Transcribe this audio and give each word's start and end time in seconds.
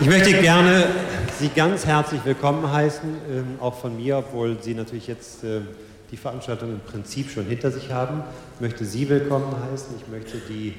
Ich 0.00 0.06
möchte 0.06 0.32
gerne 0.34 0.86
Sie 1.38 1.48
ganz 1.48 1.86
herzlich 1.86 2.20
willkommen 2.24 2.70
heißen, 2.70 3.08
ähm, 3.30 3.44
auch 3.60 3.74
von 3.78 3.96
mir, 3.96 4.18
obwohl 4.18 4.56
Sie 4.60 4.74
natürlich 4.74 5.06
jetzt 5.06 5.44
äh, 5.44 5.60
die 6.10 6.16
Veranstaltung 6.16 6.70
im 6.70 6.80
Prinzip 6.80 7.30
schon 7.30 7.46
hinter 7.46 7.70
sich 7.70 7.92
haben. 7.92 8.22
Ich 8.54 8.60
möchte 8.60 8.84
Sie 8.84 9.08
willkommen 9.08 9.54
heißen, 9.70 9.94
ich 10.00 10.08
möchte 10.08 10.38
die 10.48 10.68
äh, 10.68 10.72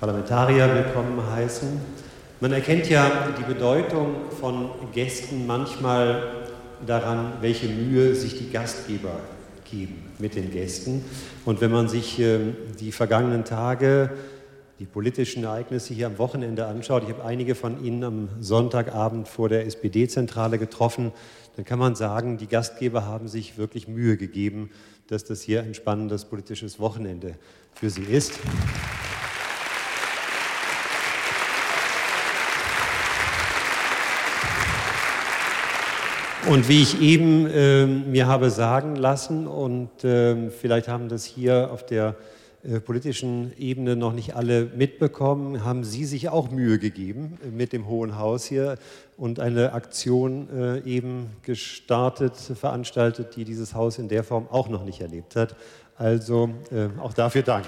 Parlamentarier 0.00 0.74
willkommen 0.74 1.20
heißen. 1.30 1.80
Man 2.40 2.52
erkennt 2.52 2.88
ja 2.88 3.28
die 3.38 3.44
Bedeutung 3.44 4.14
von 4.40 4.70
Gästen 4.92 5.46
manchmal 5.46 6.22
daran, 6.86 7.34
welche 7.40 7.68
Mühe 7.68 8.14
sich 8.14 8.38
die 8.38 8.50
Gastgeber 8.50 9.20
geben 9.70 10.10
mit 10.18 10.34
den 10.34 10.50
Gästen. 10.50 11.04
Und 11.44 11.60
wenn 11.60 11.70
man 11.70 11.88
sich 11.88 12.18
äh, 12.18 12.38
die 12.80 12.92
vergangenen 12.92 13.44
Tage 13.44 14.10
die 14.78 14.86
politischen 14.86 15.44
Ereignisse 15.44 15.94
hier 15.94 16.06
am 16.06 16.18
Wochenende 16.18 16.66
anschaut, 16.66 17.04
ich 17.04 17.10
habe 17.10 17.24
einige 17.24 17.54
von 17.54 17.84
Ihnen 17.84 18.04
am 18.04 18.28
Sonntagabend 18.40 19.28
vor 19.28 19.48
der 19.48 19.66
SPD-Zentrale 19.66 20.58
getroffen, 20.58 21.12
dann 21.56 21.64
kann 21.64 21.78
man 21.78 21.94
sagen, 21.94 22.38
die 22.38 22.46
Gastgeber 22.46 23.04
haben 23.04 23.28
sich 23.28 23.58
wirklich 23.58 23.86
Mühe 23.86 24.16
gegeben, 24.16 24.70
dass 25.08 25.24
das 25.24 25.42
hier 25.42 25.62
ein 25.62 25.74
spannendes 25.74 26.24
politisches 26.24 26.80
Wochenende 26.80 27.34
für 27.74 27.90
sie 27.90 28.04
ist. 28.04 28.38
Und 36.48 36.68
wie 36.68 36.82
ich 36.82 37.00
eben 37.00 37.46
äh, 37.46 37.86
mir 37.86 38.26
habe 38.26 38.50
sagen 38.50 38.96
lassen, 38.96 39.46
und 39.46 40.02
äh, 40.02 40.50
vielleicht 40.50 40.88
haben 40.88 41.08
das 41.08 41.24
hier 41.24 41.70
auf 41.70 41.86
der 41.86 42.16
politischen 42.84 43.52
Ebene 43.58 43.96
noch 43.96 44.12
nicht 44.12 44.36
alle 44.36 44.66
mitbekommen, 44.76 45.64
haben 45.64 45.82
Sie 45.82 46.04
sich 46.04 46.28
auch 46.28 46.50
Mühe 46.50 46.78
gegeben 46.78 47.38
mit 47.50 47.72
dem 47.72 47.88
Hohen 47.88 48.18
Haus 48.18 48.44
hier 48.44 48.78
und 49.16 49.40
eine 49.40 49.72
Aktion 49.72 50.48
äh, 50.50 50.78
eben 50.88 51.30
gestartet, 51.42 52.36
veranstaltet, 52.36 53.34
die 53.34 53.44
dieses 53.44 53.74
Haus 53.74 53.98
in 53.98 54.08
der 54.08 54.22
Form 54.22 54.46
auch 54.48 54.68
noch 54.68 54.84
nicht 54.84 55.00
erlebt 55.00 55.34
hat. 55.34 55.56
Also 55.96 56.50
äh, 56.70 56.88
auch 57.00 57.12
dafür 57.12 57.42
Dank. 57.42 57.66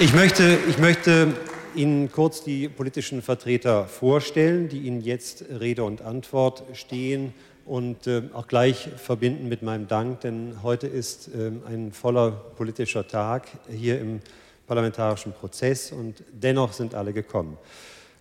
Ich 0.00 0.14
möchte, 0.14 0.58
ich 0.68 0.78
möchte 0.78 1.34
Ihnen 1.74 2.10
kurz 2.10 2.42
die 2.42 2.68
politischen 2.68 3.22
Vertreter 3.22 3.86
vorstellen, 3.86 4.68
die 4.68 4.80
Ihnen 4.80 5.00
jetzt 5.00 5.44
Rede 5.60 5.84
und 5.84 6.02
Antwort 6.02 6.64
stehen 6.72 7.32
und 7.64 8.06
äh, 8.06 8.22
auch 8.32 8.48
gleich 8.48 8.88
verbinden 8.96 9.48
mit 9.48 9.62
meinem 9.62 9.88
Dank, 9.88 10.20
denn 10.22 10.62
heute 10.62 10.86
ist 10.86 11.28
äh, 11.28 11.50
ein 11.66 11.92
voller 11.92 12.30
politischer 12.30 13.06
Tag 13.06 13.48
hier 13.70 14.00
im 14.00 14.20
parlamentarischen 14.66 15.32
Prozess 15.32 15.92
und 15.92 16.22
dennoch 16.32 16.72
sind 16.72 16.94
alle 16.94 17.12
gekommen. 17.12 17.58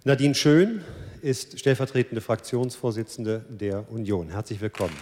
Nadine 0.03 0.35
Schön 0.35 0.83
ist 1.21 1.59
stellvertretende 1.59 2.21
Fraktionsvorsitzende 2.21 3.45
der 3.49 3.91
Union. 3.91 4.29
Herzlich 4.29 4.61
willkommen. 4.61 4.95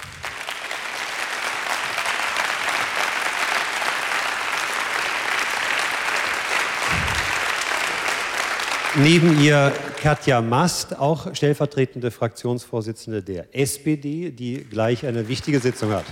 Neben 8.97 9.41
ihr 9.41 9.73
Katja 10.01 10.39
Mast, 10.39 10.97
auch 10.97 11.35
stellvertretende 11.35 12.11
Fraktionsvorsitzende 12.11 13.21
der 13.21 13.53
SPD, 13.53 14.31
die 14.31 14.63
gleich 14.63 15.05
eine 15.05 15.27
wichtige 15.27 15.59
Sitzung 15.59 15.91
hat. 15.91 16.05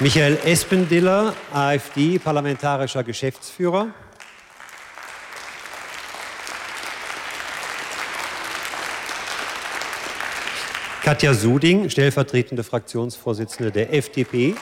Michael 0.00 0.38
Espendiller, 0.44 1.34
AfD, 1.52 2.18
parlamentarischer 2.18 3.04
Geschäftsführer. 3.04 3.94
Katja 11.04 11.32
Suding, 11.32 11.90
stellvertretende 11.90 12.64
Fraktionsvorsitzende 12.64 13.70
der 13.70 13.94
FDP. 13.94 14.56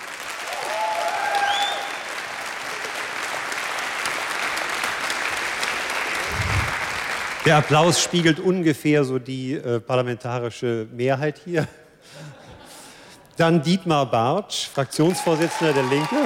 Der 7.45 7.59
Applaus 7.59 8.03
spiegelt 8.03 8.41
ungefähr 8.41 9.05
so 9.05 9.19
die 9.19 9.53
äh, 9.53 9.79
parlamentarische 9.79 10.87
Mehrheit 10.91 11.39
hier. 11.45 11.69
Dann 13.37 13.63
Dietmar 13.63 14.07
Bartsch, 14.11 14.69
Fraktionsvorsitzender 14.69 15.75
der 15.75 15.83
Linke. 15.83 16.17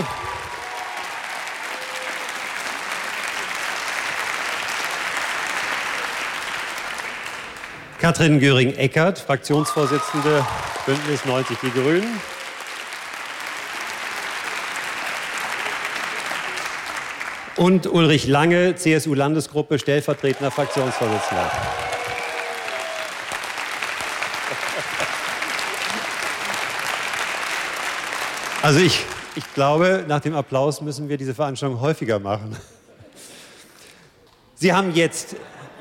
Katrin 8.01 8.39
Göring-Eckert, 8.39 9.19
Fraktionsvorsitzende 9.19 10.47
Bündnis 10.87 11.25
90 11.25 11.59
Die 11.61 11.71
Grünen. 11.73 12.38
Und 17.59 17.89
Ulrich 17.89 18.29
Lange, 18.29 18.77
CSU-Landesgruppe, 18.77 19.81
stellvertretender 19.81 20.53
Fraktionsvorsitzender. 20.53 21.51
Also 28.63 28.79
ich, 28.79 29.05
ich 29.35 29.55
glaube, 29.55 30.05
nach 30.07 30.21
dem 30.21 30.37
Applaus 30.37 30.81
müssen 30.83 31.09
wir 31.09 31.17
diese 31.17 31.35
Veranstaltung 31.35 31.81
häufiger 31.81 32.21
machen. 32.21 32.57
Sie 34.55 34.73
haben 34.73 34.95
jetzt, 34.95 35.35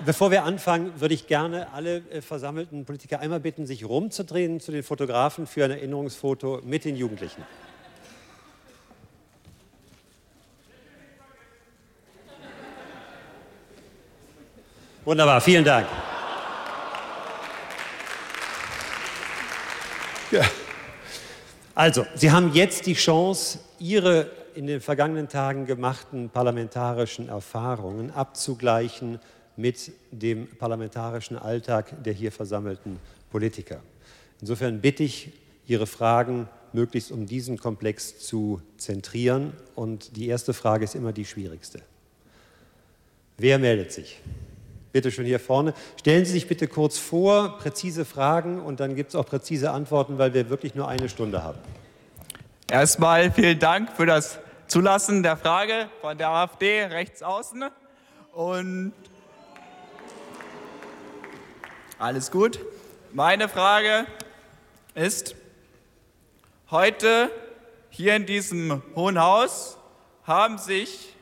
bevor 0.03 0.31
wir 0.31 0.45
anfangen, 0.45 0.99
würde 0.99 1.13
ich 1.13 1.27
gerne 1.27 1.71
alle 1.73 1.97
äh, 2.09 2.21
versammelten 2.21 2.85
Politiker 2.85 3.19
einmal 3.19 3.39
bitten, 3.39 3.67
sich 3.67 3.85
rumzudrehen 3.85 4.59
zu 4.59 4.71
den 4.71 4.81
Fotografen 4.81 5.45
für 5.45 5.65
ein 5.65 5.71
Erinnerungsfoto 5.71 6.61
mit 6.63 6.85
den 6.85 6.95
Jugendlichen. 6.95 7.43
Wunderbar, 15.07 15.39
vielen 15.39 15.63
Dank. 15.63 15.87
Ja. 20.31 20.41
Also, 21.73 22.05
Sie 22.13 22.29
haben 22.29 22.51
jetzt 22.53 22.85
die 22.87 22.93
Chance, 22.93 23.59
Ihre 23.79 24.29
in 24.53 24.67
den 24.67 24.81
vergangenen 24.81 25.29
Tagen 25.29 25.65
gemachten 25.65 26.29
parlamentarischen 26.29 27.29
Erfahrungen 27.29 28.11
abzugleichen 28.11 29.19
mit 29.55 29.93
dem 30.11 30.49
parlamentarischen 30.57 31.37
Alltag 31.37 32.03
der 32.03 32.11
hier 32.11 32.33
versammelten 32.33 32.99
Politiker. 33.31 33.79
Insofern 34.41 34.81
bitte 34.81 35.03
ich, 35.03 35.31
Ihre 35.67 35.87
Fragen 35.87 36.49
möglichst 36.73 37.13
um 37.13 37.27
diesen 37.27 37.57
Komplex 37.57 38.19
zu 38.19 38.61
zentrieren. 38.75 39.53
Und 39.73 40.17
die 40.17 40.27
erste 40.27 40.53
Frage 40.53 40.83
ist 40.83 40.95
immer 40.95 41.13
die 41.13 41.23
schwierigste. 41.23 41.79
Wer 43.37 43.57
meldet 43.57 43.93
sich? 43.93 44.19
Bitte 44.97 45.11
schön 45.11 45.27
hier 45.27 45.39
vorne. 45.39 45.75
Stellen 45.99 46.25
Sie 46.25 46.31
sich 46.31 46.47
bitte 46.47 46.67
kurz 46.67 46.97
vor, 46.97 47.59
präzise 47.59 48.03
Fragen 48.03 48.59
und 48.59 48.79
dann 48.79 48.95
gibt 48.95 49.11
es 49.11 49.15
auch 49.15 49.27
präzise 49.27 49.69
Antworten, 49.69 50.17
weil 50.17 50.33
wir 50.33 50.49
wirklich 50.49 50.73
nur 50.73 50.87
eine 50.87 51.07
Stunde 51.07 51.43
haben. 51.43 51.59
Erstmal 52.67 53.31
vielen 53.31 53.59
Dank 53.59 53.91
für 53.95 54.07
das 54.07 54.39
Zulassen 54.65 55.21
der 55.21 55.37
Frage 55.37 55.87
von 56.01 56.17
der 56.17 56.29
AfD 56.29 56.81
rechts 56.85 57.21
außen. 57.21 57.65
Und 58.33 58.91
alles 61.99 62.31
gut. 62.31 62.59
Meine 63.13 63.49
Frage 63.49 64.07
ist, 64.95 65.35
heute 66.71 67.29
hier 67.91 68.15
in 68.15 68.25
diesem 68.25 68.81
Hohen 68.95 69.21
Haus 69.21 69.77
haben 70.23 70.57
sich 70.57 71.13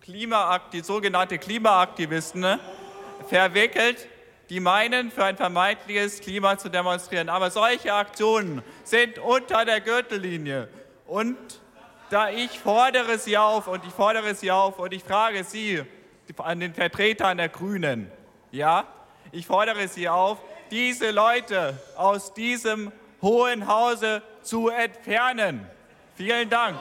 Klimaakt, 0.00 0.74
die 0.74 0.80
sogenannte 0.80 1.38
Klimaaktivisten 1.38 2.58
verwickelt, 3.32 4.08
die 4.50 4.60
meinen, 4.60 5.10
für 5.10 5.24
ein 5.24 5.38
vermeintliches 5.38 6.20
Klima 6.20 6.58
zu 6.58 6.68
demonstrieren. 6.68 7.30
Aber 7.30 7.50
solche 7.50 7.94
Aktionen 7.94 8.62
sind 8.84 9.18
unter 9.18 9.64
der 9.64 9.80
Gürtellinie. 9.80 10.68
Und 11.06 11.38
da 12.10 12.28
ich 12.28 12.58
fordere 12.58 13.16
sie 13.16 13.38
auf 13.38 13.68
und 13.68 13.86
ich 13.86 13.92
fordere 13.94 14.34
sie 14.34 14.50
auf 14.50 14.78
und 14.78 14.92
ich 14.92 15.02
frage 15.02 15.44
Sie 15.44 15.82
an 16.36 16.60
den 16.60 16.74
Vertretern 16.74 17.38
der 17.38 17.48
Grünen, 17.48 18.10
ja, 18.50 18.84
ich 19.32 19.46
fordere 19.46 19.88
Sie 19.88 20.08
auf, 20.08 20.38
diese 20.70 21.10
Leute 21.10 21.78
aus 21.96 22.34
diesem 22.34 22.92
Hohen 23.22 23.66
Hause 23.66 24.22
zu 24.42 24.68
entfernen. 24.68 25.66
Vielen 26.16 26.50
Dank. 26.50 26.78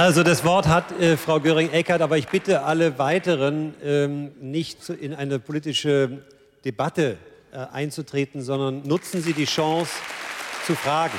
Also 0.00 0.22
das 0.22 0.44
Wort 0.44 0.66
hat 0.66 0.98
äh, 0.98 1.18
Frau 1.18 1.40
Göring-Eckardt, 1.40 2.00
aber 2.00 2.16
ich 2.16 2.26
bitte 2.26 2.62
alle 2.62 2.98
weiteren 2.98 3.74
ähm, 3.84 4.30
nicht 4.40 4.88
in 4.88 5.12
eine 5.12 5.38
politische 5.38 6.22
Debatte 6.64 7.18
äh, 7.52 7.58
einzutreten, 7.70 8.40
sondern 8.40 8.80
nutzen 8.88 9.20
Sie 9.20 9.34
die 9.34 9.44
Chance 9.44 9.92
zu 10.64 10.74
fragen. 10.74 11.18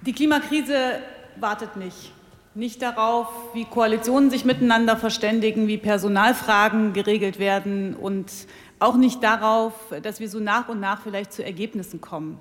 Die 0.00 0.12
Klimakrise 0.12 0.98
wartet 1.36 1.76
nicht. 1.76 2.10
Nicht 2.54 2.82
darauf, 2.82 3.28
wie 3.54 3.64
Koalitionen 3.64 4.28
sich 4.28 4.44
miteinander 4.44 4.96
verständigen, 4.96 5.68
wie 5.68 5.78
Personalfragen 5.78 6.92
geregelt 6.92 7.38
werden 7.38 7.94
und 7.94 8.32
auch 8.80 8.96
nicht 8.96 9.22
darauf, 9.22 9.72
dass 10.02 10.18
wir 10.18 10.28
so 10.28 10.40
nach 10.40 10.68
und 10.68 10.80
nach 10.80 11.00
vielleicht 11.02 11.32
zu 11.32 11.44
Ergebnissen 11.44 12.00
kommen. 12.00 12.40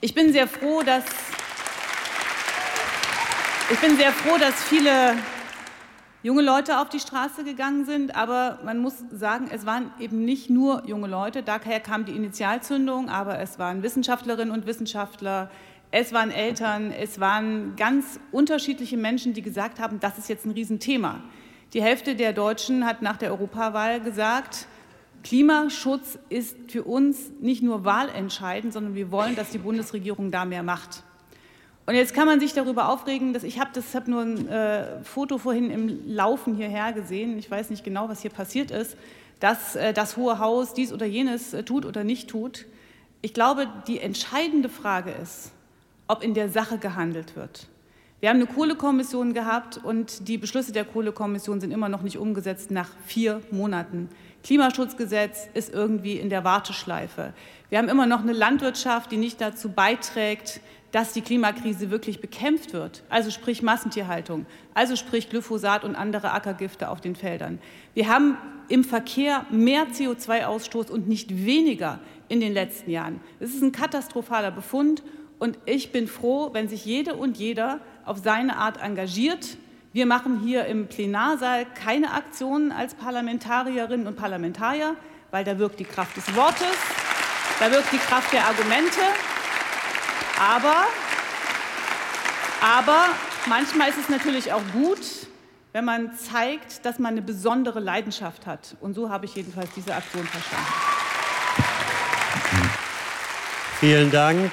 Ich 0.00 0.14
bin 0.14 0.32
sehr 0.32 0.48
froh, 0.48 0.82
dass 0.84 1.04
ich 3.70 3.78
bin 3.78 3.96
sehr 3.96 4.10
froh, 4.10 4.36
dass 4.36 4.64
viele 4.64 5.14
junge 6.24 6.42
Leute 6.42 6.80
auf 6.80 6.88
die 6.88 6.98
Straße 6.98 7.44
gegangen 7.44 7.84
sind, 7.84 8.16
aber 8.16 8.58
man 8.64 8.78
muss 8.78 8.94
sagen, 9.12 9.48
es 9.52 9.64
waren 9.64 9.92
eben 10.00 10.24
nicht 10.24 10.50
nur 10.50 10.84
junge 10.86 11.06
Leute. 11.06 11.44
Daher 11.44 11.78
kam 11.78 12.04
die 12.04 12.16
Initialzündung, 12.16 13.08
aber 13.08 13.38
es 13.38 13.60
waren 13.60 13.84
Wissenschaftlerinnen 13.84 14.52
und 14.52 14.66
Wissenschaftler, 14.66 15.50
es 15.90 16.12
waren 16.12 16.30
Eltern, 16.30 16.92
es 16.92 17.20
waren 17.20 17.76
ganz 17.76 18.20
unterschiedliche 18.32 18.96
Menschen, 18.96 19.34
die 19.34 19.42
gesagt 19.42 19.78
haben, 19.78 20.00
das 20.00 20.18
ist 20.18 20.28
jetzt 20.28 20.44
ein 20.44 20.50
Riesenthema. 20.50 21.22
Die 21.72 21.82
Hälfte 21.82 22.14
der 22.14 22.32
Deutschen 22.32 22.86
hat 22.86 23.02
nach 23.02 23.16
der 23.16 23.30
Europawahl 23.30 24.00
gesagt, 24.00 24.66
Klimaschutz 25.22 26.18
ist 26.28 26.56
für 26.68 26.84
uns 26.84 27.32
nicht 27.40 27.62
nur 27.62 27.84
wahlentscheidend, 27.84 28.72
sondern 28.72 28.94
wir 28.94 29.10
wollen, 29.10 29.34
dass 29.34 29.50
die 29.50 29.58
Bundesregierung 29.58 30.30
da 30.30 30.44
mehr 30.44 30.62
macht. 30.62 31.02
Und 31.86 31.94
jetzt 31.94 32.14
kann 32.14 32.26
man 32.26 32.40
sich 32.40 32.52
darüber 32.52 32.88
aufregen, 32.88 33.32
dass 33.32 33.44
ich 33.44 33.60
habe 33.60 33.70
das 33.72 33.94
habe 33.94 34.10
nur 34.10 34.22
ein 34.22 34.48
äh, 34.48 35.02
Foto 35.04 35.38
vorhin 35.38 35.70
im 35.70 36.00
Laufen 36.06 36.54
hierher 36.56 36.92
gesehen. 36.92 37.38
Ich 37.38 37.50
weiß 37.50 37.70
nicht 37.70 37.84
genau, 37.84 38.08
was 38.08 38.22
hier 38.22 38.30
passiert 38.30 38.70
ist, 38.70 38.96
dass 39.38 39.76
äh, 39.76 39.92
das 39.92 40.16
Hohe 40.16 40.38
Haus 40.38 40.74
dies 40.74 40.92
oder 40.92 41.06
jenes 41.06 41.54
äh, 41.54 41.62
tut 41.62 41.84
oder 41.84 42.02
nicht 42.02 42.28
tut. 42.28 42.66
Ich 43.22 43.34
glaube, 43.34 43.68
die 43.86 44.00
entscheidende 44.00 44.68
Frage 44.68 45.12
ist, 45.22 45.52
ob 46.08 46.22
in 46.22 46.34
der 46.34 46.48
Sache 46.48 46.78
gehandelt 46.78 47.36
wird. 47.36 47.68
Wir 48.20 48.30
haben 48.30 48.36
eine 48.36 48.46
Kohlekommission 48.46 49.34
gehabt 49.34 49.78
und 49.82 50.26
die 50.26 50.38
Beschlüsse 50.38 50.72
der 50.72 50.86
Kohlekommission 50.86 51.60
sind 51.60 51.70
immer 51.70 51.90
noch 51.90 52.00
nicht 52.00 52.16
umgesetzt 52.16 52.70
nach 52.70 52.88
vier 53.04 53.42
Monaten. 53.50 54.08
Klimaschutzgesetz 54.42 55.48
ist 55.52 55.72
irgendwie 55.74 56.16
in 56.16 56.30
der 56.30 56.42
Warteschleife. 56.42 57.34
Wir 57.68 57.78
haben 57.78 57.88
immer 57.88 58.06
noch 58.06 58.20
eine 58.22 58.32
Landwirtschaft, 58.32 59.12
die 59.12 59.18
nicht 59.18 59.40
dazu 59.40 59.68
beiträgt, 59.68 60.60
dass 60.92 61.12
die 61.12 61.20
Klimakrise 61.20 61.90
wirklich 61.90 62.22
bekämpft 62.22 62.72
wird, 62.72 63.02
also 63.10 63.30
sprich 63.30 63.62
Massentierhaltung, 63.62 64.46
also 64.72 64.96
sprich 64.96 65.28
Glyphosat 65.28 65.84
und 65.84 65.94
andere 65.94 66.32
Ackergifte 66.32 66.88
auf 66.88 67.02
den 67.02 67.16
Feldern. 67.16 67.58
Wir 67.92 68.08
haben 68.08 68.38
im 68.68 68.82
Verkehr 68.82 69.44
mehr 69.50 69.88
CO2-Ausstoß 69.88 70.90
und 70.90 71.06
nicht 71.06 71.44
weniger 71.44 71.98
in 72.28 72.40
den 72.40 72.54
letzten 72.54 72.90
Jahren. 72.90 73.20
Das 73.40 73.50
ist 73.50 73.62
ein 73.62 73.72
katastrophaler 73.72 74.52
Befund 74.52 75.02
und 75.38 75.58
ich 75.66 75.92
bin 75.92 76.08
froh, 76.08 76.50
wenn 76.52 76.68
sich 76.68 76.84
jede 76.84 77.14
und 77.14 77.36
jeder 77.36 77.80
auf 78.04 78.18
seine 78.22 78.56
Art 78.56 78.80
engagiert. 78.80 79.58
Wir 79.92 80.06
machen 80.06 80.40
hier 80.40 80.66
im 80.66 80.88
Plenarsaal 80.88 81.66
keine 81.66 82.12
Aktionen 82.12 82.72
als 82.72 82.94
Parlamentarierinnen 82.94 84.06
und 84.06 84.16
Parlamentarier, 84.16 84.96
weil 85.30 85.44
da 85.44 85.58
wirkt 85.58 85.78
die 85.78 85.84
Kraft 85.84 86.16
des 86.16 86.34
Wortes, 86.34 86.76
da 87.60 87.70
wirkt 87.70 87.92
die 87.92 87.98
Kraft 87.98 88.32
der 88.32 88.46
Argumente. 88.46 89.00
Aber, 90.38 90.84
aber 92.60 93.08
manchmal 93.46 93.88
ist 93.90 93.98
es 93.98 94.08
natürlich 94.08 94.52
auch 94.52 94.62
gut, 94.72 95.00
wenn 95.72 95.84
man 95.84 96.14
zeigt, 96.16 96.84
dass 96.86 96.98
man 96.98 97.12
eine 97.12 97.22
besondere 97.22 97.80
Leidenschaft 97.80 98.46
hat. 98.46 98.76
Und 98.80 98.94
so 98.94 99.10
habe 99.10 99.26
ich 99.26 99.34
jedenfalls 99.34 99.70
diese 99.74 99.94
Aktion 99.94 100.26
verstanden. 100.26 100.66
Vielen 103.80 104.10
Dank 104.10 104.50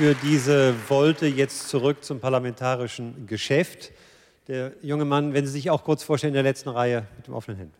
für 0.00 0.14
diese 0.14 0.74
Wolte 0.88 1.26
jetzt 1.26 1.68
zurück 1.68 2.02
zum 2.04 2.20
parlamentarischen 2.20 3.26
Geschäft. 3.26 3.92
Der 4.48 4.72
junge 4.80 5.04
Mann, 5.04 5.34
wenn 5.34 5.44
Sie 5.44 5.52
sich 5.52 5.68
auch 5.68 5.84
kurz 5.84 6.02
vorstellen, 6.02 6.30
in 6.30 6.36
der 6.36 6.42
letzten 6.42 6.70
Reihe 6.70 7.06
mit 7.18 7.26
dem 7.26 7.34
offenen 7.34 7.58
Hemd. 7.58 7.74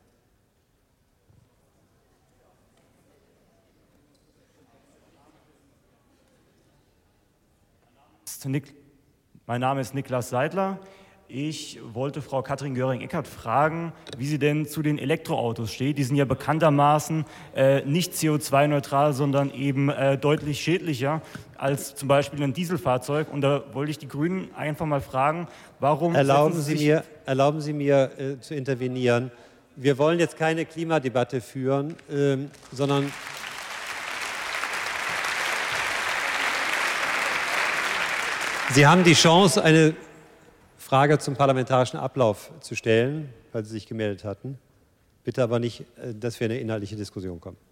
Mein 9.47 9.63
Name 9.63 9.81
ist 9.81 9.95
Niklas 9.95 10.29
Seidler. 10.29 10.79
Ich 11.33 11.79
wollte 11.93 12.23
Frau 12.23 12.43
Katrin 12.43 12.75
Göring-Eckardt 12.75 13.29
fragen, 13.29 13.93
wie 14.19 14.27
sie 14.27 14.41
denn 14.41 14.67
zu 14.67 14.83
den 14.83 14.99
Elektroautos 14.99 15.73
steht. 15.73 15.97
Die 15.97 16.03
sind 16.03 16.17
ja 16.17 16.25
bekanntermaßen 16.25 17.25
äh, 17.55 17.85
nicht 17.85 18.15
CO2-neutral, 18.15 19.13
sondern 19.13 19.53
eben 19.53 19.91
äh, 19.91 20.19
deutlich 20.19 20.61
schädlicher 20.61 21.23
als 21.61 21.95
zum 21.95 22.09
Beispiel 22.09 22.43
ein 22.43 22.55
Dieselfahrzeug. 22.55 23.31
Und 23.33 23.43
da 23.43 23.63
wollte 23.73 23.91
ich 23.91 23.99
die 23.99 24.09
Grünen 24.09 24.49
einfach 24.55 24.87
mal 24.87 25.01
fragen, 25.01 25.47
warum. 25.79 26.15
Erlauben 26.15 26.61
Sie, 26.61 26.77
Sie 26.77 26.87
mir, 26.87 27.05
erlauben 27.27 27.61
Sie 27.61 27.73
mir 27.73 28.11
äh, 28.19 28.41
zu 28.41 28.55
intervenieren. 28.55 29.31
Wir 29.77 29.99
wollen 29.99 30.19
jetzt 30.19 30.37
keine 30.37 30.65
Klimadebatte 30.65 31.41
führen, 31.41 31.97
ähm, 32.11 32.51
sondern 32.73 33.13
Sie 38.73 38.87
haben 38.87 39.05
die 39.05 39.15
Chance, 39.15 39.63
eine 39.63 39.95
Frage 40.79 41.19
zum 41.19 41.37
parlamentarischen 41.37 41.99
Ablauf 41.99 42.51
zu 42.61 42.75
stellen, 42.75 43.29
weil 43.53 43.65
Sie 43.65 43.73
sich 43.73 43.87
gemeldet 43.87 44.25
hatten. 44.25 44.59
Bitte 45.25 45.43
aber 45.43 45.59
nicht, 45.59 45.81
äh, 45.81 46.15
dass 46.15 46.41
wir 46.41 46.47
in 46.47 46.53
eine 46.53 46.61
inhaltliche 46.61 46.97
Diskussion 46.97 47.39
kommen. 47.39 47.70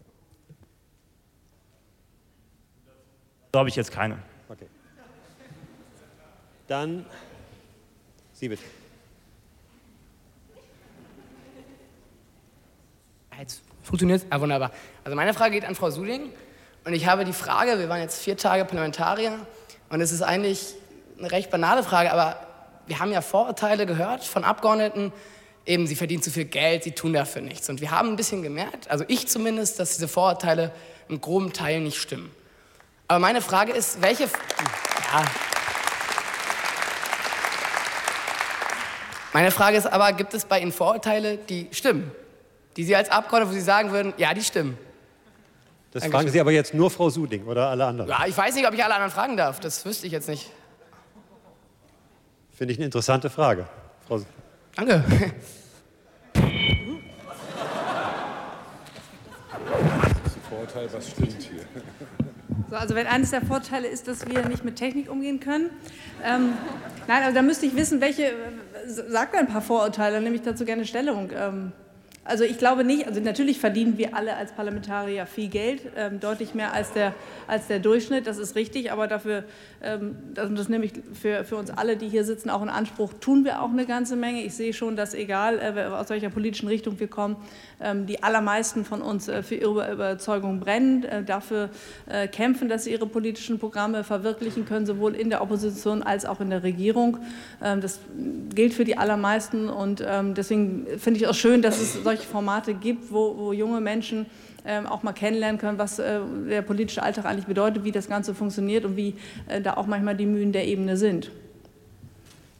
Da 3.52 3.60
habe 3.60 3.68
ich 3.68 3.76
jetzt 3.76 3.90
keine. 3.90 4.18
Okay. 4.48 4.66
Dann 6.66 7.06
Sie 8.38 8.48
bitte. 8.48 8.62
Jetzt 13.36 13.62
funktioniert 13.82 14.20
es. 14.20 14.26
Ah, 14.30 14.40
wunderbar. 14.40 14.70
Also 15.02 15.16
meine 15.16 15.34
Frage 15.34 15.54
geht 15.54 15.64
an 15.64 15.74
Frau 15.74 15.90
Suling. 15.90 16.30
Und 16.84 16.92
ich 16.92 17.06
habe 17.06 17.24
die 17.24 17.32
Frage, 17.32 17.80
wir 17.80 17.88
waren 17.88 18.00
jetzt 18.00 18.22
vier 18.22 18.36
Tage 18.36 18.64
Parlamentarier 18.64 19.38
und 19.88 20.00
es 20.00 20.12
ist 20.12 20.22
eigentlich 20.22 20.74
eine 21.18 21.32
recht 21.32 21.50
banale 21.50 21.82
Frage, 21.82 22.12
aber 22.12 22.46
wir 22.86 23.00
haben 23.00 23.10
ja 23.10 23.20
Vorurteile 23.20 23.86
gehört 23.86 24.22
von 24.22 24.44
Abgeordneten, 24.44 25.12
eben 25.66 25.88
sie 25.88 25.96
verdienen 25.96 26.22
zu 26.22 26.30
viel 26.30 26.44
Geld, 26.44 26.84
sie 26.84 26.92
tun 26.92 27.12
dafür 27.12 27.42
nichts. 27.42 27.68
Und 27.68 27.80
wir 27.80 27.90
haben 27.90 28.08
ein 28.10 28.16
bisschen 28.16 28.42
gemerkt, 28.42 28.88
also 28.88 29.04
ich 29.08 29.26
zumindest, 29.26 29.80
dass 29.80 29.94
diese 29.94 30.06
Vorurteile 30.06 30.72
im 31.08 31.20
groben 31.20 31.52
Teil 31.52 31.80
nicht 31.80 31.98
stimmen. 31.98 32.30
Aber 33.08 33.18
meine 33.18 33.40
Frage 33.40 33.72
ist, 33.72 34.02
welche... 34.02 34.24
Ja. 34.24 35.24
Meine 39.32 39.50
Frage 39.50 39.78
ist 39.78 39.86
aber, 39.86 40.12
gibt 40.12 40.34
es 40.34 40.44
bei 40.44 40.60
Ihnen 40.60 40.72
Vorurteile, 40.72 41.38
die 41.38 41.68
stimmen? 41.72 42.10
Die 42.76 42.84
Sie 42.84 42.94
als 42.94 43.10
Abgeordnete, 43.10 43.50
wo 43.50 43.54
Sie 43.54 43.62
sagen 43.62 43.92
würden, 43.92 44.12
ja, 44.18 44.34
die 44.34 44.42
stimmen? 44.42 44.76
Das 45.92 46.02
Dankeschön. 46.02 46.12
fragen 46.12 46.32
Sie 46.32 46.40
aber 46.40 46.50
jetzt 46.50 46.74
nur 46.74 46.90
Frau 46.90 47.08
Suding 47.08 47.46
oder 47.46 47.68
alle 47.68 47.86
anderen? 47.86 48.10
Ja, 48.10 48.26
ich 48.26 48.36
weiß 48.36 48.54
nicht, 48.54 48.66
ob 48.66 48.74
ich 48.74 48.84
alle 48.84 48.94
anderen 48.94 49.12
fragen 49.12 49.36
darf. 49.38 49.58
Das 49.60 49.84
wüsste 49.86 50.06
ich 50.06 50.12
jetzt 50.12 50.28
nicht. 50.28 50.50
Finde 52.52 52.72
ich 52.72 52.78
eine 52.78 52.86
interessante 52.86 53.30
Frage. 53.30 53.66
Frau 54.06 54.20
Danke. 54.76 55.02
Vorteil, 60.50 60.92
was 60.92 61.10
stimmt 61.10 61.42
hier? 61.42 61.64
So, 62.70 62.76
also 62.76 62.94
wenn 62.94 63.06
eines 63.06 63.30
der 63.30 63.40
Vorteile 63.40 63.88
ist, 63.88 64.08
dass 64.08 64.28
wir 64.28 64.46
nicht 64.46 64.62
mit 64.62 64.76
Technik 64.76 65.10
umgehen 65.10 65.40
können. 65.40 65.70
Ähm, 66.22 66.52
nein, 67.06 67.22
aber 67.22 67.32
da 67.32 67.40
müsste 67.40 67.64
ich 67.64 67.74
wissen, 67.76 68.00
welche, 68.02 68.32
sagt 68.86 69.32
mir 69.32 69.38
ein 69.38 69.48
paar 69.48 69.62
Vorurteile, 69.62 70.20
nehme 70.20 70.36
ich 70.36 70.42
dazu 70.42 70.66
gerne 70.66 70.84
Stellung. 70.84 71.30
Ähm, 71.34 71.72
also 72.28 72.44
ich 72.44 72.58
glaube 72.58 72.84
nicht, 72.84 73.06
also 73.06 73.20
natürlich 73.22 73.58
verdienen 73.58 73.96
wir 73.96 74.14
alle 74.14 74.36
als 74.36 74.52
Parlamentarier 74.52 75.24
viel 75.24 75.48
Geld, 75.48 75.80
ähm, 75.96 76.20
deutlich 76.20 76.52
mehr 76.52 76.74
als 76.74 76.92
der, 76.92 77.14
als 77.46 77.68
der 77.68 77.78
Durchschnitt, 77.78 78.26
das 78.26 78.36
ist 78.36 78.54
richtig, 78.54 78.92
aber 78.92 79.06
dafür, 79.06 79.44
ähm, 79.82 80.14
das, 80.34 80.50
das 80.52 80.68
nehme 80.68 80.84
ich 80.84 80.92
für, 81.14 81.44
für 81.44 81.56
uns 81.56 81.70
alle, 81.70 81.96
die 81.96 82.06
hier 82.06 82.24
sitzen, 82.24 82.50
auch 82.50 82.60
in 82.60 82.68
Anspruch, 82.68 83.14
tun 83.14 83.46
wir 83.46 83.62
auch 83.62 83.70
eine 83.70 83.86
ganze 83.86 84.14
Menge. 84.14 84.42
Ich 84.42 84.52
sehe 84.52 84.74
schon, 84.74 84.94
dass 84.94 85.14
egal 85.14 85.58
äh, 85.58 85.84
aus 85.84 86.10
welcher 86.10 86.28
politischen 86.28 86.68
Richtung 86.68 87.00
wir 87.00 87.08
kommen, 87.08 87.36
die 88.06 88.22
allermeisten 88.22 88.84
von 88.84 89.02
uns 89.02 89.28
äh, 89.28 89.42
für 89.42 89.54
ihre 89.54 89.92
Überzeugung 89.92 90.60
brennen, 90.60 91.04
äh, 91.04 91.22
dafür 91.22 91.70
äh, 92.06 92.26
kämpfen, 92.26 92.68
dass 92.68 92.84
sie 92.84 92.92
ihre 92.92 93.06
politischen 93.06 93.58
Programme 93.58 94.02
verwirklichen 94.04 94.64
können, 94.64 94.84
sowohl 94.84 95.14
in 95.14 95.30
der 95.30 95.42
Opposition 95.42 96.02
als 96.02 96.24
auch 96.24 96.40
in 96.40 96.50
der 96.50 96.62
Regierung. 96.62 97.18
Ähm, 97.62 97.80
das 97.80 98.00
gilt 98.54 98.74
für 98.74 98.84
die 98.84 98.98
allermeisten 98.98 99.68
und 99.68 100.04
ähm, 100.06 100.34
deswegen 100.34 100.86
finde 100.98 101.20
ich 101.20 101.26
auch 101.28 101.34
schön, 101.34 101.62
dass 101.62 101.80
es 101.80 102.02
solche 102.02 102.24
Formate 102.24 102.74
gibt, 102.74 103.12
wo, 103.12 103.36
wo 103.36 103.52
junge 103.52 103.80
Menschen 103.80 104.26
ähm, 104.66 104.86
auch 104.86 105.04
mal 105.04 105.12
kennenlernen 105.12 105.60
können, 105.60 105.78
was 105.78 105.96
der 105.96 106.62
politische 106.62 107.02
Alltag 107.02 107.26
eigentlich 107.26 107.46
bedeutet, 107.46 107.84
wie 107.84 107.92
das 107.92 108.08
Ganze 108.08 108.34
funktioniert 108.34 108.84
und 108.84 108.96
wie 108.96 109.14
da 109.62 109.74
auch 109.74 109.86
manchmal 109.86 110.16
die 110.16 110.26
Mühen 110.26 110.52
der 110.52 110.66
Ebene 110.66 110.96
sind. 110.96 111.30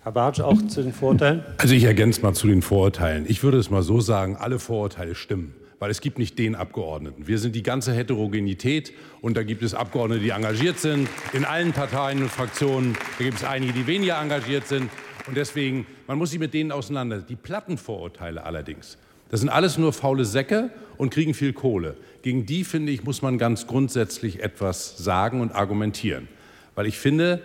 Herr 0.02 0.12
Bartsch, 0.12 0.40
auch 0.40 0.61
zu 0.69 0.83
den 0.83 0.93
Vorurteilen? 0.93 1.43
Also 1.59 1.75
ich 1.75 1.85
ergänze 1.85 2.23
mal 2.23 2.33
zu 2.33 2.47
den 2.47 2.62
Vorurteilen. 2.62 3.25
Ich 3.28 3.43
würde 3.43 3.59
es 3.59 3.71
mal 3.71 3.83
so 3.83 4.00
sagen, 4.00 4.37
alle 4.37 4.59
Vorurteile 4.59 5.14
stimmen 5.14 5.55
weil 5.78 5.90
es 5.90 6.00
gibt 6.00 6.19
nicht 6.19 6.38
den 6.38 6.55
Abgeordneten. 6.55 7.26
Wir 7.26 7.38
sind 7.38 7.55
die 7.55 7.62
ganze 7.62 7.93
Heterogenität 7.93 8.93
und 9.21 9.37
da 9.37 9.43
gibt 9.43 9.62
es 9.62 9.75
Abgeordnete, 9.75 10.23
die 10.23 10.31
engagiert 10.31 10.78
sind 10.78 11.09
in 11.33 11.45
allen 11.45 11.73
Parteien 11.73 12.23
und 12.23 12.31
Fraktionen. 12.31 12.97
Da 13.19 13.25
gibt 13.25 13.38
es 13.38 13.45
einige, 13.45 13.73
die 13.73 13.87
weniger 13.87 14.21
engagiert 14.21 14.67
sind 14.67 14.90
und 15.26 15.37
deswegen, 15.37 15.87
man 16.07 16.19
muss 16.19 16.31
sich 16.31 16.40
mit 16.40 16.55
denen 16.55 16.73
auseinander. 16.73 17.19
Die 17.19 17.37
Plattenvorurteile 17.37 18.45
allerdings, 18.45 18.99
das 19.31 19.40
sind 19.40 19.50
alles 19.50 19.78
nur 19.78 19.93
faule 19.93 20.25
Säcke 20.25 20.71
und 20.97 21.11
kriegen 21.11 21.35
viel 21.35 21.52
Kohle. 21.52 21.97
Gegen 22.23 22.47
die, 22.47 22.64
finde 22.64 22.93
ich, 22.93 23.05
muss 23.05 23.23
man 23.23 23.38
ganz 23.38 23.67
grundsätzlich 23.67 24.43
etwas 24.43 24.99
sagen 24.99 25.40
und 25.40 25.55
argumentieren. 25.55 26.28
Weil 26.75 26.87
ich 26.87 26.99
finde, 26.99 27.43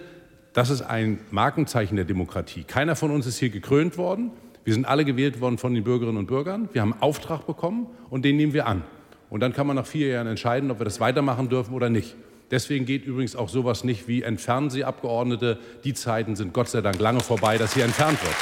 das 0.53 0.69
ist 0.69 0.83
ein 0.83 1.19
Markenzeichen 1.31 1.95
der 1.95 2.05
Demokratie. 2.05 2.63
Keiner 2.63 2.95
von 2.95 3.09
uns 3.11 3.25
ist 3.25 3.39
hier 3.39 3.49
gekrönt 3.49 3.97
worden. 3.97 4.31
Wir 4.63 4.73
sind 4.73 4.85
alle 4.85 5.03
gewählt 5.03 5.41
worden 5.41 5.57
von 5.57 5.73
den 5.73 5.83
Bürgerinnen 5.83 6.17
und 6.17 6.27
Bürgern. 6.27 6.69
Wir 6.71 6.81
haben 6.81 6.93
einen 6.93 7.01
Auftrag 7.01 7.45
bekommen 7.47 7.87
und 8.09 8.23
den 8.23 8.37
nehmen 8.37 8.53
wir 8.53 8.67
an. 8.67 8.83
Und 9.29 9.39
dann 9.39 9.51
kann 9.51 9.65
man 9.65 9.75
nach 9.75 9.87
vier 9.87 10.09
Jahren 10.09 10.27
entscheiden, 10.27 10.69
ob 10.69 10.79
wir 10.79 10.85
das 10.85 10.99
weitermachen 10.99 11.49
dürfen 11.49 11.73
oder 11.73 11.89
nicht. 11.89 12.15
Deswegen 12.51 12.85
geht 12.85 13.05
übrigens 13.05 13.35
auch 13.35 13.49
sowas 13.49 13.83
nicht 13.83 14.07
wie 14.07 14.21
entfernen 14.21 14.69
Sie 14.69 14.85
Abgeordnete. 14.85 15.57
Die 15.83 15.95
Zeiten 15.95 16.35
sind 16.35 16.53
Gott 16.53 16.69
sei 16.69 16.81
Dank 16.81 16.99
lange 16.99 17.21
vorbei, 17.21 17.57
dass 17.57 17.73
hier 17.73 17.83
entfernt 17.83 18.21
wird. 18.23 18.35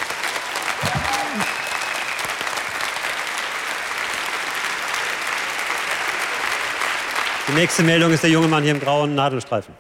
Die 7.48 7.54
nächste 7.54 7.84
Meldung 7.84 8.12
ist 8.12 8.24
der 8.24 8.30
junge 8.30 8.50
Mann 8.50 8.64
hier 8.64 8.74
im 8.74 8.82
grauen 8.82 9.16
Nadelstreifen. 9.16 9.74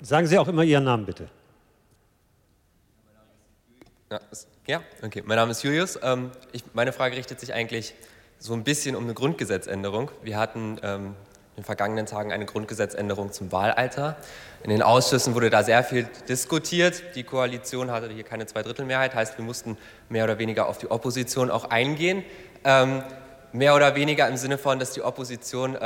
Sagen 0.00 0.26
Sie 0.26 0.38
auch 0.38 0.48
immer 0.48 0.62
Ihren 0.62 0.84
Namen 0.84 1.04
bitte. 1.04 1.28
Ja, 4.66 4.82
okay. 5.02 5.22
Mein 5.24 5.36
Name 5.36 5.52
ist 5.52 5.62
Julius. 5.62 5.98
Ähm, 6.02 6.30
ich, 6.52 6.64
meine 6.74 6.92
Frage 6.92 7.16
richtet 7.16 7.40
sich 7.40 7.54
eigentlich 7.54 7.94
so 8.38 8.52
ein 8.52 8.64
bisschen 8.64 8.96
um 8.96 9.04
eine 9.04 9.14
Grundgesetzänderung. 9.14 10.10
Wir 10.22 10.36
hatten 10.36 10.78
ähm, 10.82 11.06
in 11.56 11.62
den 11.62 11.64
vergangenen 11.64 12.06
Tagen 12.06 12.32
eine 12.32 12.44
Grundgesetzänderung 12.44 13.32
zum 13.32 13.52
Wahlalter. 13.52 14.16
In 14.64 14.70
den 14.70 14.82
Ausschüssen 14.82 15.34
wurde 15.34 15.48
da 15.48 15.62
sehr 15.62 15.82
viel 15.82 16.08
diskutiert. 16.28 17.02
Die 17.14 17.24
Koalition 17.24 17.90
hatte 17.90 18.08
hier 18.10 18.24
keine 18.24 18.46
Zweidrittelmehrheit, 18.46 19.14
heißt, 19.14 19.38
wir 19.38 19.44
mussten 19.44 19.78
mehr 20.08 20.24
oder 20.24 20.38
weniger 20.38 20.68
auf 20.68 20.78
die 20.78 20.90
Opposition 20.90 21.50
auch 21.50 21.64
eingehen. 21.70 22.24
Ähm, 22.64 23.02
mehr 23.52 23.74
oder 23.74 23.94
weniger 23.94 24.28
im 24.28 24.36
Sinne 24.36 24.58
von, 24.58 24.78
dass 24.78 24.92
die 24.92 25.02
Opposition 25.02 25.76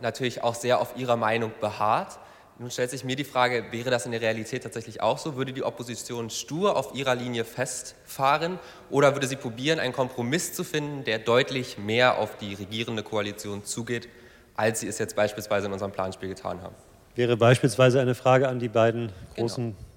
natürlich 0.00 0.42
auch 0.42 0.54
sehr 0.54 0.80
auf 0.80 0.96
ihrer 0.96 1.16
Meinung 1.16 1.52
beharrt. 1.60 2.18
Nun 2.60 2.70
stellt 2.70 2.90
sich 2.90 3.04
mir 3.04 3.16
die 3.16 3.24
Frage, 3.24 3.64
wäre 3.70 3.88
das 3.88 4.04
in 4.04 4.12
der 4.12 4.20
Realität 4.20 4.64
tatsächlich 4.64 5.00
auch 5.00 5.16
so? 5.16 5.34
Würde 5.34 5.54
die 5.54 5.62
Opposition 5.62 6.28
stur 6.28 6.76
auf 6.76 6.94
ihrer 6.94 7.14
Linie 7.14 7.46
festfahren 7.46 8.58
oder 8.90 9.14
würde 9.14 9.26
sie 9.26 9.36
probieren, 9.36 9.78
einen 9.78 9.94
Kompromiss 9.94 10.52
zu 10.52 10.62
finden, 10.62 11.02
der 11.04 11.20
deutlich 11.20 11.78
mehr 11.78 12.18
auf 12.18 12.36
die 12.36 12.52
regierende 12.52 13.02
Koalition 13.02 13.64
zugeht, 13.64 14.10
als 14.56 14.80
sie 14.80 14.88
es 14.88 14.98
jetzt 14.98 15.16
beispielsweise 15.16 15.68
in 15.68 15.72
unserem 15.72 15.90
Planspiel 15.90 16.28
getan 16.28 16.60
haben? 16.60 16.74
Wäre 17.14 17.38
beispielsweise 17.38 17.98
eine 17.98 18.14
Frage 18.14 18.46
an 18.46 18.58
die 18.58 18.68
beiden 18.68 19.06
genau. 19.06 19.14
großen 19.36 19.64
genau. 19.64 19.88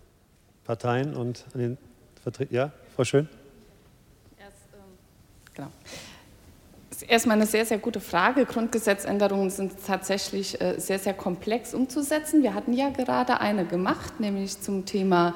Parteien 0.63 1.15
und 1.15 1.43
an 1.53 1.59
den 1.59 1.77
Vertretern. 2.21 2.55
Ja, 2.55 2.71
Frau 2.95 3.03
Schön? 3.03 3.27
Erst, 4.37 4.55
ähm, 4.73 4.97
genau 5.53 5.67
ist 6.93 7.09
erstmal 7.09 7.37
eine 7.37 7.47
sehr, 7.47 7.65
sehr 7.65 7.79
gute 7.79 7.99
Frage. 7.99 8.45
Grundgesetzänderungen 8.45 9.49
sind 9.49 9.73
tatsächlich 9.85 10.61
äh, 10.61 10.79
sehr, 10.79 10.99
sehr 10.99 11.13
komplex 11.13 11.73
umzusetzen. 11.73 12.43
Wir 12.43 12.53
hatten 12.53 12.73
ja 12.73 12.89
gerade 12.89 13.39
eine 13.41 13.65
gemacht, 13.65 14.19
nämlich 14.19 14.61
zum 14.61 14.85
Thema 14.85 15.33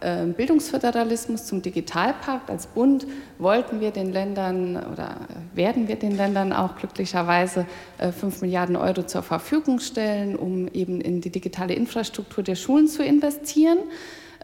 äh, 0.00 0.26
Bildungsföderalismus, 0.26 1.46
zum 1.46 1.62
Digitalpakt. 1.62 2.50
Als 2.50 2.66
Bund 2.66 3.06
wollten 3.38 3.80
wir 3.80 3.90
den 3.90 4.12
Ländern 4.12 4.76
oder 4.76 5.16
werden 5.54 5.88
wir 5.88 5.96
den 5.96 6.16
Ländern 6.16 6.52
auch 6.52 6.76
glücklicherweise 6.76 7.66
5 7.98 8.22
äh, 8.22 8.44
Milliarden 8.44 8.76
Euro 8.76 9.02
zur 9.04 9.22
Verfügung 9.22 9.80
stellen, 9.80 10.36
um 10.36 10.68
eben 10.68 11.00
in 11.00 11.20
die 11.20 11.30
digitale 11.30 11.74
Infrastruktur 11.74 12.44
der 12.44 12.54
Schulen 12.54 12.86
zu 12.86 13.02
investieren. 13.02 13.78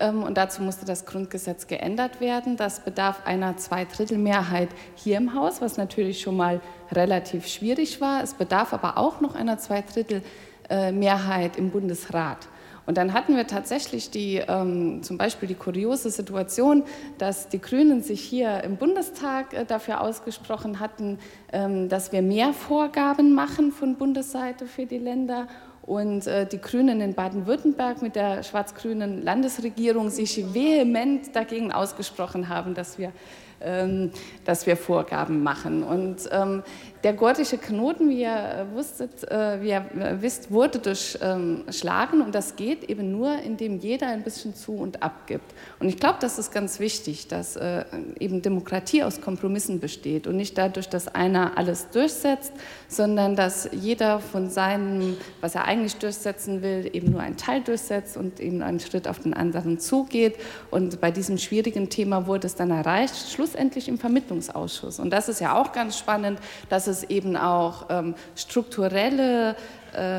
Ähm, 0.01 0.23
und 0.23 0.37
dazu 0.37 0.63
musste 0.63 0.85
das 0.85 1.07
Grundgesetz 1.07 1.67
geändert 1.67 2.21
werden. 2.21 2.57
Das 2.57 2.81
bedarf 2.81 3.27
einer 3.27 3.57
Zweidrittelmehrheit 3.57 4.69
hier 4.95 5.17
im 5.17 5.35
Haus, 5.35 5.61
was 5.61 5.77
natürlich 5.77 6.21
schon 6.21 6.37
mal 6.37 6.61
relativ 6.93 7.47
schwierig 7.47 8.01
war. 8.01 8.23
Es 8.23 8.35
bedarf 8.35 8.73
aber 8.73 8.99
auch 8.99 9.21
noch 9.21 9.35
einer 9.35 9.59
Zweidrittelmehrheit 9.59 11.57
im 11.57 11.71
Bundesrat. 11.71 12.49
Und 12.87 12.99
dann 12.99 13.15
hatten 13.15 13.35
wir 13.37 13.47
tatsächlich 13.47 14.11
die, 14.11 14.43
ähm, 14.47 15.03
zum 15.03 15.17
Beispiel 15.17 15.49
die 15.49 15.55
kuriose 15.55 16.11
Situation, 16.11 16.85
dass 17.17 17.49
die 17.49 17.61
Grünen 17.61 18.03
sich 18.03 18.21
hier 18.21 18.63
im 18.63 18.77
Bundestag 18.77 19.55
äh, 19.55 19.65
dafür 19.65 20.03
ausgesprochen 20.03 20.81
hatten, 20.81 21.19
ähm, 21.53 21.89
dass 21.89 22.13
wir 22.13 22.21
mehr 22.21 22.53
Vorgaben 22.53 23.33
machen 23.33 23.73
von 23.73 23.97
Bundesseite 23.97 24.67
für 24.67 24.85
die 24.85 24.99
Länder 24.99 25.47
und 25.87 26.27
äh, 26.27 26.47
die 26.47 26.61
Grünen 26.61 27.01
in 27.01 27.15
Baden-Württemberg 27.15 28.03
mit 28.03 28.17
der 28.17 28.43
schwarz-grünen 28.43 29.23
Landesregierung 29.23 30.11
sich 30.11 30.55
vehement 30.55 31.35
dagegen 31.37 31.73
ausgesprochen 31.73 32.49
haben, 32.49 32.75
dass 32.75 32.99
wir 32.99 33.13
ähm, 33.61 34.11
dass 34.45 34.67
wir 34.67 34.77
Vorgaben 34.77 35.43
machen. 35.43 35.83
Und 35.83 36.29
ähm, 36.31 36.63
der 37.05 37.13
gordische 37.13 37.59
Knoten, 37.59 38.09
wie 38.09 38.23
ihr, 38.23 38.67
wusstet, 38.73 39.31
äh, 39.31 39.61
wie 39.61 39.69
ihr 39.69 39.85
wisst, 40.21 40.51
wurde 40.51 40.79
durchschlagen 40.79 42.23
und 42.23 42.35
das 42.35 42.57
geht 42.57 42.85
eben 42.85 43.13
nur, 43.13 43.39
indem 43.41 43.79
jeder 43.79 44.09
ein 44.09 44.23
bisschen 44.23 44.55
zu 44.55 44.73
und 44.73 45.03
abgibt. 45.03 45.45
Und 45.81 45.89
ich 45.91 45.99
glaube, 45.99 46.17
das 46.21 46.39
ist 46.39 46.51
ganz 46.51 46.81
wichtig, 46.81 47.29
dass 47.29 47.57
äh, 47.57 47.85
eben 48.19 48.41
Demokratie 48.41 49.03
aus 49.03 49.21
Kompromissen 49.21 49.81
besteht 49.81 50.27
und 50.27 50.37
nicht 50.37 50.57
dadurch, 50.57 50.89
dass 50.89 51.15
einer 51.15 51.59
alles 51.59 51.91
durchsetzt, 51.91 52.53
sondern 52.89 53.37
dass 53.37 53.69
jeder 53.73 54.19
von 54.21 54.49
seinem, 54.49 55.19
was 55.43 55.55
er 55.55 55.67
eigentlich 55.67 55.97
durchsetzen 55.97 56.63
will, 56.63 56.89
eben 56.95 57.13
nur 57.13 57.21
einen 57.21 57.37
Teil 57.37 57.61
durchsetzt 57.61 58.17
und 58.17 58.41
eben 58.41 58.63
einen 58.63 58.81
Schritt 58.81 59.07
auf 59.09 59.19
den 59.19 59.35
anderen 59.35 59.79
zugeht. 59.79 60.37
Und 60.71 61.03
bei 61.03 61.11
diesem 61.11 61.37
schwierigen 61.37 61.91
Thema 61.91 62.27
wurde 62.27 62.47
es 62.47 62.55
dann 62.55 62.71
erreicht, 62.71 63.15
schlussendlich 63.31 63.89
im 63.89 63.99
Vermittlungsausschuss. 63.99 64.99
Und 64.99 65.11
das 65.11 65.29
ist 65.29 65.43
ja 65.43 65.61
auch 65.61 65.73
ganz 65.73 65.99
spannend, 65.99 66.39
dass 66.71 66.87
es 66.87 66.94
eben 67.03 67.37
auch 67.37 67.87
ähm, 67.91 68.15
strukturelle 68.37 69.57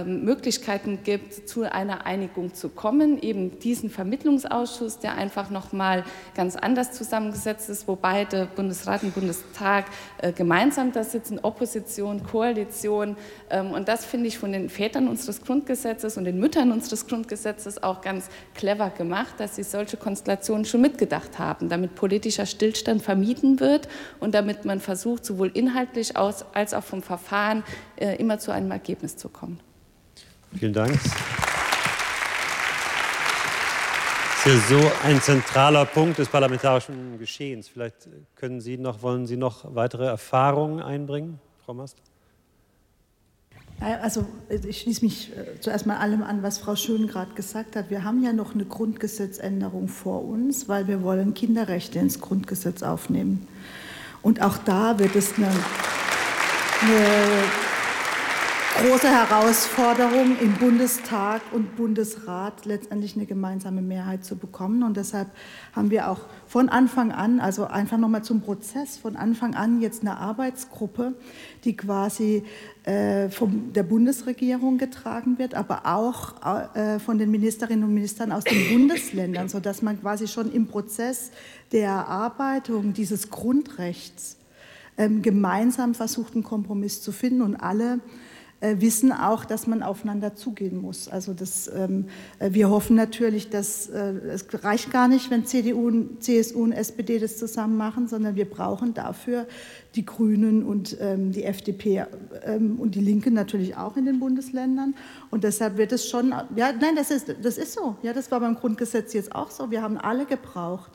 Möglichkeiten 0.04 1.00
gibt, 1.04 1.48
zu 1.48 1.64
einer 1.64 2.06
Einigung 2.06 2.54
zu 2.54 2.70
kommen. 2.70 3.22
Eben 3.22 3.60
diesen 3.60 3.90
Vermittlungsausschuss, 3.90 5.00
der 5.00 5.16
einfach 5.16 5.50
nochmal 5.50 6.04
ganz 6.36 6.56
anders 6.56 6.92
zusammengesetzt 6.92 7.70
ist, 7.70 7.88
wo 7.88 7.96
beide 7.96 8.48
Bundesrat 8.56 9.04
und 9.04 9.14
Bundestag 9.14 9.86
äh, 10.20 10.32
gemeinsam 10.32 10.92
da 10.92 11.04
sitzen, 11.04 11.40
Opposition, 11.40 12.24
Koalition. 12.24 13.18
Ähm, 13.50 13.72
und 13.72 13.88
das 13.88 14.06
finde 14.06 14.28
ich 14.28 14.38
von 14.38 14.52
den 14.52 14.70
Vätern 14.70 15.08
unseres 15.08 15.42
Grundgesetzes 15.42 16.18
und 16.18 16.26
den 16.26 16.40
Müttern 16.40 16.72
unseres 16.72 17.08
Grundgesetzes 17.08 17.82
auch 17.84 18.02
ganz 18.02 18.30
clever 18.54 18.90
gemacht, 18.90 19.36
dass 19.38 19.56
sie 19.56 19.64
solche 19.64 19.98
Konstellationen 19.98 20.66
schon 20.66 20.82
mitgedacht 20.82 21.40
haben, 21.40 21.70
damit 21.70 21.96
politischer 21.96 22.46
Stillstand 22.46 23.02
vermieden 23.02 23.60
wird 23.60 23.88
und 24.20 24.34
damit 24.36 24.66
man 24.66 24.80
versucht, 24.80 25.26
sowohl 25.26 25.52
inhaltlich 25.54 26.16
als 26.16 26.74
auch 26.74 26.84
vom 26.84 27.02
Verfahren 27.02 27.64
äh, 27.98 28.16
immer 28.16 28.40
zu 28.40 28.52
einem 28.52 28.72
Ergebnis 28.72 29.18
zu 29.18 29.30
kommen. 29.30 29.60
Vielen 30.58 30.74
Dank. 30.74 30.94
Das 34.44 34.54
ist 34.54 34.70
ja 34.70 34.78
so 34.78 34.92
ein 35.04 35.22
zentraler 35.22 35.86
Punkt 35.86 36.18
des 36.20 36.30
parlamentarischen 36.30 37.18
Geschehens. 37.18 37.68
Vielleicht 37.68 38.08
können 38.36 38.62
Sie 38.62 38.78
noch, 38.78 39.02
wollen 39.02 39.26
Sie 39.26 39.38
noch 39.38 39.76
weitere 39.76 40.06
Erfahrungen 40.06 40.82
einbringen, 40.82 41.40
Frau 41.66 41.74
Mast? 41.74 41.98
Also 43.80 44.26
ich 44.50 44.82
schließe 44.82 45.04
mich 45.04 45.36
äh, 45.36 45.60
zuerst 45.60 45.86
mal 45.86 45.98
allem 45.98 46.24
an, 46.24 46.44
was 46.44 46.60
Frau 46.60 46.76
Schön 46.76 47.08
gerade 47.08 47.34
gesagt 47.34 47.76
hat. 47.76 47.90
Wir 47.90 48.04
haben 48.04 48.24
ja 48.24 48.32
noch 48.32 48.54
eine 48.54 48.64
Grundgesetzänderung 48.66 49.90
vor 49.90 50.24
uns, 50.24 50.70
weil 50.70 50.88
wir 50.88 51.04
wollen 51.04 51.34
Kinderrechte 51.34 52.00
ins 52.00 52.22
Grundgesetz 52.22 52.84
aufnehmen. 52.84 53.48
Und 54.22 54.42
auch 54.42 54.58
da 54.58 54.98
wird 54.98 55.16
es 55.16 55.36
eine, 55.38 55.48
eine 56.82 57.65
große 58.82 59.08
Herausforderung 59.08 60.38
im 60.42 60.54
Bundestag 60.56 61.42
und 61.54 61.78
Bundesrat 61.78 62.66
letztendlich 62.66 63.16
eine 63.16 63.26
gemeinsame 63.26 63.82
Mehrheit 63.82 64.26
zu 64.26 64.36
bekommen. 64.36 64.84
Und 64.84 64.98
deshalb 64.98 65.30
haben 65.74 65.92
wir 65.92 66.10
auch 66.10 66.20
von 66.46 66.68
Anfang 66.68 67.14
an, 67.14 67.40
also 67.40 67.68
einfach 67.68 67.98
nochmal 67.98 68.24
zum 68.24 68.42
Prozess, 68.42 68.98
von 68.98 69.16
Anfang 69.16 69.56
an 69.56 69.80
jetzt 69.82 70.02
eine 70.02 70.18
Arbeitsgruppe, 70.18 71.14
die 71.64 71.78
quasi 71.78 72.44
äh, 72.84 73.30
von 73.30 73.72
der 73.72 73.84
Bundesregierung 73.84 74.78
getragen 74.78 75.40
wird, 75.40 75.56
aber 75.56 75.86
auch 75.86 76.76
äh, 76.76 77.00
von 77.00 77.18
den 77.18 77.32
Ministerinnen 77.32 77.86
und 77.86 77.94
Ministern 77.94 78.34
aus 78.34 78.44
den 78.44 78.70
Bundesländern, 78.70 79.48
sodass 79.48 79.82
man 79.84 80.02
quasi 80.02 80.28
schon 80.28 80.52
im 80.52 80.68
Prozess 80.68 81.32
der 81.72 81.92
Erarbeitung 81.92 82.92
dieses 82.92 83.30
Grundrechts 83.30 84.36
ähm, 84.98 85.22
gemeinsam 85.22 85.96
versucht, 85.96 86.34
einen 86.34 86.44
Kompromiss 86.44 87.02
zu 87.02 87.14
finden 87.14 87.42
und 87.42 87.56
alle 87.56 88.02
wissen 88.80 89.12
auch, 89.12 89.46
dass 89.46 89.68
man 89.68 89.84
aufeinander 89.84 90.36
zugehen 90.36 90.78
muss. 90.78 91.08
Also 91.08 91.34
das, 91.34 91.70
ähm, 91.74 92.06
äh, 92.40 92.52
wir 92.52 92.70
hoffen 92.70 92.96
natürlich, 92.96 93.50
dass 93.50 93.88
äh, 93.88 94.14
es 94.28 94.46
reicht 94.64 94.92
gar 94.92 95.08
nicht, 95.08 95.32
wenn 95.32 95.46
CDU, 95.46 95.92
CSU 96.20 96.64
und 96.64 96.72
SPD 96.72 97.20
das 97.20 97.38
zusammen 97.38 97.78
machen, 97.78 98.08
sondern 98.08 98.36
wir 98.36 98.50
brauchen 98.50 98.94
dafür 98.94 99.48
die 99.96 100.06
Grünen 100.06 100.64
und 100.64 100.98
ähm, 101.00 101.32
die 101.32 101.44
FDP 101.44 102.06
ähm, 102.44 102.80
und 102.80 102.96
die 102.96 103.02
Linke 103.02 103.32
natürlich 103.32 103.78
auch 103.78 103.96
in 103.98 104.06
den 104.06 104.20
Bundesländern. 104.20 104.96
Und 105.32 105.44
deshalb 105.44 105.78
wird 105.78 105.92
es 105.92 106.10
schon, 106.10 106.34
ja, 106.56 106.72
nein, 106.72 106.96
das 106.96 107.12
ist, 107.12 107.34
das 107.42 107.58
ist 107.58 107.74
so. 107.74 107.96
Ja, 108.04 108.14
das 108.14 108.32
war 108.32 108.40
beim 108.40 108.56
Grundgesetz 108.56 109.14
jetzt 109.14 109.34
auch 109.34 109.52
so. 109.52 109.72
Wir 109.72 109.82
haben 109.82 109.98
alle 109.98 110.26
gebraucht. 110.26 110.92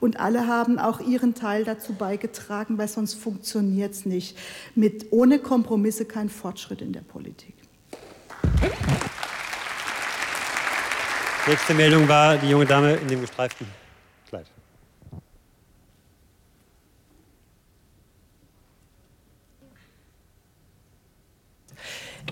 Und 0.00 0.20
alle 0.20 0.46
haben 0.46 0.78
auch 0.78 1.00
ihren 1.00 1.34
Teil 1.34 1.64
dazu 1.64 1.94
beigetragen, 1.94 2.78
weil 2.78 2.88
sonst 2.88 3.14
funktioniert 3.14 3.92
es 3.92 4.06
nicht. 4.06 4.36
Mit, 4.74 5.12
ohne 5.12 5.38
Kompromisse 5.38 6.04
kein 6.04 6.28
Fortschritt 6.28 6.80
in 6.80 6.92
der 6.92 7.02
Politik. 7.02 7.54
Nächste 11.46 11.74
Meldung 11.74 12.08
war 12.08 12.38
die 12.38 12.48
junge 12.48 12.64
Dame 12.64 12.94
in 12.94 13.06
dem 13.06 13.20
gestreiften 13.20 13.66
Kleid. 14.28 14.46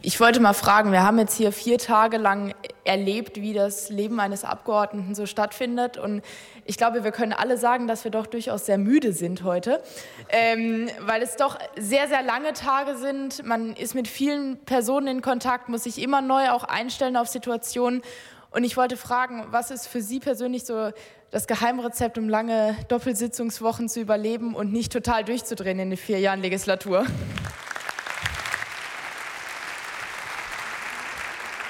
Ich 0.00 0.18
wollte 0.18 0.40
mal 0.40 0.54
fragen, 0.54 0.92
wir 0.92 1.02
haben 1.02 1.18
jetzt 1.18 1.36
hier 1.36 1.52
vier 1.52 1.76
Tage 1.76 2.16
lang 2.16 2.54
erlebt, 2.84 3.36
wie 3.36 3.52
das 3.52 3.90
Leben 3.90 4.18
eines 4.18 4.44
Abgeordneten 4.44 5.14
so 5.14 5.26
stattfindet. 5.26 5.98
Und 5.98 6.22
ich 6.64 6.76
glaube, 6.76 7.02
wir 7.02 7.10
können 7.10 7.32
alle 7.32 7.58
sagen, 7.58 7.88
dass 7.88 8.04
wir 8.04 8.10
doch 8.10 8.26
durchaus 8.26 8.66
sehr 8.66 8.78
müde 8.78 9.12
sind 9.12 9.42
heute, 9.42 9.82
ähm, 10.28 10.88
weil 11.00 11.22
es 11.22 11.36
doch 11.36 11.58
sehr, 11.76 12.08
sehr 12.08 12.22
lange 12.22 12.52
Tage 12.52 12.96
sind. 12.96 13.44
Man 13.44 13.74
ist 13.74 13.94
mit 13.94 14.06
vielen 14.06 14.58
Personen 14.64 15.08
in 15.08 15.22
Kontakt, 15.22 15.68
muss 15.68 15.84
sich 15.84 16.00
immer 16.00 16.22
neu 16.22 16.50
auch 16.50 16.64
einstellen 16.64 17.16
auf 17.16 17.28
Situationen. 17.28 18.02
Und 18.50 18.64
ich 18.64 18.76
wollte 18.76 18.96
fragen, 18.96 19.46
was 19.50 19.70
ist 19.70 19.88
für 19.88 20.02
Sie 20.02 20.20
persönlich 20.20 20.64
so 20.64 20.90
das 21.30 21.46
Geheimrezept, 21.46 22.18
um 22.18 22.28
lange 22.28 22.76
Doppelsitzungswochen 22.88 23.88
zu 23.88 24.00
überleben 24.00 24.54
und 24.54 24.72
nicht 24.72 24.92
total 24.92 25.24
durchzudrehen 25.24 25.78
in 25.78 25.90
den 25.90 25.96
vier 25.96 26.20
Jahren 26.20 26.42
Legislatur? 26.42 27.06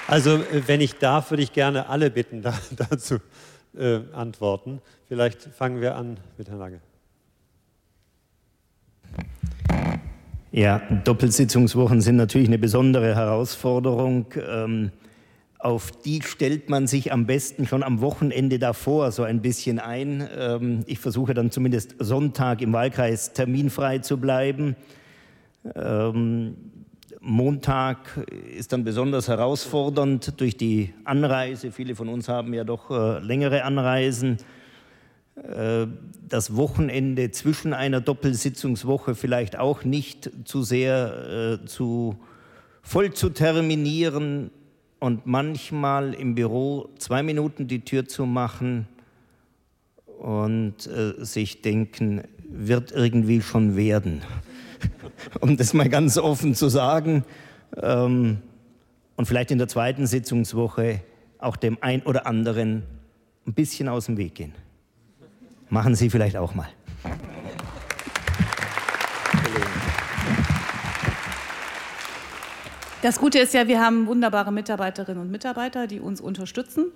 Also, 0.07 0.37
äh, 0.37 0.67
wenn 0.67 0.83
ich 0.83 0.99
darf, 0.99 1.31
würde 1.31 1.43
ich 1.43 1.53
gerne 1.53 1.89
alle 1.89 2.11
bitten, 2.11 2.43
da, 2.43 2.53
dazu 2.91 3.21
äh, 3.76 4.00
antworten. 4.12 4.81
Vielleicht 5.09 5.43
fangen 5.43 5.81
wir 5.81 5.97
an 5.97 6.19
mit 6.38 6.49
Herrn 6.49 6.59
Lange. 6.59 6.81
Ja, 10.50 10.83
Doppelsitzungswochen 11.05 12.02
sind 12.02 12.17
natürlich 12.17 12.49
eine 12.49 12.59
besondere 12.59 13.14
Herausforderung. 13.14 14.26
Ähm, 14.47 14.91
auf 15.59 15.93
die 15.93 16.21
stellt 16.23 16.69
man 16.69 16.87
sich 16.87 17.12
am 17.12 17.25
besten 17.25 17.67
schon 17.67 17.83
am 17.83 18.00
Wochenende 18.00 18.59
davor 18.59 19.12
so 19.12 19.23
ein 19.23 19.41
bisschen 19.41 19.79
ein. 19.79 20.29
Ähm, 20.37 20.83
ich 20.87 20.99
versuche 20.99 21.35
dann 21.35 21.50
zumindest 21.50 21.95
Sonntag 21.99 22.61
im 22.61 22.73
Wahlkreis 22.73 23.33
terminfrei 23.33 24.00
zu 24.00 24.19
bleiben. 24.19 24.76
Ähm, 25.75 26.57
Montag 27.25 28.26
ist 28.52 28.73
dann 28.73 28.83
besonders 28.83 29.29
herausfordernd 29.29 30.41
durch 30.41 30.57
die 30.57 30.93
Anreise. 31.05 31.71
Viele 31.71 31.95
von 31.95 32.09
uns 32.09 32.29
haben 32.29 32.52
ja 32.52 32.64
doch 32.64 32.91
äh, 32.91 33.21
längere 33.21 33.62
Anreisen. 33.62 34.38
Äh, 35.37 35.87
das 36.29 36.57
Wochenende 36.57 37.31
zwischen 37.31 37.75
einer 37.75 38.00
Doppelsitzungswoche 38.00 39.14
vielleicht 39.14 39.57
auch 39.57 39.85
nicht 39.85 40.31
zu 40.45 40.64
sehr 40.64 41.61
äh, 41.62 41.64
zu 41.64 42.17
voll 42.83 43.12
zu 43.12 43.31
terminieren 43.31 44.50
und 44.99 45.25
manchmal 45.25 46.14
im 46.14 46.35
Büro 46.35 46.88
zwei 46.99 47.23
Minuten 47.23 47.69
die 47.69 47.85
Tür 47.85 48.09
zu 48.09 48.26
machen 48.26 48.88
und 50.19 50.88
äh, 50.88 51.25
sich 51.25 51.62
denken, 51.62 52.23
wird 52.49 52.91
irgendwie 52.91 53.43
schon 53.43 53.76
werden 53.76 54.23
um 55.40 55.56
das 55.56 55.75
mal 55.75 55.88
ganz 55.88 56.18
offen 56.18 56.54
zu 56.54 56.68
sagen. 56.68 57.25
Ähm, 57.80 58.38
und 59.16 59.26
vielleicht 59.26 59.50
in 59.50 59.58
der 59.58 59.68
zweiten 59.68 60.06
Sitzungswoche 60.06 61.00
auch 61.38 61.56
dem 61.56 61.78
ein 61.80 62.02
oder 62.02 62.26
anderen 62.26 62.84
ein 63.47 63.54
bisschen 63.54 63.88
aus 63.88 64.06
dem 64.06 64.16
Weg 64.16 64.34
gehen. 64.34 64.54
Machen 65.68 65.95
Sie 65.95 66.10
vielleicht 66.10 66.36
auch 66.36 66.54
mal. 66.54 66.68
Das 73.02 73.18
Gute 73.18 73.40
ist 73.40 73.52
ja, 73.52 73.66
wir 73.66 73.80
haben 73.80 74.06
wunderbare 74.06 74.52
Mitarbeiterinnen 74.52 75.21
und 75.21 75.30
Mitarbeiter, 75.30 75.88
die 75.88 75.99
uns 75.99 76.21
unterstützen 76.21 76.92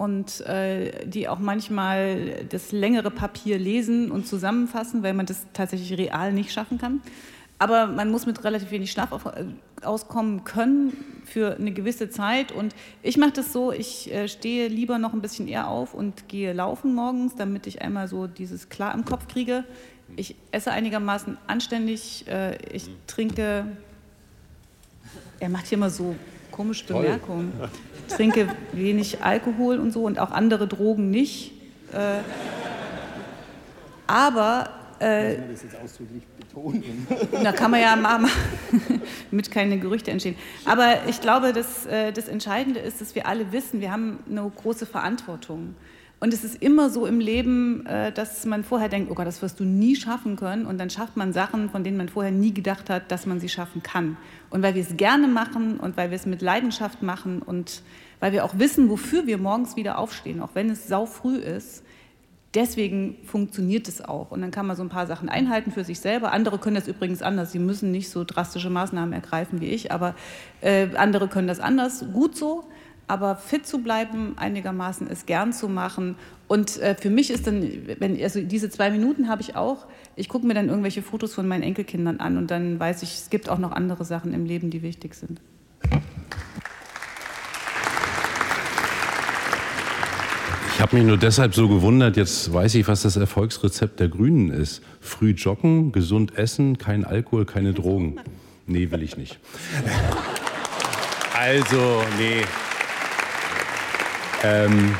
und 0.00 0.40
äh, 0.46 1.06
die 1.06 1.28
auch 1.28 1.40
manchmal 1.40 2.46
das 2.48 2.72
längere 2.72 3.10
Papier 3.10 3.58
lesen 3.58 4.10
und 4.10 4.26
zusammenfassen, 4.26 5.02
weil 5.02 5.12
man 5.12 5.26
das 5.26 5.46
tatsächlich 5.52 5.98
real 5.98 6.32
nicht 6.32 6.52
schaffen 6.52 6.78
kann. 6.78 7.02
Aber 7.58 7.86
man 7.86 8.10
muss 8.10 8.24
mit 8.24 8.42
relativ 8.42 8.70
wenig 8.70 8.90
Schlaf 8.92 9.12
auf, 9.12 9.26
äh, 9.26 9.44
auskommen 9.82 10.44
können 10.44 10.96
für 11.26 11.56
eine 11.56 11.70
gewisse 11.72 12.08
Zeit. 12.08 12.50
Und 12.50 12.74
ich 13.02 13.18
mache 13.18 13.32
das 13.32 13.52
so, 13.52 13.72
ich 13.72 14.10
äh, 14.10 14.26
stehe 14.26 14.68
lieber 14.68 14.98
noch 14.98 15.12
ein 15.12 15.20
bisschen 15.20 15.46
eher 15.46 15.68
auf 15.68 15.92
und 15.92 16.28
gehe 16.28 16.54
laufen 16.54 16.94
morgens, 16.94 17.34
damit 17.34 17.66
ich 17.66 17.82
einmal 17.82 18.08
so 18.08 18.26
dieses 18.26 18.70
klar 18.70 18.94
im 18.94 19.04
Kopf 19.04 19.28
kriege. 19.28 19.64
Ich 20.16 20.34
esse 20.50 20.70
einigermaßen 20.70 21.36
anständig, 21.46 22.26
äh, 22.26 22.56
ich 22.74 22.88
trinke, 23.06 23.66
er 25.40 25.48
macht 25.50 25.66
hier 25.66 25.76
immer 25.76 25.90
so 25.90 26.16
komische 26.60 26.84
Bemerkungen. 26.84 27.52
Ich 28.06 28.14
trinke 28.14 28.48
wenig 28.72 29.22
Alkohol 29.22 29.78
und 29.78 29.92
so 29.92 30.04
und 30.04 30.18
auch 30.18 30.30
andere 30.30 30.68
Drogen 30.68 31.10
nicht. 31.10 31.52
Äh, 31.90 32.20
aber 34.06 34.68
äh, 34.98 35.36
das 35.50 35.62
jetzt 35.62 35.76
ausdrücklich 35.82 36.22
betonen. 36.38 37.06
Da 37.42 37.52
kann 37.52 37.70
man 37.70 37.80
ja 37.80 37.96
mal, 37.96 38.20
mit 39.30 39.50
keine 39.50 39.78
Gerüchte 39.78 40.10
entstehen. 40.10 40.36
Aber 40.66 41.08
ich 41.08 41.22
glaube, 41.22 41.54
dass, 41.54 41.86
äh, 41.86 42.12
das 42.12 42.28
Entscheidende 42.28 42.80
ist, 42.80 43.00
dass 43.00 43.14
wir 43.14 43.26
alle 43.26 43.52
wissen, 43.52 43.80
wir 43.80 43.90
haben 43.90 44.18
eine 44.28 44.42
große 44.54 44.84
Verantwortung. 44.84 45.76
Und 46.22 46.34
es 46.34 46.44
ist 46.44 46.62
immer 46.62 46.90
so 46.90 47.06
im 47.06 47.18
Leben, 47.18 47.86
äh, 47.86 48.12
dass 48.12 48.44
man 48.44 48.62
vorher 48.62 48.90
denkt, 48.90 49.10
oh 49.10 49.14
Gott, 49.14 49.26
das 49.26 49.40
wirst 49.40 49.58
du 49.58 49.64
nie 49.64 49.96
schaffen 49.96 50.36
können. 50.36 50.66
Und 50.66 50.76
dann 50.78 50.90
schafft 50.90 51.16
man 51.16 51.32
Sachen, 51.32 51.70
von 51.70 51.82
denen 51.82 51.96
man 51.96 52.10
vorher 52.10 52.30
nie 52.30 52.52
gedacht 52.52 52.90
hat, 52.90 53.10
dass 53.10 53.24
man 53.24 53.40
sie 53.40 53.48
schaffen 53.48 53.82
kann. 53.82 54.18
Und 54.50 54.62
weil 54.62 54.74
wir 54.74 54.82
es 54.82 54.98
gerne 54.98 55.28
machen 55.28 55.80
und 55.80 55.96
weil 55.96 56.10
wir 56.10 56.16
es 56.16 56.26
mit 56.26 56.42
Leidenschaft 56.42 57.02
machen 57.02 57.40
und 57.40 57.82
weil 58.20 58.32
wir 58.32 58.44
auch 58.44 58.58
wissen, 58.58 58.90
wofür 58.90 59.26
wir 59.26 59.38
morgens 59.38 59.76
wieder 59.76 59.96
aufstehen, 59.96 60.42
auch 60.42 60.50
wenn 60.52 60.68
es 60.68 60.86
sau 60.86 61.06
früh 61.06 61.36
ist, 61.36 61.82
deswegen 62.52 63.16
funktioniert 63.24 63.88
es 63.88 64.04
auch. 64.04 64.30
Und 64.30 64.42
dann 64.42 64.50
kann 64.50 64.66
man 64.66 64.76
so 64.76 64.82
ein 64.82 64.90
paar 64.90 65.06
Sachen 65.06 65.30
einhalten 65.30 65.70
für 65.70 65.84
sich 65.84 66.00
selber. 66.00 66.32
Andere 66.32 66.58
können 66.58 66.76
das 66.76 66.86
übrigens 66.86 67.22
anders. 67.22 67.52
Sie 67.52 67.58
müssen 67.58 67.90
nicht 67.92 68.10
so 68.10 68.24
drastische 68.24 68.68
Maßnahmen 68.68 69.14
ergreifen 69.14 69.62
wie 69.62 69.68
ich, 69.68 69.90
aber 69.90 70.14
äh, 70.60 70.88
andere 70.96 71.28
können 71.28 71.48
das 71.48 71.60
anders. 71.60 72.04
Gut 72.12 72.36
so. 72.36 72.64
Aber 73.10 73.34
fit 73.34 73.66
zu 73.66 73.78
bleiben, 73.78 74.34
einigermaßen 74.36 75.10
es 75.10 75.26
gern 75.26 75.52
zu 75.52 75.68
machen. 75.68 76.14
Und 76.46 76.78
äh, 76.78 76.94
für 76.94 77.10
mich 77.10 77.32
ist 77.32 77.44
dann, 77.44 77.68
wenn, 77.98 78.22
also 78.22 78.40
diese 78.40 78.70
zwei 78.70 78.88
Minuten 78.88 79.28
habe 79.28 79.42
ich 79.42 79.56
auch, 79.56 79.86
ich 80.14 80.28
gucke 80.28 80.46
mir 80.46 80.54
dann 80.54 80.68
irgendwelche 80.68 81.02
Fotos 81.02 81.34
von 81.34 81.48
meinen 81.48 81.64
Enkelkindern 81.64 82.20
an 82.20 82.36
und 82.36 82.52
dann 82.52 82.78
weiß 82.78 83.02
ich, 83.02 83.14
es 83.14 83.28
gibt 83.28 83.48
auch 83.48 83.58
noch 83.58 83.72
andere 83.72 84.04
Sachen 84.04 84.32
im 84.32 84.46
Leben, 84.46 84.70
die 84.70 84.82
wichtig 84.82 85.16
sind. 85.16 85.40
Ich 90.72 90.80
habe 90.80 90.94
mich 90.96 91.04
nur 91.04 91.16
deshalb 91.16 91.52
so 91.52 91.68
gewundert, 91.68 92.16
jetzt 92.16 92.54
weiß 92.54 92.76
ich, 92.76 92.86
was 92.86 93.02
das 93.02 93.16
Erfolgsrezept 93.16 93.98
der 93.98 94.08
Grünen 94.08 94.52
ist. 94.52 94.82
Früh 95.00 95.30
joggen, 95.30 95.90
gesund 95.90 96.38
essen, 96.38 96.78
kein 96.78 97.04
Alkohol, 97.04 97.44
keine 97.44 97.72
Drogen. 97.72 98.20
Nee, 98.68 98.92
will 98.92 99.02
ich 99.02 99.16
nicht. 99.16 99.40
Also, 101.34 102.04
nee. 102.16 102.44
Ähm, 104.42 104.94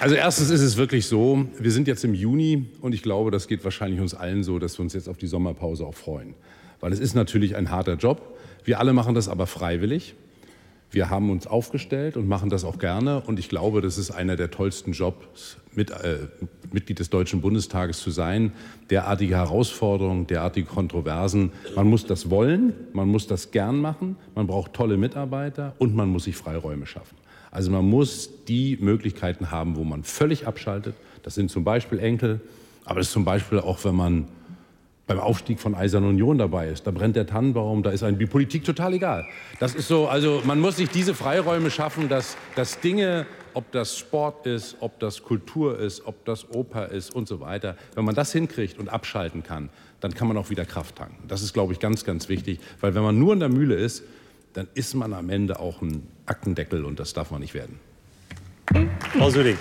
also 0.00 0.14
erstens 0.14 0.50
ist 0.50 0.60
es 0.60 0.76
wirklich 0.76 1.06
so, 1.06 1.46
wir 1.58 1.70
sind 1.70 1.88
jetzt 1.88 2.04
im 2.04 2.14
Juni 2.14 2.66
und 2.80 2.94
ich 2.94 3.02
glaube, 3.02 3.30
das 3.30 3.48
geht 3.48 3.64
wahrscheinlich 3.64 4.00
uns 4.00 4.14
allen 4.14 4.42
so, 4.42 4.58
dass 4.58 4.78
wir 4.78 4.82
uns 4.82 4.94
jetzt 4.94 5.08
auf 5.08 5.16
die 5.16 5.26
Sommerpause 5.26 5.84
auch 5.86 5.94
freuen. 5.94 6.34
Weil 6.80 6.92
es 6.92 7.00
ist 7.00 7.14
natürlich 7.14 7.56
ein 7.56 7.70
harter 7.70 7.94
Job. 7.94 8.36
Wir 8.64 8.78
alle 8.78 8.92
machen 8.92 9.14
das 9.14 9.28
aber 9.28 9.46
freiwillig. 9.46 10.14
Wir 10.90 11.10
haben 11.10 11.30
uns 11.30 11.46
aufgestellt 11.46 12.16
und 12.16 12.28
machen 12.28 12.48
das 12.48 12.64
auch 12.64 12.78
gerne. 12.78 13.20
Und 13.20 13.38
ich 13.38 13.48
glaube, 13.48 13.82
das 13.82 13.98
ist 13.98 14.10
einer 14.10 14.36
der 14.36 14.50
tollsten 14.50 14.92
Jobs, 14.92 15.58
mit, 15.74 15.90
äh, 15.90 16.28
Mitglied 16.72 16.98
des 16.98 17.10
Deutschen 17.10 17.40
Bundestages 17.40 18.00
zu 18.00 18.10
sein. 18.10 18.52
Derartige 18.90 19.36
Herausforderungen, 19.36 20.26
derartige 20.26 20.66
Kontroversen. 20.66 21.52
Man 21.76 21.88
muss 21.88 22.06
das 22.06 22.30
wollen, 22.30 22.72
man 22.92 23.08
muss 23.08 23.26
das 23.26 23.50
gern 23.50 23.80
machen, 23.80 24.16
man 24.34 24.46
braucht 24.46 24.72
tolle 24.74 24.96
Mitarbeiter 24.96 25.74
und 25.78 25.94
man 25.94 26.08
muss 26.08 26.24
sich 26.24 26.36
Freiräume 26.36 26.86
schaffen. 26.86 27.16
Also 27.50 27.70
man 27.70 27.84
muss 27.84 28.30
die 28.46 28.76
Möglichkeiten 28.80 29.50
haben, 29.50 29.76
wo 29.76 29.84
man 29.84 30.02
völlig 30.04 30.46
abschaltet. 30.46 30.94
Das 31.22 31.34
sind 31.34 31.50
zum 31.50 31.64
Beispiel 31.64 31.98
Enkel, 31.98 32.40
aber 32.84 33.00
das 33.00 33.08
ist 33.08 33.12
zum 33.12 33.24
Beispiel 33.24 33.58
auch, 33.60 33.84
wenn 33.84 33.94
man 33.94 34.28
beim 35.08 35.18
Aufstieg 35.18 35.58
von 35.58 35.74
Eisern 35.74 36.04
Union 36.04 36.38
dabei 36.38 36.68
ist. 36.68 36.86
Da 36.86 36.90
brennt 36.90 37.16
der 37.16 37.26
Tannenbaum, 37.26 37.82
da 37.82 37.90
ist 37.90 38.02
einem 38.02 38.18
die 38.18 38.26
Politik 38.26 38.62
total 38.64 38.92
egal. 38.92 39.26
Das 39.58 39.74
ist 39.74 39.88
so, 39.88 40.06
also 40.06 40.42
man 40.44 40.60
muss 40.60 40.76
sich 40.76 40.90
diese 40.90 41.14
Freiräume 41.14 41.70
schaffen, 41.70 42.08
dass, 42.08 42.36
dass 42.54 42.78
Dinge, 42.80 43.26
ob 43.54 43.72
das 43.72 43.98
Sport 43.98 44.46
ist, 44.46 44.76
ob 44.80 45.00
das 45.00 45.22
Kultur 45.22 45.78
ist, 45.78 46.06
ob 46.06 46.24
das 46.26 46.50
Oper 46.50 46.88
ist 46.90 47.14
und 47.14 47.26
so 47.26 47.40
weiter, 47.40 47.76
wenn 47.94 48.04
man 48.04 48.14
das 48.14 48.32
hinkriegt 48.32 48.78
und 48.78 48.90
abschalten 48.90 49.42
kann, 49.42 49.70
dann 50.00 50.14
kann 50.14 50.28
man 50.28 50.36
auch 50.36 50.50
wieder 50.50 50.66
Kraft 50.66 50.96
tanken. 50.96 51.26
Das 51.26 51.42
ist, 51.42 51.54
glaube 51.54 51.72
ich, 51.72 51.80
ganz, 51.80 52.04
ganz 52.04 52.28
wichtig, 52.28 52.60
weil 52.80 52.94
wenn 52.94 53.02
man 53.02 53.18
nur 53.18 53.32
in 53.32 53.40
der 53.40 53.48
Mühle 53.48 53.74
ist, 53.74 54.04
dann 54.52 54.68
ist 54.74 54.94
man 54.94 55.14
am 55.14 55.30
Ende 55.30 55.58
auch 55.58 55.80
ein 55.80 56.06
Aktendeckel 56.28 56.84
und 56.84 57.00
das 57.00 57.12
darf 57.12 57.30
man 57.30 57.40
nicht 57.40 57.54
werden. 57.54 57.80
Frau 59.16 59.30
Süding. 59.30 59.58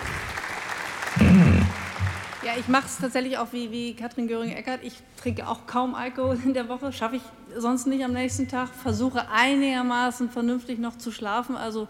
Ja, 2.48 2.54
ich 2.58 2.68
mache 2.68 2.86
es 2.86 2.98
tatsächlich 2.98 3.38
auch 3.38 3.52
wie, 3.52 3.72
wie 3.72 3.94
Katrin 3.94 4.28
Göring-Eckert. 4.28 4.82
Ich 4.84 4.94
trinke 5.22 5.48
auch 5.48 5.66
kaum 5.66 5.96
Alkohol 5.96 6.38
in 6.44 6.54
der 6.54 6.70
Woche, 6.70 6.94
schaffe 6.94 7.18
ich 7.18 7.22
sonst 7.58 7.88
nicht 7.88 8.06
am 8.06 8.14
nächsten 8.14 8.48
Tag. 8.48 8.70
Versuche 8.70 9.30
einigermaßen 9.30 10.30
vernünftig 10.30 10.80
noch 10.80 10.98
zu 10.98 11.12
schlafen. 11.12 11.58
Also 11.58 11.88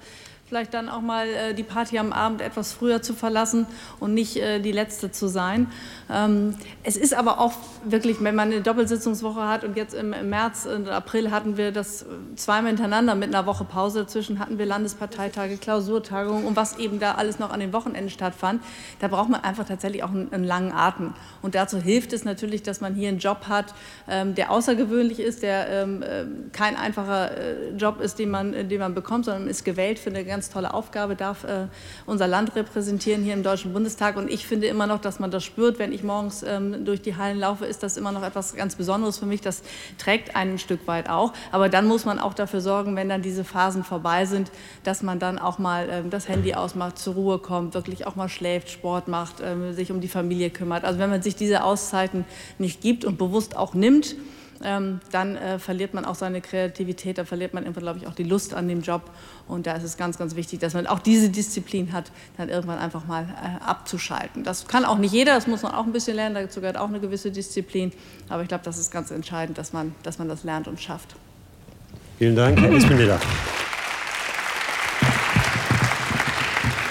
vielleicht 0.47 0.73
dann 0.73 0.87
auch 0.87 1.01
mal 1.01 1.27
äh, 1.27 1.53
die 1.53 1.63
Party 1.63 1.99
am 1.99 2.13
Abend 2.13 2.41
etwas 2.41 2.71
früher 2.71 3.01
zu 3.01 3.13
verlassen 3.13 3.65
und 3.99 4.13
nicht 4.13 4.37
äh, 4.37 4.59
die 4.61 4.71
letzte 4.71 5.11
zu 5.11 5.27
sein. 5.27 5.67
Ähm, 6.09 6.55
es 6.83 6.95
ist 6.95 7.13
aber 7.13 7.41
auch 7.41 7.51
wirklich, 7.83 8.23
wenn 8.23 8.33
man 8.33 8.51
eine 8.51 8.61
Doppelsitzungswoche 8.61 9.45
hat 9.45 9.65
und 9.65 9.75
jetzt 9.75 9.93
im, 9.93 10.13
im 10.13 10.29
März 10.29 10.65
und 10.65 10.87
April 10.87 11.31
hatten 11.31 11.57
wir 11.57 11.73
das 11.73 12.05
zweimal 12.37 12.69
hintereinander 12.69 13.15
mit 13.15 13.35
einer 13.35 13.45
Woche 13.45 13.65
Pause 13.65 13.99
dazwischen, 13.99 14.39
hatten 14.39 14.57
wir 14.57 14.65
Landesparteitage, 14.65 15.57
Klausurtagungen 15.57 16.45
und 16.45 16.55
was 16.55 16.77
eben 16.77 16.99
da 16.99 17.15
alles 17.15 17.39
noch 17.39 17.51
an 17.51 17.59
den 17.59 17.73
Wochenenden 17.73 18.09
stattfand, 18.09 18.63
da 18.99 19.09
braucht 19.09 19.29
man 19.29 19.43
einfach 19.43 19.65
tatsächlich 19.65 20.03
auch 20.03 20.11
einen, 20.11 20.31
einen 20.31 20.45
langen 20.45 20.71
Atem. 20.71 21.13
Und 21.41 21.55
dazu 21.55 21.77
hilft 21.77 22.13
es 22.13 22.23
natürlich, 22.23 22.63
dass 22.63 22.79
man 22.79 22.95
hier 22.95 23.09
einen 23.09 23.19
Job 23.19 23.47
hat, 23.49 23.73
ähm, 24.07 24.33
der 24.33 24.49
außergewöhnlich 24.51 25.19
ist, 25.19 25.43
der 25.43 25.67
ähm, 25.67 26.03
äh, 26.03 26.25
kein 26.53 26.77
einfacher 26.77 27.37
äh, 27.37 27.71
Job 27.71 27.99
ist, 27.99 28.17
den 28.17 28.29
man, 28.29 28.69
den 28.69 28.79
man 28.79 28.95
bekommt, 28.95 29.25
sondern 29.25 29.49
ist 29.49 29.65
gewählt 29.65 29.99
für 29.99 30.09
eine 30.09 30.23
ganz 30.23 30.36
ganz 30.37 30.51
tolle 30.51 30.75
Aufgabe, 30.75 31.15
darf 31.15 31.45
äh, 31.45 31.65
unser 32.05 32.27
Land 32.27 32.55
repräsentieren 32.55 33.23
hier 33.23 33.33
im 33.33 33.41
Deutschen 33.41 33.73
Bundestag. 33.73 34.17
Und 34.17 34.29
ich 34.29 34.45
finde 34.45 34.67
immer 34.67 34.85
noch, 34.85 35.01
dass 35.01 35.19
man 35.19 35.31
das 35.31 35.43
spürt, 35.43 35.79
wenn 35.79 35.91
ich 35.91 36.03
morgens 36.03 36.43
ähm, 36.43 36.85
durch 36.85 37.01
die 37.01 37.15
Hallen 37.15 37.39
laufe, 37.39 37.65
ist 37.65 37.81
das 37.81 37.97
immer 37.97 38.11
noch 38.11 38.21
etwas 38.21 38.53
ganz 38.53 38.75
Besonderes 38.75 39.17
für 39.17 39.25
mich. 39.25 39.41
Das 39.41 39.63
trägt 39.97 40.35
ein 40.35 40.59
Stück 40.59 40.85
weit 40.85 41.09
auch. 41.09 41.33
Aber 41.51 41.69
dann 41.69 41.87
muss 41.87 42.05
man 42.05 42.19
auch 42.19 42.35
dafür 42.35 42.61
sorgen, 42.61 42.95
wenn 42.95 43.09
dann 43.09 43.23
diese 43.23 43.43
Phasen 43.43 43.83
vorbei 43.83 44.25
sind, 44.25 44.51
dass 44.83 45.01
man 45.01 45.17
dann 45.17 45.39
auch 45.39 45.57
mal 45.57 45.87
ähm, 45.89 46.11
das 46.11 46.27
Handy 46.29 46.53
ausmacht, 46.53 46.99
zur 46.99 47.15
Ruhe 47.15 47.39
kommt, 47.39 47.73
wirklich 47.73 48.05
auch 48.05 48.15
mal 48.15 48.29
schläft, 48.29 48.69
Sport 48.69 49.07
macht, 49.07 49.37
ähm, 49.43 49.73
sich 49.73 49.91
um 49.91 50.01
die 50.01 50.07
Familie 50.07 50.51
kümmert. 50.51 50.85
Also 50.85 50.99
wenn 50.99 51.09
man 51.09 51.23
sich 51.23 51.35
diese 51.35 51.63
Auszeiten 51.63 52.25
nicht 52.59 52.79
gibt 52.79 53.05
und 53.05 53.17
bewusst 53.17 53.57
auch 53.57 53.73
nimmt, 53.73 54.15
ähm, 54.63 54.99
dann 55.11 55.35
äh, 55.35 55.59
verliert 55.59 55.93
man 55.93 56.05
auch 56.05 56.15
seine 56.15 56.41
Kreativität, 56.41 57.17
da 57.17 57.25
verliert 57.25 57.53
man 57.53 57.63
irgendwann, 57.63 57.83
glaube 57.83 57.99
ich, 57.99 58.07
auch 58.07 58.15
die 58.15 58.23
Lust 58.23 58.53
an 58.53 58.67
dem 58.67 58.81
Job. 58.81 59.03
Und 59.47 59.67
da 59.67 59.73
ist 59.73 59.83
es 59.83 59.97
ganz, 59.97 60.17
ganz 60.17 60.35
wichtig, 60.35 60.59
dass 60.59 60.73
man 60.73 60.87
auch 60.87 60.99
diese 60.99 61.29
Disziplin 61.29 61.93
hat, 61.93 62.11
dann 62.37 62.49
irgendwann 62.49 62.79
einfach 62.79 63.05
mal 63.05 63.23
äh, 63.23 63.63
abzuschalten. 63.63 64.43
Das 64.43 64.67
kann 64.67 64.85
auch 64.85 64.97
nicht 64.97 65.13
jeder, 65.13 65.35
das 65.35 65.47
muss 65.47 65.61
man 65.63 65.73
auch 65.73 65.85
ein 65.85 65.93
bisschen 65.93 66.15
lernen, 66.15 66.35
dazu 66.35 66.59
gehört 66.59 66.77
auch 66.77 66.89
eine 66.89 66.99
gewisse 66.99 67.31
Disziplin. 67.31 67.91
Aber 68.29 68.41
ich 68.41 68.47
glaube, 68.47 68.63
das 68.63 68.77
ist 68.77 68.91
ganz 68.91 69.11
entscheidend, 69.11 69.57
dass 69.57 69.73
man, 69.73 69.93
dass 70.03 70.17
man 70.17 70.27
das 70.27 70.43
lernt 70.43 70.67
und 70.67 70.79
schafft. 70.79 71.15
Vielen 72.17 72.35
Dank, 72.35 72.59
Herr 72.59 72.71
Espinella. 72.71 73.19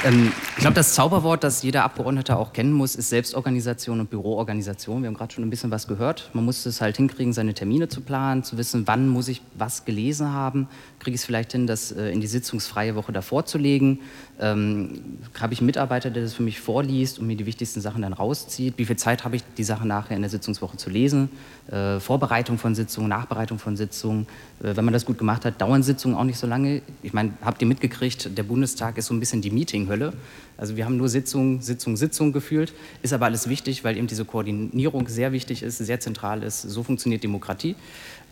Ähm, 0.05 0.33
ich 0.57 0.63
glaube, 0.63 0.73
das 0.73 0.95
Zauberwort, 0.95 1.45
das 1.45 1.63
jeder 1.63 1.85
Abgeordnete 1.85 2.35
auch 2.35 2.55
kennen 2.55 2.73
muss, 2.73 2.95
ist 2.95 3.11
Selbstorganisation 3.11 4.01
und 4.01 4.09
Büroorganisation. 4.09 5.03
Wir 5.03 5.09
haben 5.09 5.15
gerade 5.15 5.35
schon 5.35 5.45
ein 5.45 5.51
bisschen 5.51 5.71
was 5.71 5.87
gehört. 5.87 6.31
Man 6.33 6.47
muss 6.47 6.65
es 6.65 6.81
halt 6.81 6.97
hinkriegen, 6.97 7.35
seine 7.35 7.53
Termine 7.53 7.89
zu 7.89 8.01
planen, 8.01 8.43
zu 8.43 8.57
wissen, 8.57 8.87
wann 8.87 9.07
muss 9.07 9.29
ich 9.29 9.43
was 9.53 9.85
gelesen 9.85 10.33
haben. 10.33 10.67
Kriege 10.99 11.15
ich 11.15 11.21
es 11.21 11.27
vielleicht 11.27 11.53
hin, 11.53 11.67
das 11.67 11.93
äh, 11.93 12.09
in 12.09 12.23
die 12.23 12.27
sitzungsfreie 12.27 12.95
Woche 12.95 13.13
davor 13.13 13.45
zu 13.45 13.59
legen? 13.59 14.01
Ähm, 14.39 15.19
habe 15.41 15.55
ich 15.55 15.61
einen 15.61 15.67
Mitarbeiter, 15.67 16.11
der 16.11 16.23
das 16.23 16.35
für 16.35 16.43
mich 16.43 16.61
vorliest 16.61 17.19
und 17.19 17.27
mir 17.27 17.37
die 17.37 17.47
wichtigsten 17.47 17.81
Sachen 17.81 18.03
dann 18.03 18.13
rauszieht? 18.13 18.75
Wie 18.77 18.85
viel 18.85 18.97
Zeit 18.97 19.25
habe 19.25 19.37
ich, 19.37 19.43
die 19.57 19.65
Sachen 19.65 19.89
nachher 19.89 20.15
in 20.15 20.21
der 20.21 20.31
Sitzungswoche 20.31 20.77
zu 20.77 20.91
lesen? 20.91 21.31
Äh, 21.71 22.01
Vorbereitung 22.01 22.59
von 22.59 22.75
Sitzungen, 22.75 23.09
Nachbereitung 23.09 23.59
von 23.59 23.77
Sitzungen. 23.77 24.27
Äh, 24.63 24.77
wenn 24.77 24.85
man 24.85 24.93
das 24.93 25.07
gut 25.07 25.17
gemacht 25.17 25.47
hat, 25.47 25.61
dauern 25.61 25.83
Sitzungen 25.83 26.17
auch 26.17 26.25
nicht 26.25 26.39
so 26.39 26.47
lange. 26.47 26.83
Ich 27.03 27.15
meine, 27.15 27.33
habt 27.43 27.63
ihr 27.63 27.69
mitgekriegt, 27.69 28.37
der 28.37 28.43
Bundestag 28.43 28.99
ist 28.99 29.07
so 29.07 29.15
ein 29.15 29.21
bisschen 29.21 29.41
die 29.41 29.51
Meetinghölle. 29.51 30.13
Also 30.59 30.77
wir 30.77 30.85
haben 30.85 30.99
nur 30.99 31.09
Sitzung, 31.09 31.63
Sitzung, 31.63 31.97
Sitzung 31.97 32.33
gefühlt. 32.33 32.75
Ist 33.03 33.15
aber 33.15 33.25
alles 33.27 33.49
wichtig, 33.49 33.85
weil 33.85 33.97
eben 33.97 34.07
diese 34.07 34.27
Koordinierung 34.27 35.09
sehr 35.09 35.33
wichtig 35.33 35.63
ist, 35.63 35.79
sehr 35.79 36.01
zentral 36.01 36.43
ist. 36.43 36.61
So 36.63 36.83
funktioniert 36.83 37.25
Demokratie. 37.25 37.75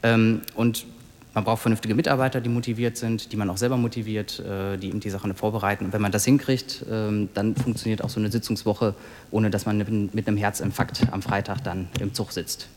Ähm, 0.02 0.42
und 0.54 0.84
man 1.34 1.44
braucht 1.44 1.62
vernünftige 1.62 1.94
Mitarbeiter, 1.94 2.40
die 2.40 2.48
motiviert 2.48 2.96
sind, 2.96 3.32
die 3.32 3.36
man 3.36 3.50
auch 3.50 3.56
selber 3.56 3.76
motiviert, 3.76 4.38
äh, 4.38 4.76
die 4.76 4.88
eben 4.88 5.00
die 5.00 5.10
Sachen 5.10 5.34
vorbereiten. 5.34 5.86
Und 5.86 5.92
wenn 5.92 6.00
man 6.00 6.12
das 6.12 6.24
hinkriegt, 6.24 6.84
ähm, 6.90 7.28
dann 7.34 7.56
funktioniert 7.56 8.02
auch 8.02 8.08
so 8.08 8.20
eine 8.20 8.30
Sitzungswoche, 8.30 8.94
ohne 9.30 9.50
dass 9.50 9.66
man 9.66 9.78
mit 10.12 10.28
einem 10.28 10.36
Herzinfarkt 10.36 11.02
am 11.10 11.22
Freitag 11.22 11.64
dann 11.64 11.88
im 12.00 12.14
Zug 12.14 12.32
sitzt. 12.32 12.68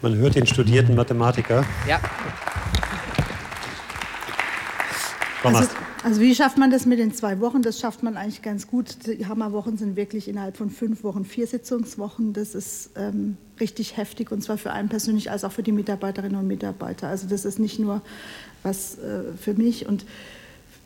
Man 0.00 0.16
hört 0.16 0.34
den 0.34 0.46
studierten 0.46 0.94
Mathematiker. 0.94 1.64
Ja. 1.86 2.00
Also, 5.42 5.68
also, 6.02 6.20
wie 6.22 6.34
schafft 6.34 6.56
man 6.56 6.70
das 6.70 6.86
mit 6.86 6.98
den 6.98 7.12
zwei 7.12 7.38
Wochen? 7.40 7.60
Das 7.60 7.78
schafft 7.78 8.02
man 8.02 8.16
eigentlich 8.16 8.40
ganz 8.40 8.66
gut. 8.66 9.06
Die 9.06 9.26
Hammerwochen 9.26 9.76
sind 9.76 9.94
wirklich 9.94 10.26
innerhalb 10.26 10.56
von 10.56 10.70
fünf 10.70 11.04
Wochen 11.04 11.26
vier 11.26 11.46
Sitzungswochen. 11.46 12.32
Das 12.32 12.54
ist 12.54 12.92
ähm, 12.96 13.36
richtig 13.60 13.96
heftig 13.96 14.30
und 14.32 14.42
zwar 14.42 14.58
für 14.58 14.72
einen 14.72 14.88
persönlich 14.88 15.30
als 15.30 15.44
auch 15.44 15.52
für 15.52 15.62
die 15.62 15.72
Mitarbeiterinnen 15.72 16.38
und 16.38 16.46
Mitarbeiter. 16.46 17.08
Also 17.08 17.28
das 17.28 17.44
ist 17.44 17.58
nicht 17.58 17.78
nur 17.78 18.02
was 18.62 18.98
äh, 18.98 19.22
für 19.40 19.54
mich 19.54 19.86
und 19.86 20.04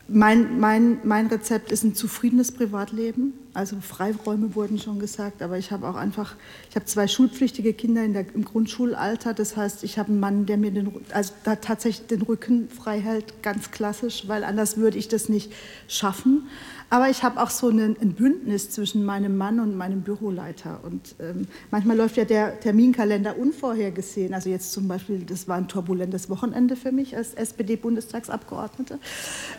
mein, 0.09 0.59
mein, 0.59 0.99
mein 1.05 1.27
Rezept 1.27 1.71
ist 1.71 1.85
ein 1.85 1.95
zufriedenes 1.95 2.51
Privatleben. 2.53 3.35
Also 3.59 3.81
Freiräume 3.81 4.55
wurden 4.55 4.79
schon 4.79 5.01
gesagt, 5.01 5.43
aber 5.43 5.59
ich 5.59 5.73
habe 5.73 5.89
auch 5.89 5.97
einfach, 5.97 6.37
ich 6.71 6.77
habe 6.77 6.87
zwei 6.87 7.09
schulpflichtige 7.09 7.73
Kinder 7.73 8.05
in 8.05 8.13
der, 8.13 8.25
im 8.33 8.45
Grundschulalter. 8.45 9.35
Das 9.35 9.57
heißt, 9.57 9.83
ich 9.83 9.99
habe 9.99 10.11
einen 10.11 10.21
Mann, 10.21 10.47
der 10.47 10.59
mir 10.59 10.71
den, 10.71 10.93
also 11.13 11.33
da 11.43 11.57
tatsächlich 11.57 12.07
den 12.07 12.23
Rücken 12.23 12.69
frei 12.69 13.01
hält, 13.01 13.43
ganz 13.43 13.73
klassisch, 13.73 14.29
weil 14.29 14.45
anders 14.45 14.77
würde 14.77 14.97
ich 14.97 15.09
das 15.09 15.29
nicht 15.29 15.53
schaffen. 15.89 16.47
Aber 16.91 17.11
ich 17.11 17.23
habe 17.23 17.41
auch 17.43 17.51
so 17.51 17.69
ein, 17.69 17.97
ein, 18.01 18.15
Bündnis 18.15 18.71
zwischen 18.71 19.05
meinem 19.05 19.37
Mann 19.37 19.61
und 19.61 19.77
meinem 19.77 20.01
Büroleiter. 20.01 20.81
Und 20.85 21.17
ähm, 21.21 21.47
manchmal 21.71 21.99
läuft 21.99 22.17
ja 22.17 22.25
der 22.25 22.59
Terminkalender 22.61 23.39
unvorhergesehen. 23.39 24.33
Also 24.33 24.49
jetzt 24.49 24.73
zum 24.73 24.89
Beispiel, 24.89 25.19
das 25.21 25.49
war 25.49 25.59
ein 25.59 25.69
turbulentes 25.69 26.31
Wochenende 26.31 26.77
für 26.77 26.91
mich 26.91 27.15
als 27.15 27.35
SPD-Bundestagsabgeordnete. 27.35 28.99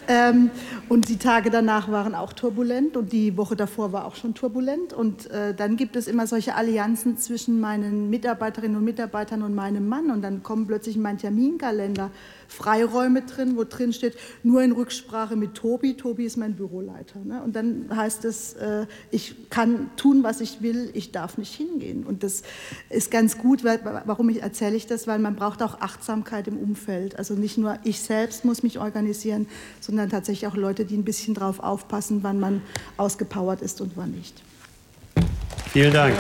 Ähm, 0.08 0.50
und 0.90 1.08
die 1.10 1.18
Tage 1.18 1.52
danach 1.52 1.92
waren 1.92 2.16
auch 2.16 2.34
turbulent 2.34 2.98
und 2.98 3.14
die 3.14 3.38
Woche 3.38 3.56
davor 3.56 3.89
war 3.92 4.06
auch 4.06 4.16
schon 4.16 4.34
turbulent. 4.34 4.94
Und 4.94 5.30
äh, 5.32 5.54
dann 5.54 5.78
gibt 5.78 5.96
es 5.96 6.08
immer 6.08 6.28
solche 6.28 6.56
Allianzen 6.56 7.18
zwischen 7.18 7.60
meinen 7.60 8.10
Mitarbeiterinnen 8.10 8.78
und 8.78 8.84
Mitarbeitern 8.84 9.42
und 9.42 9.56
meinem 9.56 9.88
Mann. 9.88 10.12
Und 10.12 10.22
dann 10.22 10.44
kommen 10.44 10.68
plötzlich 10.68 10.96
in 10.96 11.02
mein 11.02 11.18
Terminkalender 11.18 12.12
Freiräume 12.50 13.22
drin, 13.22 13.56
wo 13.56 13.64
drin 13.64 13.94
steht, 13.94 14.18
nur 14.44 14.62
in 14.64 14.72
Rücksprache 14.72 15.36
mit 15.36 15.54
Tobi. 15.54 15.96
Tobi 15.96 16.26
ist 16.26 16.36
mein 16.36 16.56
Büroleiter. 16.56 17.20
Ne? 17.24 17.42
Und 17.44 17.56
dann 17.56 17.86
heißt 17.96 18.26
es, 18.26 18.54
äh, 18.54 18.88
ich 19.12 19.50
kann 19.50 19.92
tun, 19.96 20.24
was 20.24 20.42
ich 20.42 20.62
will, 20.62 20.90
ich 20.94 21.12
darf 21.12 21.38
nicht 21.38 21.54
hingehen. 21.54 22.06
Und 22.06 22.24
das 22.24 22.42
ist 22.90 23.12
ganz 23.12 23.38
gut, 23.38 23.64
weil, 23.64 23.80
warum 24.06 24.30
ich, 24.30 24.42
erzähle 24.42 24.76
ich 24.76 24.88
das? 24.88 25.08
Weil 25.08 25.20
man 25.20 25.36
braucht 25.36 25.62
auch 25.62 25.80
Achtsamkeit 25.80 26.48
im 26.48 26.58
Umfeld. 26.58 27.18
Also 27.18 27.36
nicht 27.36 27.60
nur 27.60 27.78
ich 27.84 28.02
selbst 28.02 28.44
muss 28.46 28.64
mich 28.64 28.80
organisieren, 28.80 29.48
sondern 29.80 30.10
tatsächlich 30.10 30.48
auch 30.52 30.56
Leute, 30.56 30.86
die 30.86 30.98
ein 30.98 31.06
bisschen 31.06 31.36
drauf 31.36 31.60
aufpassen, 31.60 32.24
wann 32.24 32.40
man 32.40 32.62
ausgepowert 32.98 33.62
ist 33.62 33.80
und 33.80 33.96
wann 33.96 34.12
nicht. 34.12 34.42
Vielen 35.72 35.94
Dank. 35.94 36.16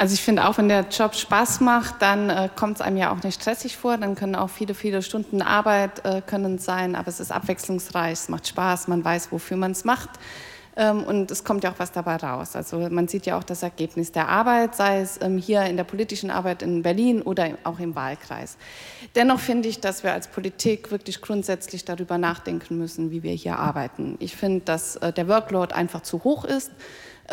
Also 0.00 0.14
ich 0.14 0.22
finde 0.22 0.48
auch, 0.48 0.56
wenn 0.56 0.70
der 0.70 0.86
Job 0.90 1.14
Spaß 1.14 1.60
macht, 1.60 2.00
dann 2.00 2.30
äh, 2.30 2.48
kommt 2.56 2.76
es 2.76 2.80
einem 2.80 2.96
ja 2.96 3.12
auch 3.12 3.22
nicht 3.22 3.38
stressig 3.38 3.76
vor. 3.76 3.98
Dann 3.98 4.14
können 4.14 4.34
auch 4.34 4.48
viele, 4.48 4.72
viele 4.72 5.02
Stunden 5.02 5.42
Arbeit 5.42 6.02
äh, 6.06 6.22
können 6.22 6.56
sein, 6.56 6.96
aber 6.96 7.08
es 7.08 7.20
ist 7.20 7.30
abwechslungsreich, 7.30 8.12
es 8.12 8.28
macht 8.30 8.48
Spaß, 8.48 8.88
man 8.88 9.04
weiß, 9.04 9.30
wofür 9.30 9.58
man 9.58 9.72
es 9.72 9.84
macht. 9.84 10.08
Ähm, 10.74 11.02
und 11.02 11.30
es 11.30 11.44
kommt 11.44 11.64
ja 11.64 11.70
auch 11.70 11.78
was 11.78 11.92
dabei 11.92 12.16
raus. 12.16 12.56
Also 12.56 12.78
man 12.88 13.08
sieht 13.08 13.26
ja 13.26 13.36
auch 13.36 13.44
das 13.44 13.62
Ergebnis 13.62 14.10
der 14.10 14.30
Arbeit, 14.30 14.74
sei 14.74 15.02
es 15.02 15.20
ähm, 15.20 15.36
hier 15.36 15.64
in 15.64 15.76
der 15.76 15.84
politischen 15.84 16.30
Arbeit 16.30 16.62
in 16.62 16.80
Berlin 16.80 17.20
oder 17.20 17.50
auch 17.64 17.78
im 17.78 17.94
Wahlkreis. 17.94 18.56
Dennoch 19.14 19.38
finde 19.38 19.68
ich, 19.68 19.80
dass 19.80 20.02
wir 20.02 20.14
als 20.14 20.28
Politik 20.28 20.90
wirklich 20.90 21.20
grundsätzlich 21.20 21.84
darüber 21.84 22.16
nachdenken 22.16 22.78
müssen, 22.78 23.10
wie 23.10 23.22
wir 23.22 23.34
hier 23.34 23.58
arbeiten. 23.58 24.16
Ich 24.18 24.34
finde, 24.34 24.64
dass 24.64 24.96
äh, 24.96 25.12
der 25.12 25.28
Workload 25.28 25.74
einfach 25.74 26.00
zu 26.00 26.24
hoch 26.24 26.46
ist. 26.46 26.70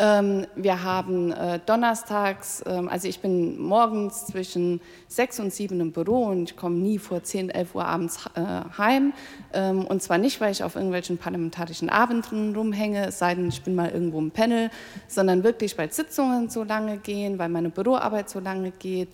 Ähm, 0.00 0.46
wir 0.54 0.84
haben 0.84 1.32
äh, 1.32 1.58
donnerstags, 1.66 2.62
ähm, 2.66 2.88
also 2.88 3.08
ich 3.08 3.18
bin 3.18 3.58
morgens 3.60 4.26
zwischen 4.26 4.80
sechs 5.08 5.40
und 5.40 5.52
sieben 5.52 5.80
im 5.80 5.90
Büro 5.90 6.26
und 6.26 6.50
ich 6.50 6.56
komme 6.56 6.76
nie 6.76 6.98
vor 6.98 7.24
10, 7.24 7.50
11 7.50 7.74
Uhr 7.74 7.84
abends 7.84 8.26
äh, 8.36 8.40
heim. 8.78 9.12
Ähm, 9.52 9.84
und 9.84 10.00
zwar 10.00 10.18
nicht, 10.18 10.40
weil 10.40 10.52
ich 10.52 10.62
auf 10.62 10.76
irgendwelchen 10.76 11.18
parlamentarischen 11.18 11.90
Abenden 11.90 12.54
rumhänge, 12.54 13.08
es 13.08 13.18
sei 13.18 13.34
denn, 13.34 13.48
ich 13.48 13.62
bin 13.62 13.74
mal 13.74 13.90
irgendwo 13.90 14.20
im 14.20 14.30
Panel, 14.30 14.70
sondern 15.08 15.42
wirklich, 15.42 15.76
weil 15.76 15.90
Sitzungen 15.92 16.48
so 16.48 16.62
lange 16.62 16.98
gehen, 16.98 17.40
weil 17.40 17.48
meine 17.48 17.70
Büroarbeit 17.70 18.30
so 18.30 18.38
lange 18.38 18.70
geht 18.70 19.08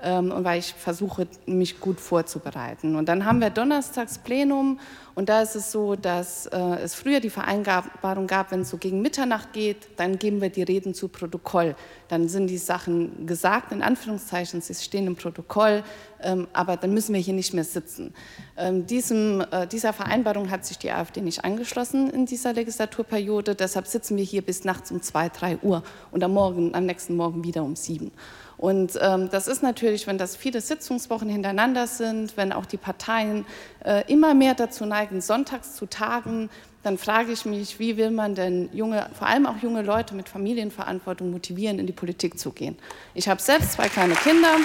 und 0.00 0.44
weil 0.44 0.60
ich 0.60 0.74
versuche, 0.74 1.26
mich 1.46 1.80
gut 1.80 1.98
vorzubereiten. 2.00 2.94
Und 2.94 3.08
dann 3.08 3.24
haben 3.24 3.40
wir 3.40 3.50
Donnerstags 3.50 4.18
Plenum 4.18 4.78
und 5.18 5.28
da 5.28 5.42
ist 5.42 5.56
es 5.56 5.72
so, 5.72 5.96
dass 5.96 6.46
äh, 6.46 6.56
es 6.56 6.94
früher 6.94 7.18
die 7.18 7.30
Vereinbarung 7.30 8.28
gab, 8.28 8.52
wenn 8.52 8.60
es 8.60 8.70
so 8.70 8.76
gegen 8.76 9.02
Mitternacht 9.02 9.52
geht, 9.52 9.88
dann 9.96 10.16
geben 10.16 10.40
wir 10.40 10.48
die 10.48 10.62
Reden 10.62 10.94
zu 10.94 11.08
Protokoll. 11.08 11.74
Dann 12.06 12.28
sind 12.28 12.46
die 12.46 12.56
Sachen 12.56 13.26
gesagt, 13.26 13.72
in 13.72 13.82
Anführungszeichen, 13.82 14.60
sie 14.60 14.74
stehen 14.74 15.08
im 15.08 15.16
Protokoll, 15.16 15.82
ähm, 16.22 16.46
aber 16.52 16.76
dann 16.76 16.94
müssen 16.94 17.14
wir 17.14 17.20
hier 17.20 17.34
nicht 17.34 17.52
mehr 17.52 17.64
sitzen. 17.64 18.14
Ähm, 18.56 18.86
diesem, 18.86 19.44
äh, 19.50 19.66
dieser 19.66 19.92
Vereinbarung 19.92 20.52
hat 20.52 20.64
sich 20.64 20.78
die 20.78 20.92
AfD 20.92 21.20
nicht 21.20 21.44
angeschlossen 21.44 22.10
in 22.10 22.24
dieser 22.24 22.52
Legislaturperiode, 22.52 23.56
deshalb 23.56 23.88
sitzen 23.88 24.16
wir 24.16 24.24
hier 24.24 24.42
bis 24.42 24.62
nachts 24.62 24.92
um 24.92 25.02
zwei, 25.02 25.30
drei 25.30 25.58
Uhr 25.58 25.82
und 26.12 26.22
am, 26.22 26.32
Morgen, 26.32 26.76
am 26.76 26.86
nächsten 26.86 27.16
Morgen 27.16 27.42
wieder 27.42 27.64
um 27.64 27.74
sieben. 27.74 28.12
Und 28.58 28.98
ähm, 29.00 29.30
das 29.30 29.46
ist 29.46 29.62
natürlich, 29.62 30.08
wenn 30.08 30.18
das 30.18 30.36
viele 30.36 30.60
Sitzungswochen 30.60 31.28
hintereinander 31.28 31.86
sind, 31.86 32.36
wenn 32.36 32.52
auch 32.52 32.66
die 32.66 32.76
Parteien 32.76 33.46
äh, 33.84 34.02
immer 34.12 34.34
mehr 34.34 34.54
dazu 34.54 34.84
neigen, 34.84 35.20
sonntags 35.20 35.76
zu 35.76 35.86
tagen, 35.86 36.50
dann 36.82 36.98
frage 36.98 37.32
ich 37.32 37.44
mich, 37.44 37.78
wie 37.78 37.96
will 37.96 38.10
man 38.10 38.34
denn 38.34 38.68
junge, 38.72 39.08
vor 39.16 39.28
allem 39.28 39.46
auch 39.46 39.58
junge 39.58 39.82
Leute 39.82 40.14
mit 40.14 40.28
Familienverantwortung 40.28 41.30
motivieren, 41.30 41.78
in 41.78 41.86
die 41.86 41.92
Politik 41.92 42.38
zu 42.38 42.50
gehen. 42.50 42.76
Ich 43.14 43.28
habe 43.28 43.40
selbst 43.40 43.72
zwei 43.72 43.88
kleine 43.88 44.14
Kinder. 44.14 44.56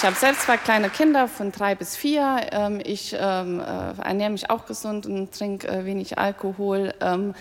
Ich 0.00 0.06
habe 0.06 0.16
selbst 0.16 0.44
zwei 0.46 0.56
kleine 0.56 0.88
Kinder 0.88 1.28
von 1.28 1.52
drei 1.52 1.74
bis 1.74 1.94
vier. 1.94 2.46
Ähm, 2.52 2.80
ich 2.82 3.14
ähm, 3.20 3.60
äh, 3.60 4.00
ernähre 4.02 4.30
mich 4.30 4.48
auch 4.48 4.64
gesund 4.64 5.04
und 5.04 5.30
trinke 5.30 5.68
äh, 5.68 5.84
wenig 5.84 6.16
Alkohol 6.16 6.94
ähm, 7.02 7.34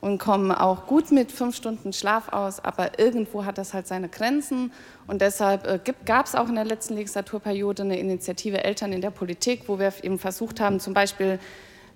und 0.00 0.18
komme 0.18 0.60
auch 0.60 0.86
gut 0.86 1.10
mit 1.10 1.32
fünf 1.32 1.56
Stunden 1.56 1.92
Schlaf 1.92 2.28
aus. 2.28 2.64
Aber 2.64 3.00
irgendwo 3.00 3.44
hat 3.44 3.58
das 3.58 3.74
halt 3.74 3.88
seine 3.88 4.08
Grenzen. 4.08 4.70
Und 5.08 5.22
deshalb 5.22 5.66
äh, 5.66 5.80
gab 6.04 6.26
es 6.26 6.36
auch 6.36 6.48
in 6.48 6.54
der 6.54 6.64
letzten 6.64 6.94
Legislaturperiode 6.94 7.82
eine 7.82 7.98
Initiative 7.98 8.62
Eltern 8.62 8.92
in 8.92 9.00
der 9.00 9.10
Politik, 9.10 9.64
wo 9.66 9.80
wir 9.80 9.92
eben 10.04 10.20
versucht 10.20 10.60
haben, 10.60 10.78
zum 10.78 10.94
Beispiel 10.94 11.40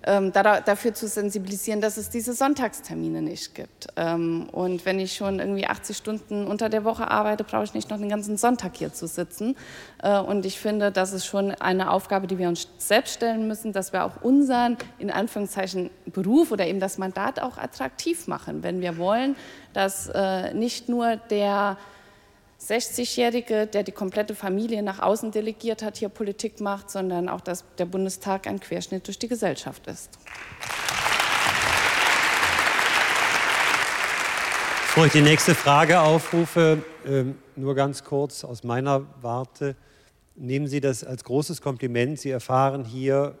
ähm, 0.03 0.31
da, 0.31 0.61
dafür 0.61 0.93
zu 0.93 1.07
sensibilisieren, 1.07 1.81
dass 1.81 1.97
es 1.97 2.09
diese 2.09 2.33
Sonntagstermine 2.33 3.21
nicht 3.21 3.53
gibt. 3.53 3.87
Ähm, 3.97 4.47
und 4.51 4.85
wenn 4.85 4.99
ich 4.99 5.13
schon 5.13 5.39
irgendwie 5.39 5.67
80 5.67 5.97
Stunden 5.97 6.47
unter 6.47 6.69
der 6.69 6.85
Woche 6.85 7.09
arbeite, 7.09 7.43
brauche 7.43 7.65
ich 7.65 7.73
nicht 7.73 7.89
noch 7.89 7.97
den 7.97 8.07
ganzen 8.07 8.37
Sonntag 8.37 8.77
hier 8.77 8.93
zu 8.93 9.07
sitzen. 9.07 9.57
Äh, 10.01 10.19
und 10.19 10.45
ich 10.45 10.59
finde, 10.59 10.91
das 10.91 11.11
ist 11.11 11.25
schon 11.25 11.51
eine 11.51 11.91
Aufgabe, 11.91 12.27
die 12.27 12.37
wir 12.37 12.47
uns 12.47 12.67
selbst 12.77 13.15
stellen 13.15 13.47
müssen, 13.47 13.73
dass 13.73 13.91
wir 13.91 14.05
auch 14.05 14.21
unseren, 14.21 14.77
in 14.99 15.11
Anführungszeichen, 15.11 15.89
Beruf 16.05 16.51
oder 16.51 16.65
eben 16.65 16.79
das 16.79 16.97
Mandat 16.97 17.41
auch 17.41 17.57
attraktiv 17.57 18.27
machen, 18.27 18.63
wenn 18.63 18.79
wir 18.79 18.97
wollen, 18.97 19.35
dass 19.73 20.09
äh, 20.09 20.53
nicht 20.53 20.87
nur 20.87 21.17
der 21.17 21.77
60-Jährige, 22.61 23.67
der 23.67 23.83
die 23.83 23.91
komplette 23.91 24.35
Familie 24.35 24.83
nach 24.83 24.99
außen 24.99 25.31
delegiert 25.31 25.81
hat, 25.81 25.97
hier 25.97 26.09
Politik 26.09 26.59
macht, 26.59 26.89
sondern 26.89 27.29
auch, 27.29 27.41
dass 27.41 27.63
der 27.77 27.85
Bundestag 27.85 28.47
ein 28.47 28.59
Querschnitt 28.59 29.07
durch 29.07 29.17
die 29.17 29.27
Gesellschaft 29.27 29.87
ist. 29.87 30.09
Bevor 34.83 35.05
ich 35.05 35.11
die 35.13 35.21
nächste 35.21 35.55
Frage 35.55 36.01
aufrufe, 36.01 36.83
ähm, 37.05 37.37
nur 37.55 37.75
ganz 37.75 38.03
kurz 38.03 38.43
aus 38.43 38.63
meiner 38.63 39.05
Warte. 39.21 39.75
Nehmen 40.35 40.67
Sie 40.67 40.81
das 40.81 41.03
als 41.03 41.23
großes 41.23 41.61
Kompliment. 41.61 42.19
Sie 42.19 42.31
erfahren 42.31 42.83
hier 42.83 43.37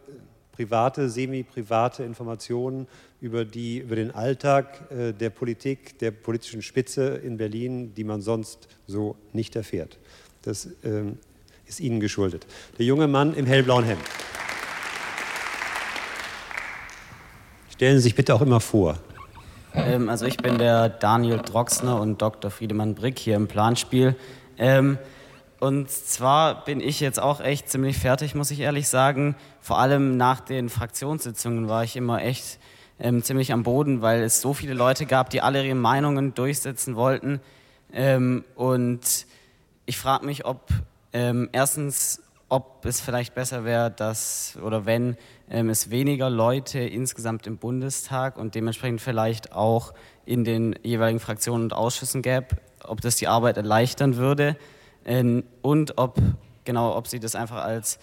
private, 0.59 1.09
semi-private 1.09 2.03
Informationen 2.03 2.85
über, 3.21 3.45
die, 3.45 3.77
über 3.77 3.95
den 3.95 4.11
Alltag 4.11 4.91
äh, 4.91 5.13
der 5.13 5.29
Politik, 5.29 5.97
der 5.99 6.11
politischen 6.11 6.61
Spitze 6.61 7.15
in 7.15 7.37
Berlin, 7.37 7.93
die 7.95 8.03
man 8.03 8.21
sonst 8.21 8.67
so 8.85 9.15
nicht 9.31 9.55
erfährt. 9.55 9.97
Das 10.41 10.67
ähm, 10.83 11.17
ist 11.65 11.79
Ihnen 11.79 12.01
geschuldet. 12.01 12.45
Der 12.77 12.85
junge 12.85 13.07
Mann 13.07 13.35
im 13.35 13.45
hellblauen 13.45 13.85
Hemd. 13.85 14.01
Stellen 17.69 17.95
Sie 17.99 18.03
sich 18.03 18.15
bitte 18.15 18.35
auch 18.35 18.41
immer 18.41 18.59
vor. 18.59 18.99
Ähm, 19.73 20.09
also 20.09 20.25
ich 20.25 20.35
bin 20.35 20.57
der 20.57 20.89
Daniel 20.89 21.37
Droxner 21.37 22.01
und 22.01 22.21
Dr. 22.21 22.51
Friedemann 22.51 22.95
Brick 22.95 23.17
hier 23.17 23.37
im 23.37 23.47
Planspiel. 23.47 24.17
Ähm, 24.57 24.97
und 25.59 25.89
zwar 25.89 26.63
bin 26.63 26.79
ich 26.79 27.01
jetzt 27.01 27.19
auch 27.19 27.41
echt 27.41 27.69
ziemlich 27.69 27.97
fertig, 27.97 28.33
muss 28.33 28.49
ich 28.49 28.61
ehrlich 28.61 28.87
sagen. 28.87 29.35
Vor 29.59 29.77
allem 29.77 30.15
nach 30.15 30.39
den 30.39 30.69
Fraktionssitzungen 30.69 31.67
war 31.67 31.83
ich 31.83 31.97
immer 31.97 32.21
echt 32.21 32.59
ähm, 32.97 33.23
ziemlich 33.23 33.51
am 33.51 33.63
Boden, 33.63 34.01
weil 34.01 34.23
es 34.23 34.39
so 34.39 34.53
viele 34.53 34.73
Leute 34.73 35.05
gab, 35.05 35.29
die 35.29 35.41
alle 35.41 35.65
ihre 35.65 35.75
Meinungen 35.75 36.33
durchsetzen 36.33 36.95
wollten. 36.95 37.41
Ähm, 37.91 38.45
und 38.55 39.25
ich 39.85 39.97
frage 39.97 40.25
mich, 40.25 40.45
ob 40.45 40.69
ähm, 41.11 41.49
erstens, 41.51 42.21
ob 42.47 42.85
es 42.85 43.01
vielleicht 43.01 43.35
besser 43.35 43.65
wäre, 43.65 43.91
dass 43.91 44.57
oder 44.63 44.85
wenn 44.85 45.17
ähm, 45.49 45.69
es 45.69 45.89
weniger 45.89 46.29
Leute 46.29 46.79
insgesamt 46.79 47.47
im 47.47 47.57
Bundestag 47.57 48.37
und 48.37 48.55
dementsprechend 48.55 49.01
vielleicht 49.01 49.51
auch 49.51 49.93
in 50.25 50.45
den 50.45 50.75
jeweiligen 50.83 51.19
Fraktionen 51.19 51.63
und 51.63 51.73
Ausschüssen 51.73 52.21
gäbe, 52.21 52.47
ob 52.83 53.01
das 53.01 53.17
die 53.17 53.27
Arbeit 53.27 53.57
erleichtern 53.57 54.15
würde. 54.15 54.55
Ähm, 55.05 55.43
und 55.61 55.97
ob, 55.97 56.17
genau, 56.65 56.95
ob 56.95 57.07
sie 57.07 57.19
das 57.19 57.35
einfach 57.35 57.63
als 57.63 57.99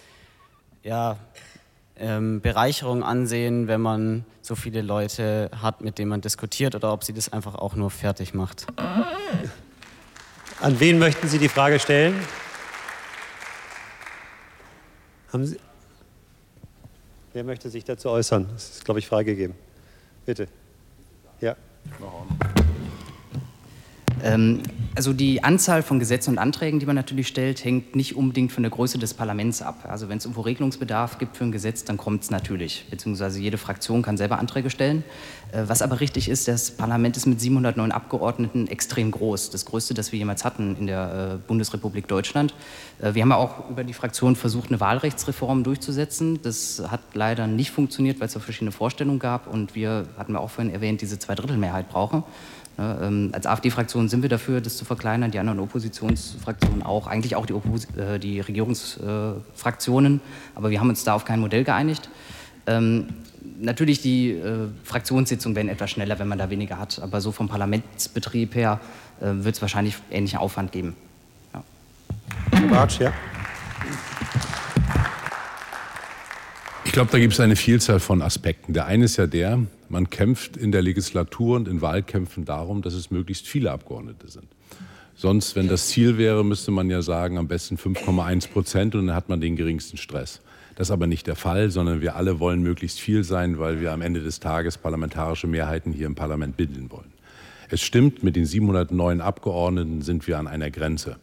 ja, 0.83 1.17
ähm, 1.97 2.41
Bereicherung 2.41 3.03
ansehen, 3.03 3.67
wenn 3.67 3.81
man 3.81 4.25
so 4.41 4.55
viele 4.55 4.81
Leute 4.81 5.49
hat, 5.61 5.81
mit 5.81 5.97
denen 5.97 6.09
man 6.09 6.21
diskutiert, 6.21 6.75
oder 6.75 6.93
ob 6.93 7.03
sie 7.03 7.13
das 7.13 7.31
einfach 7.31 7.55
auch 7.55 7.75
nur 7.75 7.91
fertig 7.91 8.33
macht. 8.33 8.67
An 10.59 10.79
wen 10.79 10.99
möchten 10.99 11.27
Sie 11.27 11.37
die 11.37 11.49
Frage 11.49 11.79
stellen? 11.79 12.15
Haben 15.31 15.45
Sie 15.45 15.59
Wer 17.37 17.43
möchte 17.43 17.69
sich 17.69 17.83
dazu 17.83 18.09
äußern? 18.09 18.47
Das 18.51 18.69
ist, 18.71 18.85
glaube 18.85 18.99
ich, 18.99 19.07
freigegeben. 19.07 19.55
Bitte. 20.25 20.47
Ja. 21.39 21.55
Ähm, 24.23 24.61
also 24.95 25.13
die 25.13 25.43
Anzahl 25.43 25.83
von 25.83 25.99
Gesetzen 25.99 26.31
und 26.31 26.37
Anträgen, 26.39 26.79
die 26.79 26.85
man 26.87 26.95
natürlich 26.95 27.27
stellt, 27.27 27.63
hängt 27.63 27.95
nicht 27.95 28.15
unbedingt 28.15 28.51
von 28.51 28.63
der 28.63 28.71
Größe 28.71 28.97
des 28.97 29.13
Parlaments 29.13 29.61
ab. 29.61 29.85
Also 29.87 30.09
wenn 30.09 30.17
es 30.17 30.25
irgendwo 30.25 30.41
Regelungsbedarf 30.41 31.19
gibt 31.19 31.37
für 31.37 31.43
ein 31.43 31.51
Gesetz, 31.51 31.83
dann 31.83 31.97
kommt 31.97 32.23
es 32.23 32.31
natürlich. 32.31 32.85
Beziehungsweise 32.89 33.39
jede 33.39 33.57
Fraktion 33.57 34.01
kann 34.01 34.17
selber 34.17 34.39
Anträge 34.39 34.69
stellen. 34.69 35.03
Äh, 35.51 35.63
was 35.67 35.81
aber 35.81 35.99
richtig 35.99 36.29
ist, 36.29 36.47
das 36.47 36.71
Parlament 36.71 37.15
ist 37.15 37.25
mit 37.25 37.39
709 37.39 37.91
Abgeordneten 37.91 38.67
extrem 38.67 39.11
groß. 39.11 39.51
Das 39.51 39.65
größte, 39.65 39.93
das 39.93 40.11
wir 40.11 40.19
jemals 40.19 40.43
hatten 40.43 40.75
in 40.79 40.87
der 40.87 41.33
äh, 41.35 41.47
Bundesrepublik 41.47 42.07
Deutschland. 42.07 42.55
Äh, 42.99 43.13
wir 43.13 43.21
haben 43.21 43.31
auch 43.31 43.69
über 43.69 43.83
die 43.83 43.93
Fraktion 43.93 44.35
versucht, 44.35 44.69
eine 44.69 44.79
Wahlrechtsreform 44.79 45.63
durchzusetzen. 45.63 46.39
Das 46.41 46.81
hat 46.89 47.01
leider 47.13 47.45
nicht 47.45 47.71
funktioniert, 47.71 48.19
weil 48.19 48.27
es 48.27 48.33
da 48.33 48.39
verschiedene 48.39 48.71
Vorstellungen 48.71 49.19
gab. 49.19 49.45
Und 49.45 49.75
wir, 49.75 50.07
hatten 50.17 50.33
wir 50.33 50.41
auch 50.41 50.49
vorhin 50.49 50.73
erwähnt, 50.73 51.01
diese 51.01 51.19
Zweidrittelmehrheit 51.19 51.89
brauchen. 51.89 52.23
Ja, 52.77 53.01
ähm, 53.01 53.29
als 53.33 53.47
AfD-Fraktion 53.47 54.07
sind 54.07 54.21
wir 54.21 54.29
dafür, 54.29 54.61
das 54.61 54.77
zu 54.77 54.85
verkleinern, 54.85 55.31
die 55.31 55.39
anderen 55.39 55.59
Oppositionsfraktionen 55.59 56.83
auch, 56.83 57.07
eigentlich 57.07 57.35
auch 57.35 57.47
die, 57.47 57.53
Oppos 57.53 57.85
äh, 57.95 58.19
die 58.19 58.39
Regierungsfraktionen, 58.39 60.21
aber 60.53 60.69
wir 60.69 60.79
haben 60.79 60.89
uns 60.89 61.03
da 61.03 61.15
auf 61.15 61.25
kein 61.25 61.39
Modell 61.39 61.63
geeinigt. 61.63 62.09
Ähm, 62.67 63.07
natürlich 63.59 64.01
die 64.01 64.31
äh, 64.31 64.67
Fraktionssitzungen 64.83 65.55
werden 65.55 65.69
etwas 65.69 65.89
schneller, 65.89 66.19
wenn 66.19 66.27
man 66.27 66.37
da 66.37 66.51
weniger 66.51 66.77
hat, 66.77 66.99
aber 67.01 67.19
so 67.19 67.31
vom 67.31 67.49
Parlamentsbetrieb 67.49 68.53
her 68.53 68.79
äh, 69.21 69.25
wird 69.43 69.55
es 69.55 69.61
wahrscheinlich 69.61 69.95
ähnlichen 70.11 70.37
Aufwand 70.37 70.71
geben. 70.71 70.95
Ja. 71.55 71.63
Bartsch, 72.69 72.99
ja. 72.99 73.11
Ich 76.85 76.91
glaube, 76.91 77.11
da 77.11 77.17
gibt 77.17 77.33
es 77.33 77.39
eine 77.39 77.55
Vielzahl 77.55 77.99
von 77.99 78.21
Aspekten. 78.21 78.73
Der 78.73 78.85
eine 78.85 79.05
ist 79.05 79.17
ja 79.17 79.27
der, 79.27 79.59
man 79.89 80.09
kämpft 80.09 80.57
in 80.57 80.71
der 80.71 80.81
Legislatur 80.81 81.55
und 81.55 81.67
in 81.67 81.81
Wahlkämpfen 81.81 82.45
darum, 82.45 82.81
dass 82.81 82.93
es 82.93 83.11
möglichst 83.11 83.47
viele 83.47 83.71
Abgeordnete 83.71 84.27
sind. 84.29 84.47
Sonst, 85.15 85.55
wenn 85.55 85.67
das 85.67 85.87
Ziel 85.87 86.17
wäre, 86.17 86.45
müsste 86.45 86.71
man 86.71 86.89
ja 86.89 87.01
sagen, 87.01 87.37
am 87.37 87.47
besten 87.47 87.77
5,1 87.77 88.49
Prozent 88.49 88.93
und 88.93 89.07
dann 89.07 89.15
hat 89.15 89.29
man 89.29 89.41
den 89.41 89.55
geringsten 89.55 89.97
Stress. 89.97 90.41
Das 90.75 90.89
ist 90.89 90.91
aber 90.91 91.07
nicht 91.07 91.25
der 91.25 91.35
Fall, 91.35 91.71
sondern 91.71 92.01
wir 92.01 92.15
alle 92.15 92.39
wollen 92.39 92.61
möglichst 92.61 92.99
viel 92.99 93.23
sein, 93.23 93.57
weil 93.57 93.81
wir 93.81 93.93
am 93.93 94.03
Ende 94.03 94.21
des 94.21 94.39
Tages 94.39 94.77
parlamentarische 94.77 95.47
Mehrheiten 95.47 95.91
hier 95.91 96.05
im 96.05 96.13
Parlament 96.13 96.55
bilden 96.55 96.91
wollen. 96.91 97.11
Es 97.69 97.81
stimmt, 97.81 98.21
mit 98.21 98.35
den 98.35 98.45
709 98.45 99.19
Abgeordneten 99.19 100.03
sind 100.03 100.27
wir 100.27 100.37
an 100.37 100.47
einer 100.47 100.69
Grenze. 100.69 101.17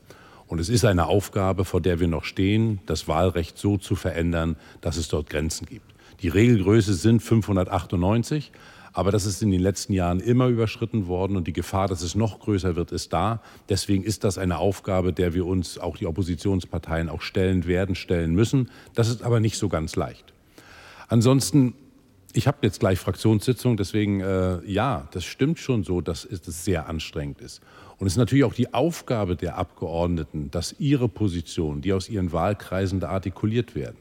Und 0.49 0.59
es 0.59 0.69
ist 0.69 0.85
eine 0.85 1.07
Aufgabe, 1.07 1.65
vor 1.65 1.81
der 1.81 2.01
wir 2.01 2.09
noch 2.09 2.25
stehen, 2.25 2.81
das 2.87 3.07
Wahlrecht 3.07 3.57
so 3.57 3.77
zu 3.77 3.95
verändern, 3.95 4.57
dass 4.81 4.97
es 4.97 5.07
dort 5.07 5.31
Grenzen 5.31 5.67
gibt. 5.67 5.94
Die 6.25 6.31
Regelgröße 6.31 6.95
sind 6.95 7.21
598. 7.21 8.51
Aber 8.95 9.13
das 9.13 9.27
ist 9.27 9.43
in 9.43 9.51
den 9.51 9.61
letzten 9.61 9.93
Jahren 9.93 10.21
immer 10.21 10.47
überschritten 10.47 11.07
worden 11.07 11.37
und 11.37 11.47
die 11.47 11.53
Gefahr, 11.53 11.87
dass 11.87 12.01
es 12.01 12.15
noch 12.15 12.39
größer 12.39 12.77
wird, 12.77 12.93
ist 12.93 13.13
da. 13.13 13.43
Deswegen 13.69 14.03
ist 14.03 14.25
das 14.25 14.39
eine 14.39 14.57
Aufgabe, 14.57 15.13
der 15.13 15.35
wir 15.35 15.45
uns 15.45 15.77
auch 15.77 15.99
die 15.99 16.07
Oppositionsparteien 16.07 17.11
auch 17.11 17.21
stellen 17.21 17.67
werden, 17.67 17.95
stellen 17.95 18.35
müssen. 18.35 18.71
Das 18.95 19.11
ist 19.11 19.23
aber 19.23 19.39
nicht 19.39 19.59
so 19.59 19.69
ganz 19.69 19.97
leicht. 19.97 20.33
Ansonsten 21.09 21.75
ich 22.33 22.49
habe 22.49 22.59
jetzt 22.63 22.81
gleich 22.81 22.99
Fraktionssitzung, 22.99 23.77
deswegen 23.77 24.21
äh, 24.21 24.65
ja, 24.65 25.07
das 25.13 25.25
stimmt 25.25 25.61
schon 25.61 25.85
so, 25.85 26.01
dass 26.01 26.25
es 26.25 26.65
sehr 26.65 26.89
anstrengend 26.89 27.41
ist. 27.41 27.61
Und 27.99 28.09
es 28.09 28.15
ist 28.15 28.19
natürlich 28.19 28.43
auch 28.43 28.55
die 28.55 28.75
Aufgabe 28.75 29.37
der 29.37 29.57
Abgeordneten, 29.57 30.51
dass 30.51 30.75
ihre 30.81 31.09
Positionen, 31.09 31.81
die 31.81 31.93
aus 31.93 32.09
ihren 32.09 32.33
Wahlkreisen 32.33 32.99
da 32.99 33.11
artikuliert 33.11 33.77
werden. 33.77 33.99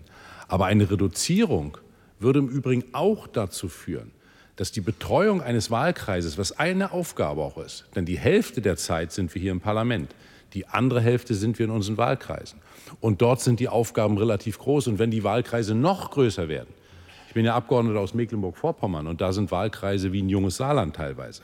Aber 0.48 0.66
eine 0.66 0.90
Reduzierung 0.90 1.78
würde 2.24 2.40
im 2.40 2.50
Übrigen 2.50 2.84
auch 2.94 3.28
dazu 3.28 3.70
führen, 3.70 4.12
dass 4.56 4.72
die 4.72 4.82
Betreuung 4.82 5.42
eines 5.42 5.72
Wahlkreises, 5.72 6.38
was 6.38 6.58
eine 6.58 6.92
Aufgabe 6.92 7.42
auch 7.42 7.58
ist, 7.58 7.86
denn 7.96 8.06
die 8.06 8.18
Hälfte 8.18 8.62
der 8.62 8.78
Zeit 8.78 9.12
sind 9.12 9.34
wir 9.34 9.42
hier 9.42 9.52
im 9.52 9.62
Parlament, 9.62 10.16
die 10.54 10.68
andere 10.68 11.02
Hälfte 11.02 11.34
sind 11.34 11.58
wir 11.58 11.66
in 11.66 11.72
unseren 11.72 11.98
Wahlkreisen. 11.98 12.60
Und 13.00 13.22
dort 13.22 13.42
sind 13.42 13.60
die 13.60 13.70
Aufgaben 13.70 14.18
relativ 14.18 14.60
groß. 14.60 14.88
Und 14.88 15.00
wenn 15.00 15.10
die 15.10 15.24
Wahlkreise 15.24 15.74
noch 15.74 16.12
größer 16.12 16.48
werden, 16.48 16.70
ich 17.28 17.34
bin 17.34 17.46
ja 17.46 17.56
Abgeordneter 17.56 18.00
aus 18.00 18.14
Mecklenburg-Vorpommern 18.14 19.08
und 19.08 19.20
da 19.20 19.34
sind 19.34 19.50
Wahlkreise 19.50 20.14
wie 20.14 20.22
ein 20.22 20.30
junges 20.30 20.58
Saarland 20.58 20.96
teilweise. 20.96 21.42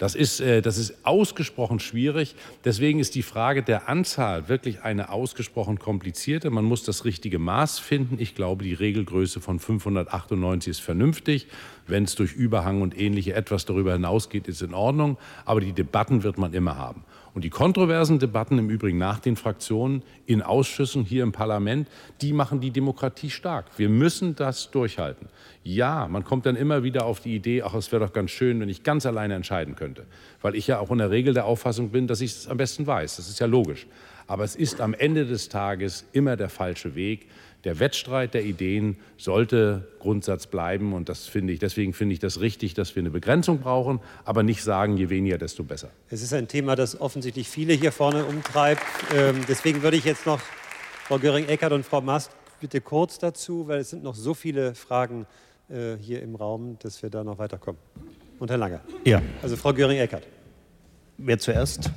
Das 0.00 0.14
ist, 0.14 0.40
äh, 0.40 0.62
das 0.62 0.78
ist 0.78 0.94
ausgesprochen 1.04 1.78
schwierig. 1.78 2.34
Deswegen 2.64 3.00
ist 3.00 3.14
die 3.14 3.22
Frage 3.22 3.62
der 3.62 3.86
Anzahl 3.90 4.48
wirklich 4.48 4.82
eine 4.82 5.10
ausgesprochen 5.10 5.78
komplizierte. 5.78 6.48
Man 6.48 6.64
muss 6.64 6.84
das 6.84 7.04
richtige 7.04 7.38
Maß 7.38 7.78
finden. 7.78 8.16
Ich 8.18 8.34
glaube, 8.34 8.64
die 8.64 8.72
Regelgröße 8.72 9.40
von 9.40 9.58
598 9.58 10.70
ist 10.70 10.80
vernünftig. 10.80 11.48
Wenn 11.86 12.04
es 12.04 12.14
durch 12.14 12.32
Überhang 12.32 12.80
und 12.80 12.98
ähnliche 12.98 13.34
etwas 13.34 13.66
darüber 13.66 13.92
hinausgeht, 13.92 14.48
ist 14.48 14.62
in 14.62 14.72
Ordnung. 14.72 15.18
Aber 15.44 15.60
die 15.60 15.74
Debatten 15.74 16.22
wird 16.22 16.38
man 16.38 16.54
immer 16.54 16.78
haben. 16.78 17.04
Und 17.32 17.44
die 17.44 17.50
kontroversen 17.50 18.18
Debatten 18.18 18.58
im 18.58 18.70
Übrigen 18.70 18.98
nach 18.98 19.20
den 19.20 19.36
Fraktionen 19.36 20.02
in 20.26 20.42
Ausschüssen 20.42 21.04
hier 21.04 21.22
im 21.22 21.32
Parlament, 21.32 21.88
die 22.20 22.32
machen 22.32 22.60
die 22.60 22.70
Demokratie 22.70 23.30
stark. 23.30 23.66
Wir 23.76 23.88
müssen 23.88 24.34
das 24.34 24.70
durchhalten. 24.70 25.28
Ja, 25.62 26.08
man 26.08 26.24
kommt 26.24 26.46
dann 26.46 26.56
immer 26.56 26.82
wieder 26.82 27.04
auf 27.04 27.20
die 27.20 27.36
Idee, 27.36 27.62
ach, 27.62 27.74
es 27.74 27.92
wäre 27.92 28.04
doch 28.04 28.12
ganz 28.12 28.30
schön, 28.30 28.60
wenn 28.60 28.68
ich 28.68 28.82
ganz 28.82 29.06
alleine 29.06 29.34
entscheiden 29.34 29.76
könnte. 29.76 30.06
Weil 30.42 30.56
ich 30.56 30.66
ja 30.66 30.80
auch 30.80 30.90
in 30.90 30.98
der 30.98 31.10
Regel 31.10 31.34
der 31.34 31.44
Auffassung 31.44 31.90
bin, 31.90 32.06
dass 32.06 32.20
ich 32.20 32.32
es 32.32 32.48
am 32.48 32.56
besten 32.56 32.86
weiß. 32.86 33.16
Das 33.16 33.28
ist 33.28 33.38
ja 33.38 33.46
logisch. 33.46 33.86
Aber 34.26 34.44
es 34.44 34.56
ist 34.56 34.80
am 34.80 34.94
Ende 34.94 35.26
des 35.26 35.48
Tages 35.48 36.06
immer 36.12 36.36
der 36.36 36.48
falsche 36.48 36.94
Weg 36.94 37.26
der 37.64 37.78
Wettstreit 37.78 38.34
der 38.34 38.44
Ideen 38.44 38.96
sollte 39.16 39.88
Grundsatz 39.98 40.46
bleiben. 40.46 40.92
Und 40.92 41.08
das 41.08 41.26
finde 41.26 41.52
ich, 41.52 41.58
deswegen 41.58 41.92
finde 41.92 42.14
ich 42.14 42.18
das 42.18 42.40
richtig, 42.40 42.74
dass 42.74 42.94
wir 42.96 43.00
eine 43.00 43.10
Begrenzung 43.10 43.60
brauchen, 43.60 44.00
aber 44.24 44.42
nicht 44.42 44.62
sagen, 44.62 44.96
je 44.96 45.10
weniger, 45.10 45.38
desto 45.38 45.64
besser. 45.64 45.90
Es 46.08 46.22
ist 46.22 46.32
ein 46.32 46.48
Thema, 46.48 46.76
das 46.76 47.00
offensichtlich 47.00 47.48
viele 47.48 47.74
hier 47.74 47.92
vorne 47.92 48.24
umtreibt. 48.24 48.82
Ähm, 49.14 49.40
deswegen 49.48 49.82
würde 49.82 49.96
ich 49.96 50.04
jetzt 50.04 50.26
noch 50.26 50.40
Frau 51.06 51.18
Göring-Eckert 51.18 51.72
und 51.72 51.84
Frau 51.84 52.00
Mast 52.00 52.30
bitte 52.60 52.80
kurz 52.80 53.18
dazu, 53.18 53.68
weil 53.68 53.80
es 53.80 53.90
sind 53.90 54.02
noch 54.02 54.14
so 54.14 54.34
viele 54.34 54.74
Fragen 54.74 55.26
äh, 55.68 55.96
hier 56.00 56.22
im 56.22 56.36
Raum, 56.36 56.78
dass 56.80 57.02
wir 57.02 57.10
da 57.10 57.24
noch 57.24 57.38
weiterkommen. 57.38 57.80
Und 58.38 58.50
Herr 58.50 58.58
Lange. 58.58 58.80
Ja. 59.04 59.20
Also 59.42 59.56
Frau 59.56 59.72
Göring-Eckert. 59.72 60.26
Wer 61.22 61.38
zuerst? 61.38 61.90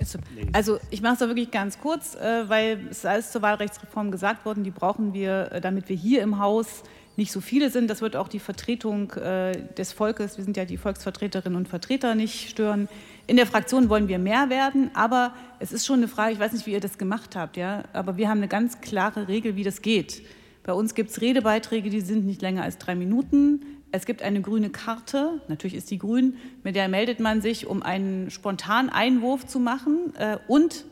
Also 0.51 0.79
ich 0.89 1.01
mache 1.01 1.13
es 1.13 1.19
da 1.19 1.27
wirklich 1.27 1.51
ganz 1.51 1.79
kurz, 1.79 2.15
äh, 2.15 2.49
weil 2.49 2.87
es 2.89 3.05
alles 3.05 3.31
zur 3.31 3.41
Wahlrechtsreform 3.41 4.11
gesagt 4.11 4.45
worden. 4.45 4.63
Die 4.63 4.71
brauchen 4.71 5.13
wir, 5.13 5.51
äh, 5.51 5.61
damit 5.61 5.87
wir 5.87 5.95
hier 5.95 6.21
im 6.21 6.39
Haus 6.39 6.83
nicht 7.15 7.31
so 7.31 7.39
viele 7.39 7.69
sind. 7.69 7.89
Das 7.89 8.01
wird 8.01 8.15
auch 8.15 8.27
die 8.27 8.39
Vertretung 8.39 9.11
äh, 9.11 9.53
des 9.77 9.93
Volkes, 9.93 10.37
wir 10.37 10.43
sind 10.43 10.57
ja 10.57 10.65
die 10.65 10.77
Volksvertreterinnen 10.77 11.55
und 11.57 11.67
Vertreter, 11.67 12.15
nicht 12.15 12.49
stören. 12.49 12.89
In 13.27 13.37
der 13.37 13.45
Fraktion 13.45 13.87
wollen 13.87 14.07
wir 14.07 14.19
mehr 14.19 14.49
werden, 14.49 14.91
aber 14.93 15.33
es 15.59 15.71
ist 15.71 15.85
schon 15.85 15.99
eine 15.99 16.07
Frage, 16.07 16.33
ich 16.33 16.39
weiß 16.39 16.51
nicht, 16.51 16.65
wie 16.65 16.71
ihr 16.71 16.81
das 16.81 16.97
gemacht 16.97 17.35
habt, 17.35 17.55
ja, 17.55 17.83
aber 17.93 18.17
wir 18.17 18.27
haben 18.27 18.39
eine 18.39 18.47
ganz 18.49 18.81
klare 18.81 19.27
Regel, 19.27 19.55
wie 19.55 19.63
das 19.63 19.81
geht. 19.81 20.23
Bei 20.63 20.73
uns 20.73 20.95
gibt 20.95 21.11
es 21.11 21.21
Redebeiträge, 21.21 21.89
die 21.89 22.01
sind 22.01 22.25
nicht 22.25 22.41
länger 22.41 22.63
als 22.63 22.77
drei 22.77 22.95
Minuten. 22.95 23.61
Es 23.95 24.07
gibt 24.07 24.23
eine 24.23 24.41
grüne 24.41 24.71
Karte, 24.71 25.39
natürlich 25.47 25.75
ist 25.75 25.91
die 25.91 25.99
grün, 25.99 26.37
mit 26.63 26.75
der 26.75 26.87
meldet 26.87 27.19
man 27.19 27.43
sich, 27.43 27.67
um 27.67 27.83
einen 27.83 28.31
spontanen 28.31 28.89
Einwurf 28.89 29.45
zu 29.45 29.59
machen. 29.59 30.15
Äh, 30.17 30.39
und, 30.47 30.85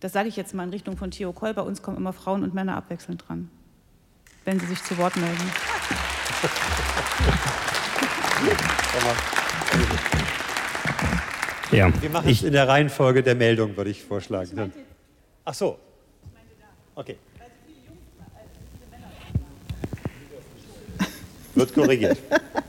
das 0.00 0.14
sage 0.14 0.30
ich 0.30 0.36
jetzt 0.36 0.54
mal 0.54 0.64
in 0.64 0.70
Richtung 0.70 0.96
von 0.96 1.10
Theo 1.10 1.34
Koll, 1.34 1.52
bei 1.52 1.60
uns 1.60 1.82
kommen 1.82 1.98
immer 1.98 2.14
Frauen 2.14 2.42
und 2.42 2.54
Männer 2.54 2.74
abwechselnd 2.74 3.22
dran, 3.28 3.50
wenn 4.46 4.58
sie 4.58 4.64
sich 4.64 4.82
zu 4.82 4.96
Wort 4.96 5.14
melden. 5.16 5.36
Ja, 11.70 11.90
Wir 12.02 12.10
machen 12.10 12.28
es 12.28 12.42
in 12.42 12.52
der 12.52 12.68
Reihenfolge 12.68 13.22
der 13.22 13.34
Meldung, 13.34 13.74
würde 13.78 13.88
ich 13.88 14.02
vorschlagen. 14.02 14.72
Ach 15.44 15.54
so. 15.54 15.78
Okay. 16.94 17.16
Wird 21.62 21.74
korrigiert. 21.74 22.18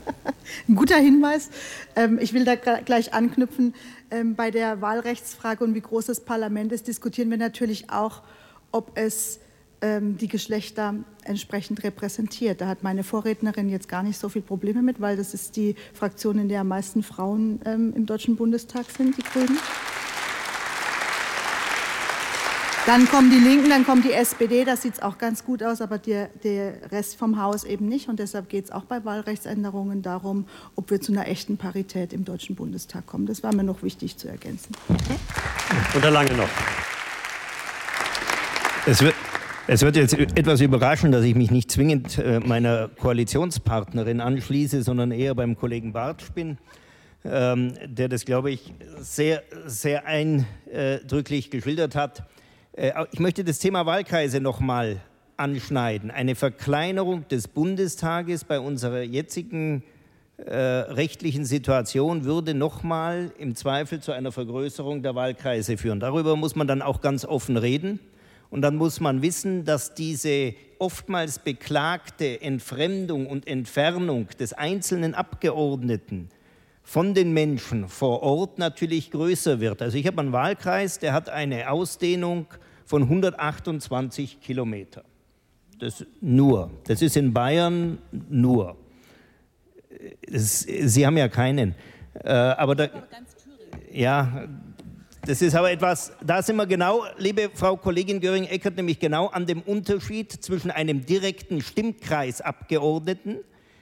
Ein 0.68 0.76
guter 0.76 0.96
Hinweis. 0.96 1.50
Ähm, 1.96 2.20
ich 2.20 2.32
will 2.32 2.44
da 2.44 2.54
gleich 2.54 3.12
anknüpfen. 3.12 3.74
Ähm, 4.12 4.36
bei 4.36 4.52
der 4.52 4.80
Wahlrechtsfrage 4.80 5.64
und 5.64 5.74
wie 5.74 5.80
groß 5.80 6.06
das 6.06 6.20
Parlament 6.20 6.70
ist, 6.70 6.86
diskutieren 6.86 7.28
wir 7.30 7.38
natürlich 7.38 7.90
auch, 7.90 8.22
ob 8.70 8.96
es 8.96 9.40
ähm, 9.80 10.16
die 10.16 10.28
Geschlechter 10.28 10.94
entsprechend 11.24 11.82
repräsentiert. 11.82 12.60
Da 12.60 12.68
hat 12.68 12.84
meine 12.84 13.02
Vorrednerin 13.02 13.68
jetzt 13.68 13.88
gar 13.88 14.04
nicht 14.04 14.16
so 14.16 14.28
viele 14.28 14.44
Probleme 14.44 14.80
mit, 14.80 15.00
weil 15.00 15.16
das 15.16 15.34
ist 15.34 15.56
die 15.56 15.74
Fraktion, 15.92 16.38
in 16.38 16.48
der 16.48 16.60
am 16.60 16.68
meisten 16.68 17.02
Frauen 17.02 17.60
im 17.62 18.06
Deutschen 18.06 18.36
Bundestag 18.36 18.86
sind, 18.96 19.16
die 19.16 19.22
Grünen. 19.22 19.58
Dann 22.86 23.08
kommen 23.08 23.30
die 23.30 23.38
Linken, 23.38 23.70
dann 23.70 23.86
kommt 23.86 24.04
die 24.04 24.12
SPD, 24.12 24.64
das 24.64 24.82
sieht 24.82 25.02
auch 25.02 25.16
ganz 25.16 25.42
gut 25.42 25.62
aus, 25.62 25.80
aber 25.80 25.96
der, 25.96 26.28
der 26.42 26.92
Rest 26.92 27.16
vom 27.16 27.40
Haus 27.40 27.64
eben 27.64 27.88
nicht. 27.88 28.10
Und 28.10 28.18
deshalb 28.18 28.50
geht 28.50 28.66
es 28.66 28.70
auch 28.70 28.84
bei 28.84 29.02
Wahlrechtsänderungen 29.06 30.02
darum, 30.02 30.46
ob 30.76 30.90
wir 30.90 31.00
zu 31.00 31.12
einer 31.12 31.26
echten 31.26 31.56
Parität 31.56 32.12
im 32.12 32.26
Deutschen 32.26 32.56
Bundestag 32.56 33.06
kommen. 33.06 33.24
Das 33.24 33.42
war 33.42 33.54
mir 33.54 33.64
noch 33.64 33.82
wichtig 33.82 34.18
zu 34.18 34.28
ergänzen. 34.28 34.74
Und 35.94 36.02
Herr 36.02 36.10
Lange 36.10 36.34
noch. 36.34 36.48
Es 38.84 39.00
wird, 39.00 39.14
es 39.66 39.80
wird 39.80 39.96
jetzt 39.96 40.12
etwas 40.12 40.60
überraschen, 40.60 41.10
dass 41.10 41.24
ich 41.24 41.34
mich 41.34 41.50
nicht 41.50 41.70
zwingend 41.70 42.18
äh, 42.18 42.40
meiner 42.40 42.88
Koalitionspartnerin 42.88 44.20
anschließe, 44.20 44.82
sondern 44.82 45.10
eher 45.10 45.34
beim 45.34 45.56
Kollegen 45.56 45.94
Bartsch 45.94 46.30
bin. 46.32 46.58
Ähm, 47.24 47.72
der 47.86 48.10
das, 48.10 48.26
glaube 48.26 48.50
ich, 48.50 48.74
sehr, 48.98 49.42
sehr 49.64 50.04
eindrücklich 50.04 51.50
geschildert 51.50 51.96
hat. 51.96 52.24
Äh, 52.76 52.92
ich 53.12 53.20
möchte 53.20 53.44
das 53.44 53.58
Thema 53.58 53.86
Wahlkreise 53.86 54.40
noch 54.40 54.60
mal 54.60 55.00
anschneiden. 55.36 56.10
Eine 56.10 56.34
Verkleinerung 56.34 57.26
des 57.28 57.48
Bundestages 57.48 58.44
bei 58.44 58.60
unserer 58.60 59.02
jetzigen 59.02 59.82
äh, 60.36 60.54
rechtlichen 60.56 61.44
Situation 61.44 62.24
würde 62.24 62.54
noch 62.54 62.82
mal 62.82 63.32
im 63.38 63.54
Zweifel 63.54 64.00
zu 64.00 64.12
einer 64.12 64.32
Vergrößerung 64.32 65.02
der 65.02 65.14
Wahlkreise 65.14 65.76
führen. 65.76 66.00
Darüber 66.00 66.36
muss 66.36 66.56
man 66.56 66.66
dann 66.66 66.82
auch 66.82 67.00
ganz 67.00 67.24
offen 67.24 67.56
reden. 67.56 68.00
Und 68.50 68.62
dann 68.62 68.76
muss 68.76 69.00
man 69.00 69.22
wissen, 69.22 69.64
dass 69.64 69.94
diese 69.94 70.54
oftmals 70.78 71.40
beklagte 71.40 72.40
Entfremdung 72.40 73.26
und 73.26 73.48
Entfernung 73.48 74.28
des 74.38 74.52
einzelnen 74.52 75.14
Abgeordneten 75.14 76.28
von 76.84 77.14
den 77.14 77.32
Menschen 77.32 77.88
vor 77.88 78.22
Ort 78.22 78.58
natürlich 78.58 79.10
größer 79.10 79.58
wird. 79.58 79.80
Also 79.82 79.96
ich 79.96 80.06
habe 80.06 80.20
einen 80.20 80.32
Wahlkreis, 80.32 80.98
der 80.98 81.14
hat 81.14 81.30
eine 81.30 81.70
Ausdehnung 81.70 82.46
von 82.84 83.02
128 83.02 84.40
Kilometer. 84.40 85.02
Das 85.78 86.04
nur. 86.20 86.70
Das 86.84 87.02
ist 87.02 87.16
in 87.16 87.32
Bayern 87.32 87.98
nur. 88.28 88.76
Sie 90.28 91.06
haben 91.06 91.16
ja 91.16 91.28
keinen. 91.28 91.74
Äh, 92.22 92.30
aber 92.32 92.74
da, 92.74 92.88
ja, 93.90 94.46
das 95.26 95.40
ist 95.40 95.54
aber 95.54 95.70
etwas, 95.70 96.12
da 96.22 96.42
sind 96.42 96.56
wir 96.56 96.66
genau, 96.66 97.04
liebe 97.16 97.50
Frau 97.54 97.78
Kollegin 97.78 98.20
Göring-Eckert, 98.20 98.76
nämlich 98.76 99.00
genau 99.00 99.28
an 99.28 99.46
dem 99.46 99.62
Unterschied 99.62 100.30
zwischen 100.30 100.70
einem 100.70 101.06
direkten 101.06 101.62
Stimmkreisabgeordneten, 101.62 103.38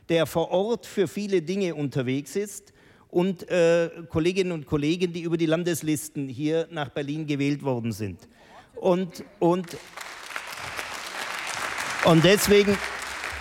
der 0.08 0.26
vor 0.26 0.52
Ort 0.52 0.86
für 0.86 1.08
viele 1.08 1.42
Dinge 1.42 1.74
unterwegs 1.74 2.36
ist, 2.36 2.72
und 3.12 3.46
äh, 3.50 3.90
Kolleginnen 4.08 4.52
und 4.52 4.64
Kollegen, 4.66 5.12
die 5.12 5.20
über 5.20 5.36
die 5.36 5.44
Landeslisten 5.44 6.28
hier 6.28 6.66
nach 6.70 6.88
Berlin 6.88 7.26
gewählt 7.26 7.62
worden 7.62 7.92
sind. 7.92 8.18
Und, 8.74 9.22
und, 9.38 9.76
und 12.06 12.24
deswegen, 12.24 12.78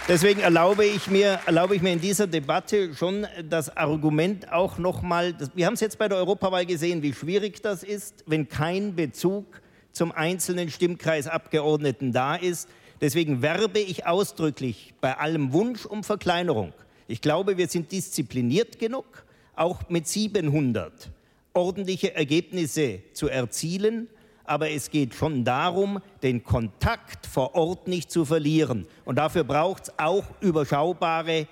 deswegen 0.09 0.41
erlaube, 0.41 0.86
ich 0.86 1.09
mir, 1.09 1.39
erlaube 1.45 1.78
ich 1.78 1.82
mir 1.82 1.93
in 1.93 2.01
dieser 2.01 2.28
Debatte 2.28 2.93
schon 2.95 3.26
das 3.49 3.76
Argument 3.78 4.51
auch 4.51 4.78
nochmal, 4.78 5.36
wir 5.55 5.65
haben 5.65 5.76
es 5.76 5.80
jetzt 5.80 5.97
bei 5.97 6.09
der 6.09 6.17
Europawahl 6.17 6.65
gesehen, 6.65 7.01
wie 7.01 7.13
schwierig 7.13 7.61
das 7.61 7.82
ist, 7.84 8.26
wenn 8.28 8.49
kein 8.49 8.93
Bezug 8.93 9.61
zum 9.93 10.11
einzelnen 10.11 10.69
Stimmkreisabgeordneten 10.69 12.11
da 12.11 12.36
ist. 12.36 12.67
Deswegen 12.99 13.41
werbe 13.41 13.80
ich 13.80 14.05
ausdrücklich 14.05 14.93
bei 14.99 15.17
allem 15.17 15.53
Wunsch 15.53 15.86
um 15.86 16.03
Verkleinerung. 16.03 16.74
Ich 17.07 17.22
glaube, 17.22 17.57
wir 17.57 17.69
sind 17.69 17.89
diszipliniert 17.93 18.78
genug, 18.78 19.24
auch 19.55 19.89
mit 19.89 20.07
700 20.07 21.09
ordentliche 21.53 22.15
Ergebnisse 22.15 23.01
zu 23.13 23.27
erzielen. 23.27 24.07
Aber 24.43 24.69
es 24.69 24.89
geht 24.89 25.13
schon 25.13 25.45
darum, 25.45 26.01
den 26.23 26.43
Kontakt 26.43 27.25
vor 27.25 27.55
Ort 27.55 27.87
nicht 27.87 28.11
zu 28.11 28.25
verlieren. 28.25 28.87
Und 29.05 29.15
dafür 29.15 29.43
braucht 29.43 29.83
es 29.83 29.93
auch 29.97 30.25
überschaubare, 30.41 31.47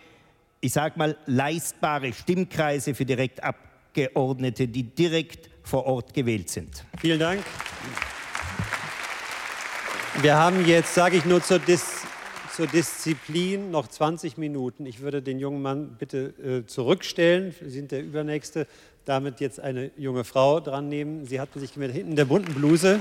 ich 0.61 0.73
sage 0.73 0.97
mal, 0.97 1.17
leistbare 1.25 2.11
Stimmkreise 2.11 2.93
für 2.93 3.05
Direktabgeordnete, 3.05 4.67
die 4.67 4.83
direkt 4.83 5.49
vor 5.63 5.85
Ort 5.85 6.13
gewählt 6.13 6.49
sind. 6.49 6.83
Vielen 6.99 7.19
Dank. 7.19 7.43
Wir 10.21 10.35
haben 10.35 10.65
jetzt, 10.65 10.93
sage 10.93 11.17
ich 11.17 11.25
nur 11.25 11.41
zur, 11.41 11.59
Dis 11.59 11.98
zur, 12.60 12.68
Disziplin, 12.68 13.72
noch 13.72 13.88
20 13.88 14.38
Minuten. 14.38 14.86
Ich 14.86 14.99
würde 14.99 15.22
den 15.22 15.39
jungen 15.39 15.62
Mann 15.62 15.95
bitte 15.97 16.34
äh, 16.43 16.68
zurückstellen. 16.68 17.55
Sie 17.62 17.70
sind 17.70 17.93
der 17.93 18.03
Übernächste. 18.03 18.68
Damit 19.05 19.39
jetzt 19.39 19.62
eine 19.62 19.91
junge 19.95 20.26
Frau 20.26 20.60
dran 20.60 20.89
nehmen. 20.89 21.26
Sie 21.26 21.39
hatten 21.39 21.62
sich 21.62 21.74
gemeldet 21.74 21.95
hinten 21.95 22.18
der 22.18 22.26
bunten 22.26 22.53
Bluse. 22.53 22.99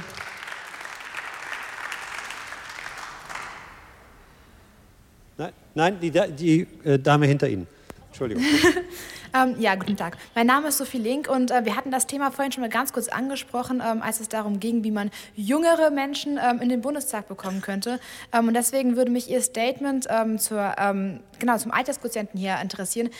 Nein, 5.37 5.53
nein 5.75 5.99
die, 6.01 6.13
die 6.13 6.67
äh, 6.85 7.01
Dame 7.01 7.27
hinter 7.27 7.49
Ihnen. 7.49 7.67
Entschuldigung. 8.11 8.45
Ähm, 9.35 9.57
ja, 9.59 9.75
guten 9.75 9.97
Tag. 9.97 10.17
Mein 10.35 10.47
Name 10.47 10.69
ist 10.69 10.79
Sophie 10.79 10.99
Link 10.99 11.29
und 11.29 11.51
äh, 11.51 11.65
wir 11.65 11.77
hatten 11.77 11.91
das 11.91 12.07
Thema 12.07 12.31
vorhin 12.31 12.53
schon 12.53 12.63
mal 12.63 12.71
ganz 12.71 12.93
kurz 12.93 13.09
angesprochen, 13.09 13.83
ähm, 13.87 14.03
als 14.03 14.21
es 14.21 14.29
darum 14.29 14.61
ging, 14.61 14.85
wie 14.85 14.91
man 14.91 15.11
jüngere 15.35 15.91
Menschen 15.91 16.39
ähm, 16.43 16.61
in 16.61 16.69
den 16.69 16.81
Bundestag 16.81 17.29
bekommen 17.29 17.61
könnte. 17.61 18.01
Ähm, 18.33 18.49
und 18.49 18.55
deswegen 18.55 18.97
würde 18.97 19.11
mich 19.11 19.31
Ihr 19.31 19.43
Statement 19.43 20.07
ähm, 20.09 20.39
zur, 20.39 20.75
ähm, 20.79 21.21
genau, 21.39 21.57
zum 21.59 21.73
Altersquotienten 21.73 22.39
hier 22.39 22.59
interessieren, 22.63 23.11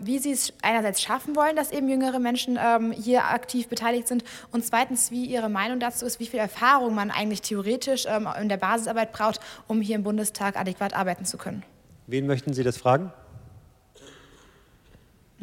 wie 0.00 0.18
Sie 0.18 0.32
es 0.32 0.52
einerseits 0.62 1.00
schaffen 1.00 1.36
wollen, 1.36 1.56
dass 1.56 1.70
eben 1.70 1.88
jüngere 1.88 2.18
Menschen 2.18 2.58
hier 2.92 3.24
aktiv 3.24 3.68
beteiligt 3.68 4.08
sind 4.08 4.24
und 4.52 4.64
zweitens, 4.64 5.10
wie 5.10 5.24
Ihre 5.24 5.48
Meinung 5.48 5.80
dazu 5.80 6.04
ist, 6.04 6.20
wie 6.20 6.26
viel 6.26 6.40
Erfahrung 6.40 6.94
man 6.94 7.10
eigentlich 7.10 7.42
theoretisch 7.42 8.06
in 8.40 8.48
der 8.48 8.56
Basisarbeit 8.56 9.12
braucht, 9.12 9.40
um 9.66 9.80
hier 9.80 9.96
im 9.96 10.02
Bundestag 10.02 10.56
adäquat 10.56 10.94
arbeiten 10.94 11.24
zu 11.24 11.38
können. 11.38 11.62
Wen 12.06 12.26
möchten 12.26 12.52
Sie 12.52 12.62
das 12.62 12.76
fragen? 12.76 13.12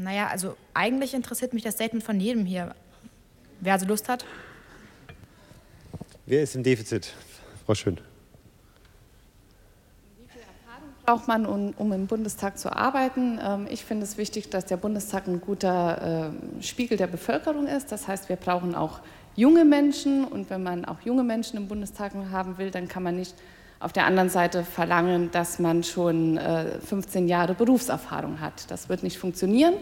Naja, 0.01 0.27
also 0.27 0.57
eigentlich 0.73 1.13
interessiert 1.13 1.53
mich 1.53 1.63
das 1.63 1.75
Statement 1.75 2.03
von 2.03 2.19
jedem 2.19 2.45
hier. 2.45 2.75
Wer 3.59 3.73
also 3.73 3.85
Lust 3.85 4.09
hat? 4.09 4.25
Wer 6.25 6.43
ist 6.43 6.55
im 6.55 6.63
Defizit? 6.63 7.13
Frau 7.65 7.75
Schön. 7.75 7.99
braucht 11.05 11.27
man, 11.27 11.45
um, 11.45 11.73
um, 11.77 11.91
im 11.91 12.07
Bundestag 12.07 12.57
zu 12.57 12.71
arbeiten. 12.73 13.37
Ähm, 13.43 13.67
ich 13.69 13.83
finde 13.83 14.03
es 14.03 14.17
wichtig, 14.17 14.49
dass 14.49 14.65
der 14.65 14.77
Bundestag 14.77 15.27
ein 15.27 15.41
guter 15.41 16.31
äh, 16.59 16.63
Spiegel 16.63 16.97
der 16.97 17.07
Bevölkerung 17.07 17.67
ist. 17.67 17.91
Das 17.91 18.07
heißt, 18.07 18.29
wir 18.29 18.37
brauchen 18.37 18.75
auch 18.75 19.01
junge 19.35 19.65
Menschen. 19.65 20.23
Und 20.23 20.49
wenn 20.49 20.63
man 20.63 20.85
auch 20.85 21.01
junge 21.01 21.23
Menschen 21.23 21.57
im 21.57 21.67
Bundestag 21.67 22.13
haben 22.31 22.57
will, 22.57 22.71
dann 22.71 22.87
kann 22.87 23.03
man 23.03 23.17
nicht 23.17 23.35
auf 23.81 23.93
der 23.93 24.05
anderen 24.05 24.29
Seite 24.29 24.63
verlangen, 24.63 25.31
dass 25.31 25.59
man 25.59 25.83
schon 25.83 26.37
äh, 26.37 26.79
15 26.79 27.27
Jahre 27.27 27.53
Berufserfahrung 27.53 28.39
hat. 28.39 28.69
Das 28.69 28.89
wird 28.89 29.03
nicht 29.03 29.17
funktionieren. 29.17 29.73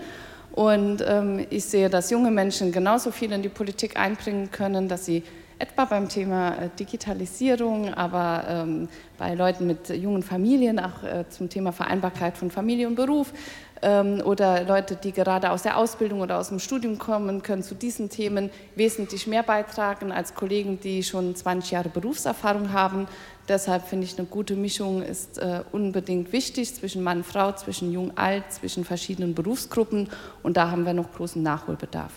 Und 0.51 1.03
ähm, 1.07 1.45
ich 1.49 1.65
sehe, 1.65 1.89
dass 1.89 2.09
junge 2.09 2.31
Menschen 2.31 2.71
genauso 2.71 3.11
viel 3.11 3.31
in 3.31 3.41
die 3.41 3.49
Politik 3.49 3.99
einbringen 3.99 4.49
können, 4.51 4.87
dass 4.87 5.05
sie 5.05 5.23
etwa 5.59 5.85
beim 5.85 6.07
Thema 6.07 6.53
äh, 6.53 6.69
Digitalisierung, 6.79 7.93
aber 7.93 8.45
ähm, 8.47 8.87
bei 9.17 9.35
Leuten 9.35 9.67
mit 9.67 9.89
jungen 9.89 10.23
Familien, 10.23 10.79
auch 10.79 11.03
äh, 11.03 11.25
zum 11.29 11.49
Thema 11.49 11.73
Vereinbarkeit 11.73 12.37
von 12.37 12.49
Familie 12.49 12.87
und 12.87 12.95
Beruf, 12.95 13.33
ähm, 13.81 14.21
oder 14.23 14.63
Leute, 14.63 14.95
die 14.95 15.11
gerade 15.11 15.51
aus 15.51 15.63
der 15.63 15.77
Ausbildung 15.77 16.21
oder 16.21 16.37
aus 16.37 16.49
dem 16.49 16.59
Studium 16.59 16.97
kommen, 16.97 17.43
können 17.43 17.63
zu 17.63 17.75
diesen 17.75 18.09
Themen 18.09 18.49
wesentlich 18.75 19.27
mehr 19.27 19.43
beitragen 19.43 20.11
als 20.11 20.33
Kollegen, 20.33 20.79
die 20.79 21.03
schon 21.03 21.35
20 21.35 21.71
Jahre 21.71 21.89
Berufserfahrung 21.89 22.73
haben. 22.73 23.07
Deshalb 23.49 23.87
finde 23.87 24.05
ich, 24.05 24.17
eine 24.17 24.27
gute 24.27 24.55
Mischung 24.55 25.01
ist 25.01 25.39
äh, 25.39 25.63
unbedingt 25.71 26.31
wichtig 26.31 26.75
zwischen 26.75 27.01
Mann 27.01 27.17
und 27.17 27.23
Frau, 27.25 27.51
zwischen 27.51 27.91
Jung, 27.91 28.15
Alt, 28.15 28.43
zwischen 28.51 28.85
verschiedenen 28.85 29.33
Berufsgruppen. 29.33 30.07
Und 30.43 30.55
da 30.55 30.69
haben 30.69 30.85
wir 30.85 30.93
noch 30.93 31.11
großen 31.11 31.41
Nachholbedarf. 31.41 32.11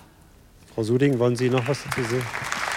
Frau 0.75 0.83
Suding, 0.83 1.19
wollen 1.19 1.35
Sie 1.35 1.49
noch 1.49 1.67
was 1.67 1.85
dazu 1.85 2.03
sagen? 2.03 2.72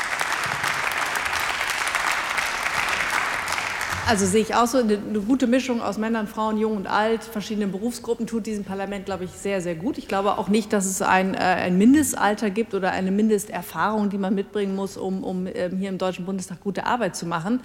Also 4.08 4.28
sehe 4.28 4.42
ich 4.42 4.54
auch 4.54 4.68
so, 4.68 4.78
eine, 4.78 5.00
eine, 5.00 5.20
gute 5.20 5.48
Mischung 5.48 5.82
aus 5.82 5.98
Männern, 5.98 6.28
Frauen, 6.28 6.60
Jung 6.60 6.78
und 6.78 6.86
Alt, 6.86 7.24
verschiedenen 7.24 7.72
Berufsgruppen 7.72 8.28
tut 8.28 8.46
diesem 8.46 8.64
Parlament, 8.64 9.06
glaube 9.06 9.24
ich, 9.24 9.32
sehr, 9.32 9.62
sehr 9.62 9.74
gut. 9.74 9.98
Ich 9.98 10.08
glaube 10.08 10.38
auch 10.38 10.48
nicht, 10.48 10.74
dass 10.74 10.86
es 10.86 11.02
ein, 11.02 11.34
äh, 11.34 11.38
ein 11.40 11.80
Mindestalter 11.80 12.52
gibt 12.52 12.76
oder 12.76 12.92
eine 12.92 13.10
Mindesterfahrung, 13.10 14.12
die 14.12 14.20
man 14.20 14.36
mitbringen 14.36 14.76
muss, 14.76 14.96
um, 14.96 15.24
um 15.24 15.48
ähm, 15.48 15.78
hier 15.78 15.90
im 15.90 15.98
Deutschen 15.98 16.24
Bundestag 16.24 16.62
gute 16.62 16.86
Arbeit 16.86 17.16
zu 17.16 17.26
machen. 17.26 17.62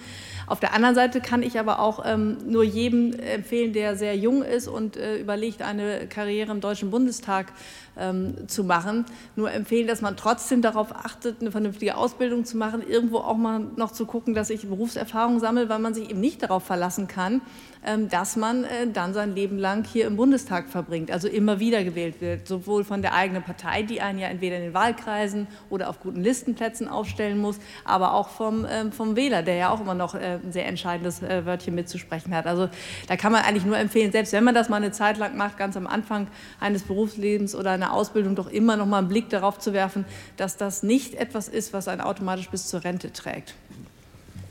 Auf 0.46 0.60
der 0.60 0.72
anderen 0.72 0.94
Seite 0.94 1.20
kann 1.20 1.42
ich 1.42 1.58
aber 1.58 1.78
auch 1.78 2.06
ähm, 2.06 2.38
nur 2.46 2.64
jedem 2.64 3.12
empfehlen, 3.12 3.74
der 3.74 3.96
sehr 3.96 4.16
jung 4.16 4.42
ist 4.42 4.66
und 4.66 4.96
äh, 4.96 5.18
überlegt, 5.18 5.60
eine 5.60 6.06
Karriere 6.06 6.52
im 6.52 6.62
Deutschen 6.62 6.90
Bundestag 6.90 7.52
ähm, 8.00 8.48
zu 8.48 8.64
machen. 8.64 9.04
Nur 9.36 9.52
empfehlen, 9.52 9.86
dass 9.86 10.00
man 10.00 10.16
trotzdem 10.16 10.62
darauf 10.62 10.94
achtet, 10.94 11.40
eine 11.40 11.50
vernünftige 11.50 11.96
Ausbildung 11.96 12.44
zu 12.44 12.56
machen, 12.56 12.82
irgendwo 12.86 13.18
auch 13.18 13.36
mal 13.36 13.60
noch 13.76 13.92
zu 13.92 14.06
gucken, 14.06 14.34
dass 14.34 14.50
ich 14.50 14.66
Berufserfahrung 14.66 15.38
sammle, 15.38 15.68
weil 15.68 15.78
man 15.78 15.94
sich 15.94 16.10
eben 16.10 16.20
nicht 16.20 16.42
darauf 16.42 16.64
verlassen 16.64 17.06
kann, 17.06 17.42
ähm, 17.86 18.08
dass 18.08 18.36
man 18.36 18.64
äh, 18.64 18.88
dann 18.92 19.14
sein 19.14 19.34
Leben 19.34 19.58
lang 19.58 19.84
hier 19.84 20.06
im 20.06 20.16
Bundestag 20.16 20.68
verbringt, 20.68 21.10
also 21.10 21.28
immer 21.28 21.60
wieder 21.60 21.82
gewählt 21.84 22.20
wird, 22.20 22.46
sowohl 22.46 22.84
von 22.84 23.02
der 23.02 23.14
eigenen 23.14 23.42
Partei, 23.42 23.82
die 23.82 24.00
einen 24.00 24.18
ja 24.18 24.28
entweder 24.28 24.56
in 24.56 24.62
den 24.62 24.74
Wahlkreisen 24.74 25.46
oder 25.70 25.88
auf 25.88 26.00
guten 26.00 26.22
Listenplätzen 26.22 26.88
aufstellen 26.88 27.38
muss, 27.38 27.58
aber 27.84 28.14
auch 28.14 28.28
vom, 28.28 28.66
ähm, 28.68 28.92
vom 28.92 29.16
Wähler, 29.16 29.42
der 29.42 29.54
ja 29.54 29.70
auch 29.70 29.80
immer 29.80 29.94
noch 29.94 30.14
äh, 30.14 30.38
ein 30.42 30.52
sehr 30.52 30.66
entscheidendes 30.66 31.22
äh, 31.22 31.46
Wörtchen 31.46 31.74
mitzusprechen 31.74 32.34
hat. 32.34 32.46
Also 32.46 32.68
da 33.08 33.16
kann 33.16 33.32
man 33.32 33.42
eigentlich 33.44 33.64
nur 33.64 33.78
empfehlen, 33.78 34.12
selbst 34.12 34.32
wenn 34.32 34.44
man 34.44 34.54
das 34.54 34.68
mal 34.68 34.76
eine 34.76 34.92
Zeit 34.92 35.18
lang 35.18 35.36
macht, 35.36 35.56
ganz 35.56 35.76
am 35.76 35.86
Anfang 35.86 36.28
eines 36.60 36.82
Berufslebens 36.82 37.54
oder 37.54 37.70
einer 37.70 37.89
Ausbildung, 37.92 38.34
doch 38.34 38.48
immer 38.48 38.76
noch 38.76 38.86
mal 38.86 38.98
einen 38.98 39.08
Blick 39.08 39.28
darauf 39.30 39.58
zu 39.58 39.72
werfen, 39.72 40.04
dass 40.36 40.56
das 40.56 40.82
nicht 40.82 41.14
etwas 41.14 41.48
ist, 41.48 41.72
was 41.72 41.88
einen 41.88 42.00
automatisch 42.00 42.48
bis 42.48 42.68
zur 42.68 42.84
Rente 42.84 43.12
trägt. 43.12 43.54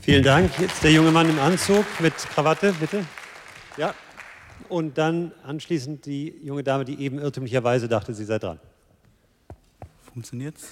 Vielen 0.00 0.22
Dank. 0.22 0.58
Jetzt 0.58 0.82
der 0.82 0.92
junge 0.92 1.10
Mann 1.10 1.28
im 1.28 1.38
Anzug 1.38 1.84
mit 2.00 2.14
Krawatte, 2.16 2.72
bitte. 2.72 3.04
Ja. 3.76 3.94
Und 4.68 4.98
dann 4.98 5.32
anschließend 5.44 6.06
die 6.06 6.34
junge 6.42 6.62
Dame, 6.62 6.84
die 6.84 7.00
eben 7.00 7.18
irrtümlicherweise 7.18 7.88
dachte, 7.88 8.14
sie 8.14 8.24
sei 8.24 8.38
dran. 8.38 8.60
Funktioniert's? 10.12 10.68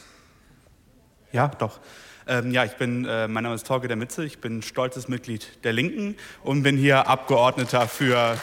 Ja, 1.32 1.48
doch. 1.48 1.80
Ähm, 2.26 2.52
ja, 2.52 2.64
ich 2.64 2.72
bin, 2.72 3.04
äh, 3.04 3.28
mein 3.28 3.42
Name 3.42 3.54
ist 3.54 3.66
Torge 3.66 3.88
der 3.88 3.96
Mitze, 3.96 4.24
ich 4.24 4.38
bin 4.38 4.62
stolzes 4.62 5.08
Mitglied 5.08 5.64
der 5.64 5.72
Linken 5.72 6.16
und 6.42 6.62
bin 6.62 6.76
hier 6.76 7.06
Abgeordneter 7.06 7.88
für, 7.88 8.38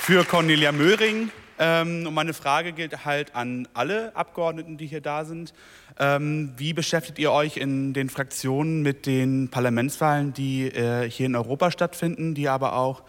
für 0.00 0.24
Cornelia 0.24 0.72
Möhring. 0.72 1.30
Ähm, 1.58 2.06
und 2.06 2.14
meine 2.14 2.34
Frage 2.34 2.72
gilt 2.72 3.04
halt 3.04 3.34
an 3.34 3.66
alle 3.74 4.14
Abgeordneten, 4.14 4.76
die 4.76 4.86
hier 4.86 5.00
da 5.00 5.24
sind. 5.24 5.52
Ähm, 5.98 6.52
wie 6.56 6.72
beschäftigt 6.72 7.18
ihr 7.18 7.32
euch 7.32 7.56
in 7.56 7.92
den 7.92 8.10
Fraktionen 8.10 8.82
mit 8.82 9.06
den 9.06 9.48
Parlamentswahlen, 9.48 10.32
die 10.32 10.68
äh, 10.68 11.10
hier 11.10 11.26
in 11.26 11.34
Europa 11.34 11.70
stattfinden, 11.70 12.34
die 12.34 12.48
aber 12.48 12.74
auch 12.74 13.02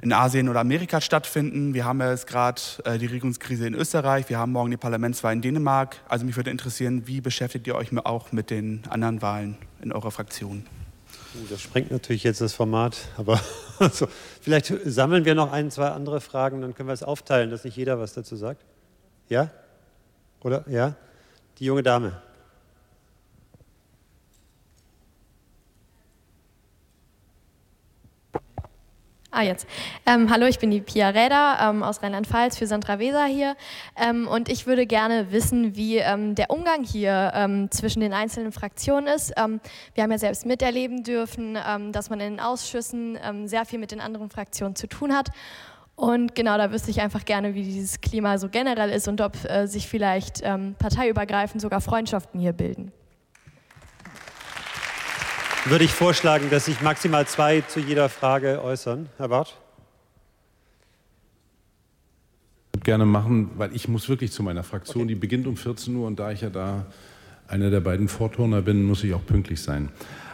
in 0.00 0.12
Asien 0.12 0.48
oder 0.48 0.60
Amerika 0.60 1.00
stattfinden? 1.00 1.74
Wir 1.74 1.84
haben 1.84 2.00
ja 2.00 2.10
jetzt 2.10 2.26
gerade 2.26 2.60
äh, 2.84 2.98
die 2.98 3.06
Regierungskrise 3.06 3.66
in 3.66 3.74
Österreich, 3.74 4.28
wir 4.30 4.38
haben 4.38 4.52
morgen 4.52 4.70
die 4.70 4.76
Parlamentswahl 4.78 5.34
in 5.34 5.42
Dänemark. 5.42 6.00
Also 6.08 6.24
mich 6.24 6.36
würde 6.36 6.50
interessieren, 6.50 7.06
wie 7.06 7.20
beschäftigt 7.20 7.66
ihr 7.66 7.74
euch 7.74 7.94
auch 8.04 8.32
mit 8.32 8.50
den 8.50 8.82
anderen 8.88 9.20
Wahlen 9.20 9.58
in 9.82 9.92
eurer 9.92 10.10
Fraktion? 10.10 10.64
Das 11.50 11.60
sprengt 11.60 11.90
natürlich 11.90 12.24
jetzt 12.24 12.40
das 12.40 12.52
Format, 12.52 12.96
aber 13.16 13.40
also, 13.78 14.06
vielleicht 14.40 14.72
sammeln 14.84 15.24
wir 15.24 15.34
noch 15.34 15.52
ein, 15.52 15.70
zwei 15.70 15.88
andere 15.88 16.20
Fragen, 16.20 16.60
dann 16.60 16.74
können 16.74 16.88
wir 16.88 16.92
es 16.94 17.02
aufteilen, 17.02 17.50
dass 17.50 17.64
nicht 17.64 17.76
jeder 17.76 17.98
was 17.98 18.14
dazu 18.14 18.36
sagt. 18.36 18.64
Ja? 19.28 19.50
Oder? 20.42 20.64
Ja? 20.68 20.94
Die 21.58 21.64
junge 21.64 21.82
Dame. 21.82 22.22
Ah, 29.36 29.42
jetzt. 29.42 29.66
Ähm, 30.06 30.30
hallo, 30.30 30.46
ich 30.46 30.60
bin 30.60 30.70
die 30.70 30.80
Pia 30.80 31.08
Räder 31.08 31.58
ähm, 31.60 31.82
aus 31.82 32.04
Rheinland-Pfalz 32.04 32.56
für 32.56 32.68
Sandra 32.68 33.00
Weser 33.00 33.24
hier. 33.24 33.56
Ähm, 34.00 34.28
und 34.28 34.48
ich 34.48 34.68
würde 34.68 34.86
gerne 34.86 35.32
wissen, 35.32 35.74
wie 35.74 35.96
ähm, 35.96 36.36
der 36.36 36.50
Umgang 36.50 36.84
hier 36.84 37.32
ähm, 37.34 37.68
zwischen 37.72 37.98
den 37.98 38.12
einzelnen 38.12 38.52
Fraktionen 38.52 39.08
ist. 39.08 39.32
Ähm, 39.36 39.60
wir 39.94 40.04
haben 40.04 40.12
ja 40.12 40.18
selbst 40.18 40.46
miterleben 40.46 41.02
dürfen, 41.02 41.58
dass 41.90 42.10
man 42.10 42.20
in 42.20 42.34
den 42.34 42.40
Ausschüssen 42.40 43.18
sehr 43.46 43.64
viel 43.64 43.80
mit 43.80 43.90
den 43.90 44.00
anderen 44.00 44.30
Fraktionen 44.30 44.76
zu 44.76 44.86
tun 44.86 45.12
hat. 45.12 45.30
Und 45.96 46.36
genau, 46.36 46.56
da 46.56 46.70
wüsste 46.70 46.92
ich 46.92 47.00
einfach 47.00 47.24
gerne, 47.24 47.54
wie 47.56 47.64
dieses 47.64 48.00
Klima 48.00 48.38
so 48.38 48.48
generell 48.48 48.90
ist 48.90 49.08
und 49.08 49.20
ob 49.20 49.36
äh, 49.50 49.66
sich 49.66 49.88
vielleicht 49.88 50.44
parteiübergreifend 50.78 51.60
sogar 51.60 51.80
Freundschaften 51.80 52.38
hier 52.38 52.52
bilden. 52.52 52.92
Würde 55.64 55.84
ich 55.84 55.92
vorschlagen, 55.92 56.50
dass 56.50 56.66
sich 56.66 56.80
maximal 56.80 57.26
zwei 57.26 57.62
zu 57.62 57.80
jeder 57.80 58.08
Frage 58.08 58.62
äußern. 58.62 59.08
Herr 59.18 59.28
Barth? 59.28 59.56
gerne 62.84 63.06
machen, 63.06 63.50
weil 63.56 63.74
ich 63.74 63.88
muss 63.88 64.08
wirklich 64.08 64.30
zu 64.30 64.42
meiner 64.42 64.62
Fraktion, 64.62 65.04
okay. 65.04 65.08
die 65.08 65.14
beginnt 65.14 65.46
um 65.46 65.56
14 65.56 65.94
Uhr 65.96 66.06
und 66.06 66.18
da 66.20 66.30
ich 66.30 66.42
ja 66.42 66.50
da 66.50 66.86
einer 67.48 67.70
der 67.70 67.80
beiden 67.80 68.08
Vorturner 68.08 68.62
bin, 68.62 68.84
muss 68.84 69.02
ich 69.04 69.14
auch 69.14 69.24
pünktlich 69.24 69.60
sein. 69.60 69.88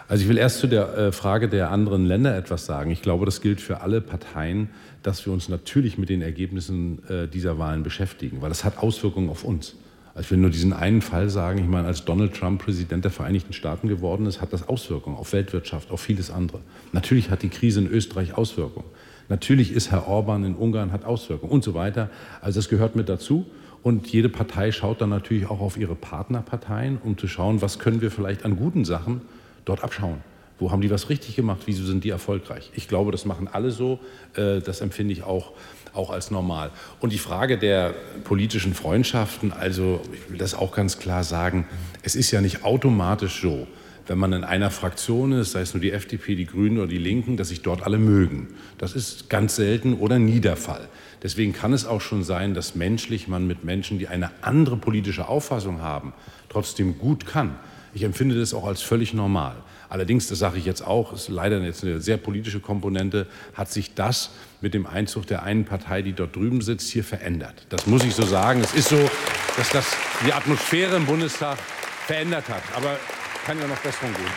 Also 0.08 0.24
ich 0.24 0.28
will 0.28 0.38
erst 0.38 0.58
zu 0.58 0.66
der 0.66 0.96
äh, 0.98 1.12
Frage 1.12 1.48
der 1.48 1.70
anderen 1.70 2.04
Länder 2.04 2.36
etwas 2.36 2.66
sagen. 2.66 2.90
Ich 2.90 3.02
glaube, 3.02 3.24
das 3.24 3.40
gilt 3.40 3.60
für 3.60 3.80
alle 3.80 4.00
Parteien, 4.00 4.70
dass 5.02 5.24
wir 5.24 5.32
uns 5.32 5.48
natürlich 5.48 5.98
mit 5.98 6.08
den 6.08 6.20
Ergebnissen 6.20 7.08
äh, 7.08 7.28
dieser 7.28 7.58
Wahlen 7.58 7.84
beschäftigen, 7.84 8.42
weil 8.42 8.48
das 8.48 8.64
hat 8.64 8.78
Auswirkungen 8.78 9.30
auf 9.30 9.44
uns. 9.44 9.76
Also 10.20 10.26
ich 10.26 10.30
will 10.32 10.38
nur 10.40 10.50
diesen 10.50 10.74
einen 10.74 11.00
Fall 11.00 11.30
sagen, 11.30 11.60
ich 11.60 11.66
meine, 11.66 11.86
als 11.86 12.04
Donald 12.04 12.34
Trump 12.34 12.62
Präsident 12.62 13.06
der 13.06 13.10
Vereinigten 13.10 13.54
Staaten 13.54 13.88
geworden 13.88 14.26
ist, 14.26 14.42
hat 14.42 14.52
das 14.52 14.68
Auswirkungen 14.68 15.16
auf 15.16 15.32
Weltwirtschaft, 15.32 15.90
auf 15.90 16.02
vieles 16.02 16.30
andere. 16.30 16.58
Natürlich 16.92 17.30
hat 17.30 17.42
die 17.42 17.48
Krise 17.48 17.80
in 17.80 17.86
Österreich 17.86 18.36
Auswirkungen. 18.36 18.84
Natürlich 19.30 19.72
ist 19.72 19.90
Herr 19.90 20.08
Orban 20.08 20.44
in 20.44 20.56
Ungarn, 20.56 20.92
hat 20.92 21.06
Auswirkungen 21.06 21.50
und 21.50 21.64
so 21.64 21.72
weiter. 21.72 22.10
Also 22.42 22.58
das 22.58 22.68
gehört 22.68 22.96
mit 22.96 23.08
dazu. 23.08 23.46
Und 23.82 24.08
jede 24.08 24.28
Partei 24.28 24.72
schaut 24.72 25.00
dann 25.00 25.08
natürlich 25.08 25.46
auch 25.48 25.60
auf 25.60 25.78
ihre 25.78 25.94
Partnerparteien, 25.94 26.98
um 27.02 27.16
zu 27.16 27.26
schauen, 27.26 27.62
was 27.62 27.78
können 27.78 28.02
wir 28.02 28.10
vielleicht 28.10 28.44
an 28.44 28.56
guten 28.56 28.84
Sachen 28.84 29.22
dort 29.64 29.82
abschauen. 29.82 30.18
Wo 30.58 30.70
haben 30.70 30.82
die 30.82 30.90
was 30.90 31.08
richtig 31.08 31.34
gemacht? 31.34 31.62
Wieso 31.64 31.82
sind 31.84 32.04
die 32.04 32.10
erfolgreich? 32.10 32.70
Ich 32.74 32.86
glaube, 32.88 33.10
das 33.10 33.24
machen 33.24 33.48
alle 33.50 33.70
so. 33.70 33.98
Äh, 34.36 34.60
das 34.60 34.82
empfinde 34.82 35.14
ich 35.14 35.22
auch, 35.22 35.52
auch 35.94 36.10
als 36.10 36.30
normal. 36.30 36.70
Und 37.00 37.12
die 37.12 37.18
Frage 37.18 37.58
der 37.58 37.94
politischen 38.24 38.74
Freundschaften, 38.74 39.52
also 39.52 40.00
ich 40.12 40.30
will 40.30 40.38
das 40.38 40.54
auch 40.54 40.72
ganz 40.72 40.98
klar 40.98 41.24
sagen, 41.24 41.66
es 42.02 42.14
ist 42.14 42.30
ja 42.30 42.40
nicht 42.40 42.64
automatisch 42.64 43.40
so, 43.40 43.66
wenn 44.06 44.18
man 44.18 44.32
in 44.32 44.42
einer 44.42 44.70
Fraktion 44.70 45.32
ist, 45.32 45.52
sei 45.52 45.60
es 45.60 45.72
nur 45.72 45.80
die 45.80 45.92
FDP, 45.92 46.34
die 46.34 46.46
Grünen 46.46 46.78
oder 46.78 46.88
die 46.88 46.98
Linken, 46.98 47.36
dass 47.36 47.50
sich 47.50 47.62
dort 47.62 47.82
alle 47.82 47.98
mögen. 47.98 48.48
Das 48.76 48.94
ist 48.94 49.30
ganz 49.30 49.54
selten 49.54 49.94
oder 49.94 50.18
nie 50.18 50.40
der 50.40 50.56
Fall. 50.56 50.88
Deswegen 51.22 51.52
kann 51.52 51.72
es 51.72 51.86
auch 51.86 52.00
schon 52.00 52.24
sein, 52.24 52.54
dass 52.54 52.74
menschlich 52.74 53.28
man 53.28 53.46
mit 53.46 53.62
Menschen, 53.64 53.98
die 53.98 54.08
eine 54.08 54.30
andere 54.42 54.76
politische 54.76 55.28
Auffassung 55.28 55.80
haben, 55.80 56.12
trotzdem 56.48 56.98
gut 56.98 57.24
kann. 57.24 57.56
Ich 57.92 58.02
empfinde 58.02 58.38
das 58.38 58.54
auch 58.54 58.66
als 58.66 58.82
völlig 58.82 59.14
normal. 59.14 59.56
Allerdings, 59.88 60.28
das 60.28 60.38
sage 60.38 60.58
ich 60.58 60.64
jetzt 60.64 60.86
auch, 60.86 61.12
ist 61.12 61.28
leider 61.28 61.60
jetzt 61.62 61.84
eine 61.84 62.00
sehr 62.00 62.16
politische 62.16 62.60
Komponente, 62.60 63.26
hat 63.54 63.70
sich 63.70 63.94
das 63.94 64.30
mit 64.60 64.74
dem 64.74 64.86
Einzug 64.86 65.26
der 65.26 65.42
einen 65.42 65.64
Partei, 65.64 66.02
die 66.02 66.12
dort 66.12 66.36
drüben 66.36 66.60
sitzt, 66.60 66.90
hier 66.90 67.04
verändert. 67.04 67.66
Das 67.68 67.86
muss 67.86 68.04
ich 68.04 68.14
so 68.14 68.24
sagen. 68.24 68.60
Es 68.60 68.74
ist 68.74 68.88
so, 68.88 69.10
dass 69.56 69.70
das 69.70 69.86
die 70.26 70.32
Atmosphäre 70.32 70.96
im 70.96 71.06
Bundestag 71.06 71.58
verändert 72.06 72.48
hat. 72.48 72.62
Aber 72.76 72.98
kann 73.46 73.58
ja 73.58 73.66
noch 73.66 73.78
Besserung 73.78 74.12
geben. 74.12 74.30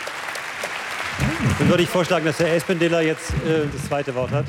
Dann 1.58 1.68
würde 1.68 1.82
ich 1.82 1.88
vorschlagen, 1.88 2.24
dass 2.24 2.38
Herr 2.38 2.54
Espendiller 2.54 3.02
jetzt 3.02 3.30
äh, 3.30 3.66
das 3.72 3.86
zweite 3.86 4.14
Wort 4.14 4.30
hat. 4.30 4.46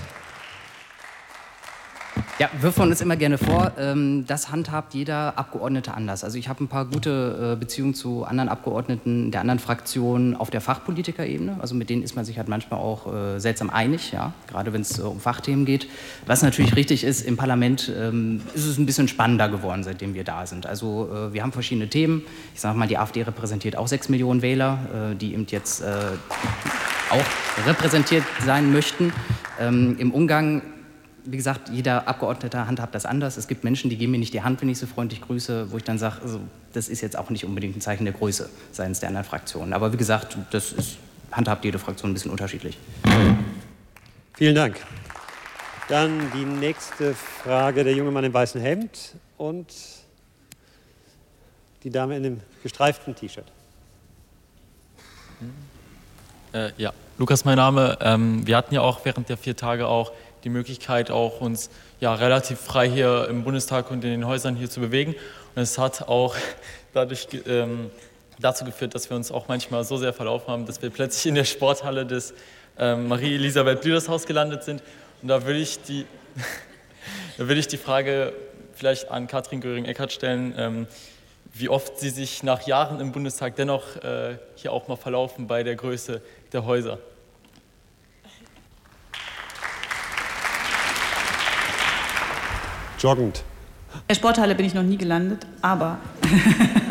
Ja, 2.38 2.50
wirft 2.60 2.78
man 2.80 2.90
uns 2.90 3.00
immer 3.00 3.16
gerne 3.16 3.38
vor, 3.38 3.72
ähm, 3.80 4.26
das 4.28 4.52
handhabt 4.52 4.94
jeder 4.94 5.38
Abgeordnete 5.38 5.94
anders. 5.94 6.26
Also 6.26 6.38
ich 6.38 6.50
habe 6.50 6.66
ein 6.66 6.68
paar 6.68 6.84
gute 6.84 7.54
äh, 7.54 7.56
Beziehungen 7.58 7.94
zu 7.94 8.26
anderen 8.26 8.50
Abgeordneten 8.50 9.32
der 9.32 9.40
anderen 9.40 9.60
Fraktionen 9.60 10.36
auf 10.36 10.50
der 10.50 10.60
Fachpolitikerebene. 10.60 11.56
Also 11.62 11.76
mit 11.76 11.90
denen 11.90 12.04
ist 12.04 12.18
man 12.18 12.26
sich 12.26 12.38
halt 12.38 12.50
manchmal 12.50 12.82
auch 12.82 13.08
äh, 13.14 13.40
seltsam 13.40 13.70
einig, 13.70 14.12
ja, 14.12 14.34
gerade 14.50 14.74
wenn 14.74 14.82
es 14.82 15.00
äh, 15.00 15.04
um 15.04 15.22
Fachthemen 15.22 15.64
geht. 15.64 15.88
Was 16.26 16.42
natürlich 16.42 16.76
richtig 16.76 17.06
ist, 17.06 17.22
im 17.22 17.38
Parlament 17.38 17.90
ähm, 17.98 18.42
ist 18.54 18.66
es 18.66 18.78
ein 18.78 18.86
bisschen 18.86 19.08
spannender 19.08 19.48
geworden, 19.48 19.86
seitdem 19.86 20.14
wir 20.14 20.26
da 20.26 20.46
sind. 20.46 20.66
Also 20.66 21.10
wir 21.32 21.42
haben 21.42 21.54
verschiedene 21.54 21.88
Themen. 21.88 22.24
Ich 22.54 22.60
sage 22.60 22.78
mal, 22.78 22.88
die 22.88 22.98
AfD 22.98 23.22
repräsentiert 23.22 23.78
auch 23.78 23.88
sechs 23.88 24.10
Millionen 24.10 24.42
Wähler, 24.42 25.16
die 25.20 25.34
eben 25.34 25.46
jetzt 25.50 25.84
auch 25.84 27.66
repräsentiert 27.68 28.24
sein 28.46 28.72
möchten. 28.72 29.14
Ähm, 29.60 29.96
Im 30.00 30.12
Umgang 30.12 30.62
wie 31.26 31.38
gesagt, 31.38 31.70
jeder 31.70 32.08
Abgeordnete 32.08 32.68
handhabt 32.68 32.94
das 32.96 33.06
anders. 33.06 33.38
Es 33.38 33.48
gibt 33.48 33.64
Menschen, 33.64 33.90
die 33.90 33.98
geben 33.98 34.12
mir 34.12 34.20
nicht 34.20 34.34
die 34.34 34.44
Hand, 34.44 34.62
wenn 34.62 34.70
ich 34.70 34.78
sie 34.78 34.88
freundlich 34.88 35.22
grüße, 35.22 35.72
wo 35.72 35.78
ich 35.78 35.84
dann 35.84 35.98
sage, 35.98 36.22
also, 36.22 36.40
das 36.74 36.88
ist 36.88 37.02
jetzt 37.02 37.18
auch 37.18 37.30
nicht 37.30 37.46
unbedingt 37.46 37.76
ein 37.76 37.82
Zeichen 37.82 38.06
der 38.06 38.14
Größe 38.14 38.50
seitens 38.72 39.00
der 39.00 39.10
anderen 39.10 39.26
Fraktionen. 39.26 39.74
Aber 39.74 39.92
wie 39.92 39.98
gesagt, 39.98 40.38
das 40.52 40.72
ist, 40.72 40.98
handhabt 41.32 41.66
jede 41.66 41.80
Fraktion 41.80 42.12
ein 42.12 42.14
bisschen 42.14 42.32
unterschiedlich. 42.32 42.78
Vielen 44.34 44.56
Dank. 44.56 44.78
Dann 45.88 46.32
die 46.34 46.46
nächste 46.46 47.14
Frage, 47.14 47.84
der 47.84 47.94
junge 47.94 48.12
Mann 48.12 48.24
im 48.24 48.34
weißen 48.34 48.60
Hemd 48.60 49.16
und 49.38 49.68
die 51.84 51.90
Dame 51.90 52.18
in 52.18 52.24
dem 52.24 52.42
gestreiften 52.64 53.16
T-Shirt. 53.16 53.46
Äh, 56.54 56.72
ja, 56.78 56.94
Lukas 57.18 57.46
mein 57.46 57.58
Name. 57.58 57.98
Ähm, 58.02 58.46
wir 58.48 58.58
hatten 58.58 58.74
ja 58.74 58.82
auch 58.82 59.06
während 59.06 59.30
der 59.30 59.38
vier 59.38 59.56
Tage 59.56 59.88
auch 59.88 60.12
die 60.46 60.50
Möglichkeit, 60.50 61.12
auch 61.12 61.42
uns 61.42 61.70
ja, 62.00 62.14
relativ 62.14 62.60
frei 62.60 62.88
hier 62.88 63.28
im 63.30 63.44
Bundestag 63.44 63.92
und 63.92 64.04
in 64.04 64.12
den 64.12 64.28
Häusern 64.28 64.56
hier 64.56 64.70
zu 64.70 64.80
bewegen. 64.80 65.16
Und 65.56 65.62
es 65.62 65.78
hat 65.78 66.04
auch 66.04 66.36
dadurch 66.94 67.28
ähm, 67.48 67.90
dazu 68.40 68.64
geführt, 68.64 68.94
dass 68.96 69.10
wir 69.10 69.18
uns 69.18 69.32
auch 69.32 69.48
manchmal 69.48 69.84
so 69.84 69.98
sehr 69.98 70.14
verlaufen 70.14 70.48
haben, 70.48 70.66
dass 70.66 70.82
wir 70.82 70.92
plötzlich 70.92 71.26
in 71.26 71.36
der 71.36 71.46
Sporthalle 71.46 72.06
des 72.06 72.34
ähm, 72.78 73.08
Marie-Elisabeth 73.08 73.82
Blüders 73.82 74.08
Haus 74.08 74.26
gelandet 74.26 74.64
sind. 74.64 74.84
Und 75.22 75.30
da 75.30 75.46
will 75.48 75.56
ich 75.56 75.82
die, 75.82 76.06
da 77.38 77.48
will 77.48 77.58
ich 77.58 77.68
die 77.68 77.78
Frage 77.78 78.32
vielleicht 78.74 79.10
an 79.10 79.28
Katrin 79.28 79.62
Göring-Eckardt 79.62 80.14
stellen, 80.14 80.54
ähm, 80.58 80.88
wie 81.54 81.70
oft 81.70 81.98
Sie 82.00 82.10
sich 82.10 82.44
nach 82.44 82.68
Jahren 82.68 83.00
im 83.00 83.12
Bundestag 83.12 83.56
dennoch 83.56 83.96
äh, 84.04 84.38
hier 84.56 84.74
auch 84.74 84.88
mal 84.88 84.98
verlaufen 84.98 85.48
bei 85.48 85.64
der 85.64 85.76
Größe 85.76 86.22
der 86.52 86.66
Häuser. 86.66 87.00
Joggend. 93.00 93.44
In 93.96 94.08
der 94.10 94.16
Sporthalle 94.16 94.56
bin 94.56 94.66
ich 94.66 94.74
noch 94.74 94.84
nie 94.84 94.98
gelandet, 94.98 95.48
aber, 95.62 96.00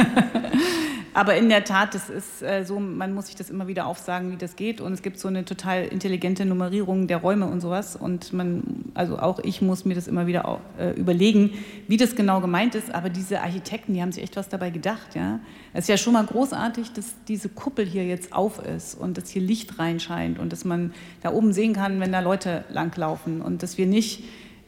aber 1.15 1.37
in 1.37 1.51
der 1.51 1.65
Tat, 1.65 1.95
das 1.95 2.09
ist 2.09 2.43
äh, 2.43 2.65
so, 2.65 2.81
man 2.81 3.13
muss 3.13 3.27
sich 3.27 3.37
das 3.37 3.51
immer 3.51 3.69
wieder 3.69 3.87
aufsagen, 3.87 4.33
wie 4.33 4.37
das 4.37 4.57
geht. 4.57 4.81
Und 4.81 4.95
es 4.95 5.03
gibt 5.03 5.19
so 5.19 5.29
eine 5.29 5.45
total 5.45 5.85
intelligente 5.85 6.47
Nummerierung 6.47 7.07
der 7.07 7.19
Räume 7.19 7.47
und 7.47 7.61
sowas. 7.61 7.95
Und 7.95 8.33
man, 8.33 8.63
also 8.95 9.19
auch 9.19 9.39
ich 9.41 9.61
muss 9.61 9.85
mir 9.85 9.95
das 9.95 10.09
immer 10.09 10.27
wieder 10.27 10.49
auch, 10.49 10.61
äh, 10.79 10.93
überlegen, 10.93 11.51
wie 11.89 11.99
das 11.99 12.17
genau 12.17 12.41
gemeint 12.41 12.75
ist. 12.75 12.93
Aber 12.93 13.11
diese 13.11 13.43
Architekten, 13.43 13.93
die 13.93 14.01
haben 14.01 14.13
sich 14.13 14.23
echt 14.23 14.37
was 14.37 14.49
dabei 14.49 14.71
gedacht. 14.71 15.15
Ja? 15.15 15.41
Es 15.75 15.85
ist 15.85 15.89
ja 15.89 15.99
schon 15.99 16.15
mal 16.15 16.25
großartig, 16.25 16.93
dass 16.95 17.15
diese 17.29 17.51
Kuppel 17.51 17.85
hier 17.85 18.07
jetzt 18.07 18.33
auf 18.33 18.65
ist 18.65 18.95
und 18.95 19.19
dass 19.19 19.29
hier 19.29 19.43
Licht 19.43 19.79
reinscheint 19.79 20.39
und 20.39 20.53
dass 20.53 20.65
man 20.65 20.95
da 21.23 21.33
oben 21.33 21.53
sehen 21.53 21.75
kann, 21.75 22.01
wenn 22.01 22.13
da 22.13 22.21
Leute 22.21 22.65
langlaufen 22.71 23.43
und 23.43 23.63
dass 23.63 23.77
wir 23.77 23.87
nicht 23.87 24.25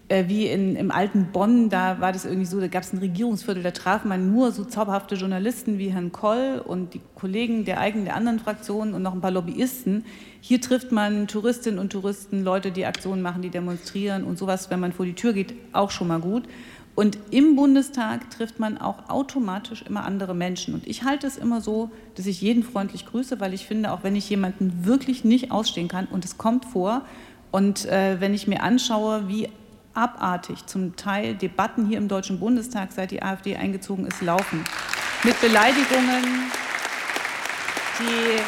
wie 0.08 0.46
in, 0.46 0.76
im 0.76 0.92
alten 0.92 1.32
Bonn, 1.32 1.68
da 1.68 2.00
war 2.00 2.12
das 2.12 2.24
irgendwie 2.24 2.46
so, 2.46 2.60
da 2.60 2.68
gab 2.68 2.84
es 2.84 2.92
ein 2.92 2.98
Regierungsviertel, 2.98 3.62
da 3.62 3.72
traf 3.72 4.04
man 4.04 4.30
nur 4.32 4.52
so 4.52 4.64
zauberhafte 4.64 5.16
Journalisten 5.16 5.78
wie 5.78 5.88
Herrn 5.88 6.12
Koll 6.12 6.62
und 6.64 6.94
die 6.94 7.00
Kollegen 7.16 7.64
der 7.64 7.80
eigenen, 7.80 8.04
der 8.04 8.14
anderen 8.14 8.38
Fraktionen 8.38 8.94
und 8.94 9.02
noch 9.02 9.14
ein 9.14 9.20
paar 9.20 9.32
Lobbyisten. 9.32 10.04
Hier 10.40 10.60
trifft 10.60 10.92
man 10.92 11.26
Touristinnen 11.26 11.80
und 11.80 11.90
Touristen, 11.90 12.44
Leute, 12.44 12.70
die 12.70 12.86
Aktionen 12.86 13.20
machen, 13.20 13.42
die 13.42 13.50
demonstrieren 13.50 14.22
und 14.22 14.38
sowas, 14.38 14.70
wenn 14.70 14.78
man 14.78 14.92
vor 14.92 15.06
die 15.06 15.14
Tür 15.14 15.32
geht, 15.32 15.54
auch 15.72 15.90
schon 15.90 16.06
mal 16.06 16.20
gut. 16.20 16.44
Und 16.94 17.18
im 17.30 17.56
Bundestag 17.56 18.30
trifft 18.30 18.58
man 18.58 18.78
auch 18.78 19.10
automatisch 19.10 19.82
immer 19.82 20.04
andere 20.04 20.34
Menschen. 20.34 20.72
Und 20.72 20.86
ich 20.86 21.02
halte 21.02 21.26
es 21.26 21.36
immer 21.36 21.60
so, 21.60 21.90
dass 22.14 22.26
ich 22.26 22.40
jeden 22.40 22.62
freundlich 22.62 23.04
grüße, 23.06 23.38
weil 23.38 23.52
ich 23.52 23.66
finde, 23.66 23.92
auch 23.92 24.02
wenn 24.02 24.16
ich 24.16 24.30
jemanden 24.30 24.86
wirklich 24.86 25.24
nicht 25.24 25.50
ausstehen 25.50 25.88
kann, 25.88 26.06
und 26.06 26.24
es 26.24 26.38
kommt 26.38 26.64
vor, 26.64 27.02
und 27.50 27.86
äh, 27.86 28.20
wenn 28.20 28.34
ich 28.34 28.46
mir 28.46 28.62
anschaue, 28.62 29.28
wie 29.28 29.48
abartig 29.96 30.66
zum 30.66 30.96
Teil 30.96 31.34
Debatten 31.34 31.86
hier 31.86 31.98
im 31.98 32.08
Deutschen 32.08 32.38
Bundestag, 32.38 32.90
seit 32.92 33.10
die 33.10 33.22
AfD 33.22 33.56
eingezogen 33.56 34.06
ist, 34.06 34.22
laufen. 34.22 34.64
Mit 35.24 35.40
Beleidigungen, 35.40 36.50
die 37.98 38.40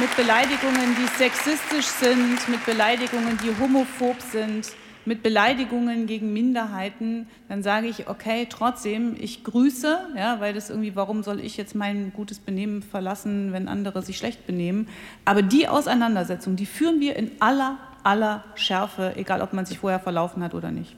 mit 0.00 0.14
Beleidigungen, 0.16 0.96
die 0.96 1.18
sexistisch 1.18 1.86
sind, 1.86 2.48
mit 2.48 2.64
Beleidigungen, 2.64 3.36
die 3.42 3.50
homophob 3.60 4.16
sind, 4.30 4.68
mit 5.08 5.22
Beleidigungen 5.22 6.06
gegen 6.06 6.32
Minderheiten, 6.32 7.26
dann 7.48 7.62
sage 7.62 7.88
ich, 7.88 8.08
okay, 8.08 8.46
trotzdem, 8.48 9.16
ich 9.18 9.42
grüße, 9.42 9.98
ja, 10.16 10.38
weil 10.38 10.52
das 10.54 10.70
irgendwie, 10.70 10.94
warum 10.94 11.22
soll 11.22 11.40
ich 11.40 11.56
jetzt 11.56 11.74
mein 11.74 12.12
gutes 12.14 12.38
Benehmen 12.38 12.82
verlassen, 12.82 13.52
wenn 13.52 13.66
andere 13.66 14.02
sich 14.02 14.18
schlecht 14.18 14.46
benehmen? 14.46 14.86
Aber 15.24 15.42
die 15.42 15.66
Auseinandersetzung, 15.66 16.56
die 16.56 16.66
führen 16.66 17.00
wir 17.00 17.16
in 17.16 17.32
aller 17.40 17.78
aller 18.04 18.44
Schärfe, 18.54 19.14
egal 19.16 19.42
ob 19.42 19.52
man 19.52 19.66
sich 19.66 19.78
vorher 19.78 20.00
verlaufen 20.00 20.42
hat 20.42 20.54
oder 20.54 20.70
nicht. 20.70 20.96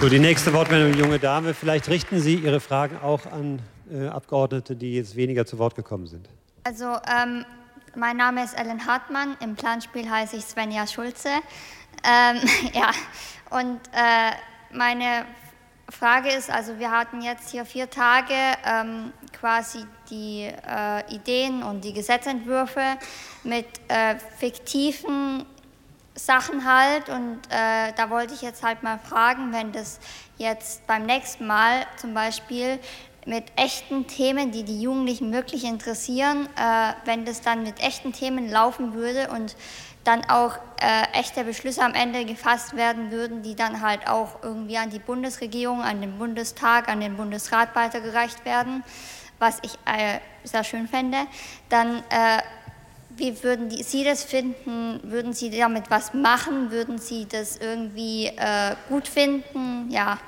So, 0.00 0.08
die 0.08 0.18
nächste 0.18 0.52
Wortmeldung, 0.52 0.98
junge 0.98 1.18
Dame. 1.18 1.54
Vielleicht 1.54 1.88
richten 1.88 2.20
Sie 2.20 2.34
Ihre 2.34 2.60
Fragen 2.60 2.98
auch 2.98 3.24
an 3.26 3.60
äh, 3.90 4.08
Abgeordnete, 4.08 4.76
die 4.76 4.94
jetzt 4.94 5.16
weniger 5.16 5.46
zu 5.46 5.58
Wort 5.58 5.74
gekommen 5.74 6.06
sind. 6.06 6.28
Also, 6.64 6.84
ähm, 6.84 7.44
mein 7.94 8.16
Name 8.18 8.44
ist 8.44 8.58
Ellen 8.58 8.86
Hartmann. 8.86 9.36
Im 9.40 9.54
Planspiel 9.54 10.10
heiße 10.10 10.36
ich 10.36 10.44
Svenja 10.44 10.86
Schulze. 10.86 11.30
Ähm, 12.04 12.40
ja, 12.74 12.90
und 13.50 13.80
äh, 13.92 14.32
meine 14.76 15.24
Frage 15.88 16.30
ist, 16.30 16.50
also 16.50 16.78
wir 16.78 16.90
hatten 16.90 17.22
jetzt 17.22 17.50
hier 17.50 17.64
vier 17.64 17.88
Tage 17.88 18.34
ähm, 18.66 19.12
quasi 19.32 19.86
die 20.10 20.42
äh, 20.42 21.14
Ideen 21.14 21.62
und 21.62 21.84
die 21.84 21.92
Gesetzentwürfe 21.92 22.82
mit 23.44 23.66
äh, 23.88 24.16
fiktiven 24.38 25.46
Sachen 26.16 26.64
halt. 26.64 27.08
Und 27.08 27.38
äh, 27.50 27.92
da 27.96 28.10
wollte 28.10 28.34
ich 28.34 28.42
jetzt 28.42 28.62
halt 28.62 28.82
mal 28.82 28.98
fragen, 28.98 29.52
wenn 29.52 29.72
das 29.72 30.00
jetzt 30.38 30.86
beim 30.86 31.06
nächsten 31.06 31.46
Mal 31.46 31.86
zum 31.96 32.14
Beispiel 32.14 32.80
mit 33.26 33.44
echten 33.56 34.06
Themen, 34.06 34.52
die 34.52 34.62
die 34.62 34.80
Jugendlichen 34.80 35.32
wirklich 35.32 35.64
interessieren, 35.64 36.48
äh, 36.56 36.92
wenn 37.04 37.24
das 37.24 37.40
dann 37.40 37.62
mit 37.62 37.80
echten 37.80 38.12
Themen 38.12 38.50
laufen 38.50 38.94
würde 38.94 39.28
und 39.30 39.56
dann 40.04 40.24
auch 40.30 40.56
äh, 40.80 41.18
echte 41.18 41.42
Beschlüsse 41.42 41.82
am 41.82 41.94
Ende 41.94 42.24
gefasst 42.24 42.76
werden 42.76 43.10
würden, 43.10 43.42
die 43.42 43.56
dann 43.56 43.80
halt 43.80 44.06
auch 44.06 44.42
irgendwie 44.42 44.78
an 44.78 44.90
die 44.90 45.00
Bundesregierung, 45.00 45.82
an 45.82 46.00
den 46.00 46.18
Bundestag, 46.18 46.88
an 46.88 47.00
den 47.00 47.16
Bundesrat 47.16 47.74
weitergereicht 47.74 48.44
werden, 48.44 48.84
was 49.40 49.58
ich 49.62 49.72
äh, 49.84 50.20
sehr 50.44 50.62
schön 50.62 50.86
fände, 50.86 51.18
dann 51.68 51.98
äh, 52.10 52.40
wie 53.16 53.42
würden 53.42 53.68
die, 53.68 53.82
Sie 53.82 54.04
das 54.04 54.24
finden? 54.24 55.00
Würden 55.02 55.32
Sie 55.32 55.50
damit 55.50 55.90
was 55.90 56.12
machen? 56.14 56.70
Würden 56.70 56.98
Sie 56.98 57.26
das 57.26 57.56
irgendwie 57.56 58.26
äh, 58.26 58.74
gut 58.88 59.08
finden? 59.08 59.90
Ja. 59.90 60.18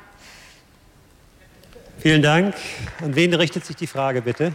Vielen 1.99 2.23
Dank. 2.23 2.55
An 3.03 3.15
wen 3.15 3.35
richtet 3.35 3.65
sich 3.65 3.77
die 3.77 3.87
Frage 3.87 4.23
bitte? 4.23 4.53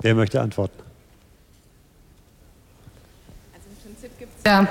Wer 0.00 0.14
möchte 0.14 0.40
antworten? 0.40 0.82
Ja, 4.46 4.66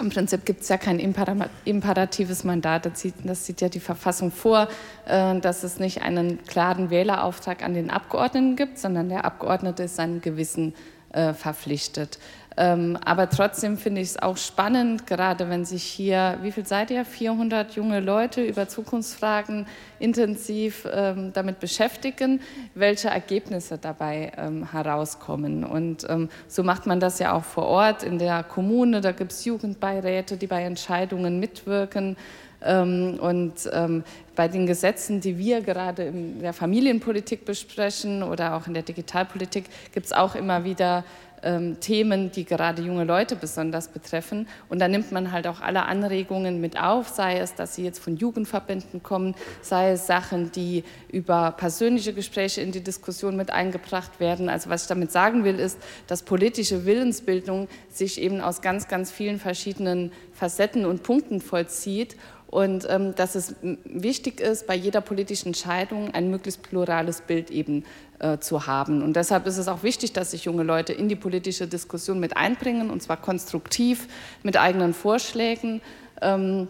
im 0.00 0.10
Prinzip 0.10 0.44
gibt 0.44 0.62
es 0.62 0.68
ja 0.68 0.76
kein 0.76 0.98
imperatives 0.98 2.44
Mandat. 2.44 2.86
Das 2.86 3.00
sieht, 3.00 3.14
das 3.24 3.46
sieht, 3.46 3.60
ja 3.60 3.68
die 3.68 3.80
Verfassung 3.80 4.30
vor, 4.30 4.68
äh, 5.06 5.38
dass 5.40 5.62
es 5.62 5.78
nicht 5.78 6.02
einen 6.02 6.42
klaren 6.44 6.90
Wählerauftrag 6.90 7.62
an 7.62 7.74
den 7.74 7.90
Abgeordneten 7.90 8.56
gibt, 8.56 8.78
sondern 8.78 9.08
der 9.08 9.24
Abgeordnete 9.24 9.84
ist 9.84 9.96
seinem 9.96 10.20
Gewissen 10.20 10.74
äh, 11.12 11.32
verpflichtet. 11.32 12.18
Ähm, 12.58 12.98
aber 13.04 13.28
trotzdem 13.28 13.76
finde 13.76 14.00
ich 14.00 14.08
es 14.08 14.22
auch 14.22 14.38
spannend, 14.38 15.06
gerade 15.06 15.50
wenn 15.50 15.66
sich 15.66 15.82
hier, 15.82 16.38
wie 16.40 16.52
viel 16.52 16.64
seid 16.64 16.90
ihr? 16.90 17.04
400 17.04 17.74
junge 17.74 18.00
Leute 18.00 18.42
über 18.42 18.66
Zukunftsfragen 18.66 19.66
intensiv 19.98 20.88
ähm, 20.90 21.32
damit 21.34 21.60
beschäftigen, 21.60 22.40
welche 22.74 23.08
Ergebnisse 23.08 23.76
dabei 23.76 24.32
ähm, 24.38 24.70
herauskommen. 24.72 25.64
Und 25.64 26.08
ähm, 26.08 26.30
so 26.48 26.62
macht 26.62 26.86
man 26.86 26.98
das 26.98 27.18
ja 27.18 27.34
auch 27.34 27.44
vor 27.44 27.66
Ort 27.66 28.02
in 28.02 28.18
der 28.18 28.42
Kommune. 28.42 29.02
Da 29.02 29.12
gibt 29.12 29.32
es 29.32 29.44
Jugendbeiräte, 29.44 30.38
die 30.38 30.46
bei 30.46 30.62
Entscheidungen 30.62 31.38
mitwirken. 31.38 32.16
Ähm, 32.62 33.18
und 33.20 33.68
ähm, 33.72 34.02
bei 34.34 34.48
den 34.48 34.66
Gesetzen, 34.66 35.20
die 35.20 35.38
wir 35.38 35.60
gerade 35.60 36.04
in 36.04 36.40
der 36.40 36.52
Familienpolitik 36.52 37.44
besprechen 37.44 38.22
oder 38.22 38.54
auch 38.54 38.66
in 38.66 38.74
der 38.74 38.82
Digitalpolitik, 38.82 39.66
gibt 39.92 40.06
es 40.06 40.12
auch 40.12 40.34
immer 40.34 40.64
wieder 40.64 41.04
ähm, 41.46 41.78
Themen, 41.80 42.32
die 42.32 42.44
gerade 42.44 42.82
junge 42.82 43.04
Leute 43.04 43.36
besonders 43.36 43.88
betreffen. 43.88 44.48
Und 44.68 44.80
da 44.80 44.88
nimmt 44.88 45.12
man 45.12 45.30
halt 45.30 45.46
auch 45.46 45.60
alle 45.60 45.84
Anregungen 45.84 46.60
mit 46.60 46.78
auf, 46.78 47.08
sei 47.08 47.38
es, 47.38 47.54
dass 47.54 47.76
sie 47.76 47.84
jetzt 47.84 48.00
von 48.00 48.16
Jugendverbänden 48.16 49.02
kommen, 49.02 49.34
sei 49.62 49.92
es 49.92 50.06
Sachen, 50.06 50.50
die 50.52 50.82
über 51.10 51.52
persönliche 51.52 52.12
Gespräche 52.12 52.60
in 52.60 52.72
die 52.72 52.82
Diskussion 52.82 53.36
mit 53.36 53.50
eingebracht 53.50 54.18
werden. 54.18 54.48
Also 54.48 54.68
was 54.68 54.82
ich 54.82 54.88
damit 54.88 55.12
sagen 55.12 55.44
will, 55.44 55.58
ist, 55.60 55.78
dass 56.08 56.22
politische 56.22 56.84
Willensbildung 56.84 57.68
sich 57.88 58.20
eben 58.20 58.40
aus 58.40 58.60
ganz, 58.60 58.88
ganz 58.88 59.12
vielen 59.12 59.38
verschiedenen 59.38 60.10
Facetten 60.32 60.84
und 60.84 61.04
Punkten 61.04 61.40
vollzieht 61.40 62.16
und 62.48 62.86
ähm, 62.88 63.14
dass 63.14 63.34
es 63.34 63.54
wichtig 63.84 64.40
ist, 64.40 64.66
bei 64.66 64.74
jeder 64.74 65.00
politischen 65.00 65.48
Entscheidung 65.48 66.14
ein 66.14 66.30
möglichst 66.30 66.62
plurales 66.62 67.20
Bild 67.20 67.50
eben 67.50 67.84
äh, 68.18 68.38
zu 68.38 68.66
haben. 68.66 69.02
Und 69.02 69.16
deshalb 69.16 69.46
ist 69.46 69.58
es 69.58 69.68
auch 69.68 69.82
wichtig, 69.82 70.12
dass 70.12 70.30
sich 70.30 70.44
junge 70.44 70.62
Leute 70.62 70.92
in 70.92 71.08
die 71.08 71.16
politische 71.16 71.66
Diskussion 71.66 72.20
mit 72.20 72.36
einbringen, 72.36 72.90
und 72.90 73.02
zwar 73.02 73.16
konstruktiv 73.16 74.06
mit 74.42 74.56
eigenen 74.56 74.94
Vorschlägen. 74.94 75.80
Ähm, 76.22 76.68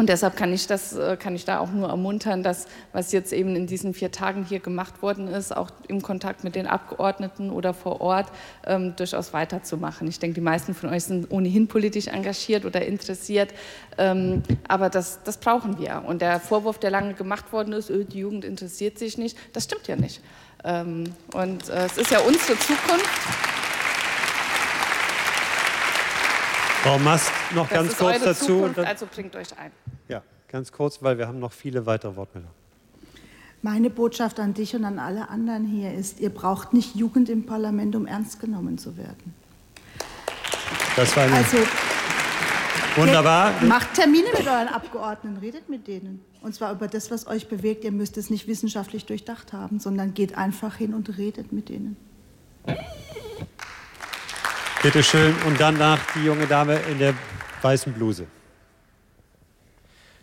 und 0.00 0.08
deshalb 0.08 0.34
kann 0.34 0.50
ich, 0.50 0.66
das, 0.66 0.96
äh, 0.96 1.18
kann 1.18 1.36
ich 1.36 1.44
da 1.44 1.58
auch 1.58 1.70
nur 1.72 1.90
ermuntern, 1.90 2.42
dass 2.42 2.68
was 2.94 3.12
jetzt 3.12 3.34
eben 3.34 3.54
in 3.54 3.66
diesen 3.66 3.92
vier 3.92 4.10
Tagen 4.10 4.46
hier 4.46 4.58
gemacht 4.58 5.02
worden 5.02 5.28
ist, 5.28 5.54
auch 5.54 5.70
im 5.88 6.00
Kontakt 6.00 6.42
mit 6.42 6.54
den 6.54 6.66
Abgeordneten 6.66 7.50
oder 7.50 7.74
vor 7.74 8.00
Ort, 8.00 8.32
ähm, 8.64 8.96
durchaus 8.96 9.34
weiterzumachen. 9.34 10.08
Ich 10.08 10.18
denke, 10.18 10.36
die 10.36 10.40
meisten 10.40 10.72
von 10.72 10.88
euch 10.88 11.04
sind 11.04 11.30
ohnehin 11.30 11.68
politisch 11.68 12.06
engagiert 12.06 12.64
oder 12.64 12.80
interessiert, 12.80 13.52
ähm, 13.98 14.42
aber 14.68 14.88
das, 14.88 15.22
das 15.22 15.36
brauchen 15.36 15.78
wir. 15.78 16.02
Und 16.06 16.22
der 16.22 16.40
Vorwurf, 16.40 16.78
der 16.78 16.90
lange 16.90 17.12
gemacht 17.12 17.52
worden 17.52 17.74
ist, 17.74 17.90
öh, 17.90 18.06
die 18.06 18.20
Jugend 18.20 18.46
interessiert 18.46 18.98
sich 18.98 19.18
nicht, 19.18 19.36
das 19.52 19.64
stimmt 19.64 19.86
ja 19.86 19.96
nicht. 19.96 20.22
Ähm, 20.64 21.12
und 21.34 21.68
äh, 21.68 21.84
es 21.84 21.98
ist 21.98 22.10
ja 22.10 22.20
unsere 22.20 22.58
Zukunft. 22.58 23.10
Frau 26.82 26.98
Mast, 26.98 27.30
noch 27.54 27.68
das 27.68 27.78
ganz 27.78 27.98
kurz 27.98 28.24
dazu. 28.24 28.46
Zukunft, 28.46 28.78
also 28.78 29.06
bringt 29.14 29.36
euch 29.36 29.48
ein. 29.58 29.70
Ganz 30.50 30.72
kurz, 30.72 31.00
weil 31.00 31.16
wir 31.16 31.28
haben 31.28 31.38
noch 31.38 31.52
viele 31.52 31.86
weitere 31.86 32.16
Wortmeldungen. 32.16 32.56
Meine 33.62 33.88
Botschaft 33.88 34.40
an 34.40 34.52
dich 34.52 34.74
und 34.74 34.84
an 34.84 34.98
alle 34.98 35.28
anderen 35.28 35.64
hier 35.64 35.94
ist, 35.94 36.18
ihr 36.18 36.30
braucht 36.30 36.72
nicht 36.72 36.96
Jugend 36.96 37.28
im 37.28 37.46
Parlament, 37.46 37.94
um 37.94 38.04
ernst 38.04 38.40
genommen 38.40 38.76
zu 38.76 38.96
werden. 38.96 39.32
Das 40.96 41.16
war 41.16 41.24
eine 41.24 41.36
also, 41.36 41.58
wunderbar. 42.96 43.52
Macht 43.62 43.94
Termine 43.94 44.26
mit 44.36 44.44
euren 44.44 44.66
Abgeordneten, 44.66 45.36
redet 45.36 45.68
mit 45.68 45.86
denen. 45.86 46.24
Und 46.42 46.52
zwar 46.52 46.72
über 46.72 46.88
das, 46.88 47.12
was 47.12 47.28
euch 47.28 47.48
bewegt. 47.48 47.84
Ihr 47.84 47.92
müsst 47.92 48.16
es 48.16 48.28
nicht 48.28 48.48
wissenschaftlich 48.48 49.06
durchdacht 49.06 49.52
haben, 49.52 49.78
sondern 49.78 50.14
geht 50.14 50.36
einfach 50.36 50.74
hin 50.74 50.94
und 50.94 51.16
redet 51.16 51.52
mit 51.52 51.68
denen. 51.68 51.96
Bitte 54.82 55.04
schön. 55.04 55.32
Und 55.46 55.60
danach 55.60 56.00
die 56.16 56.24
junge 56.24 56.48
Dame 56.48 56.76
in 56.90 56.98
der 56.98 57.14
weißen 57.62 57.92
Bluse. 57.92 58.26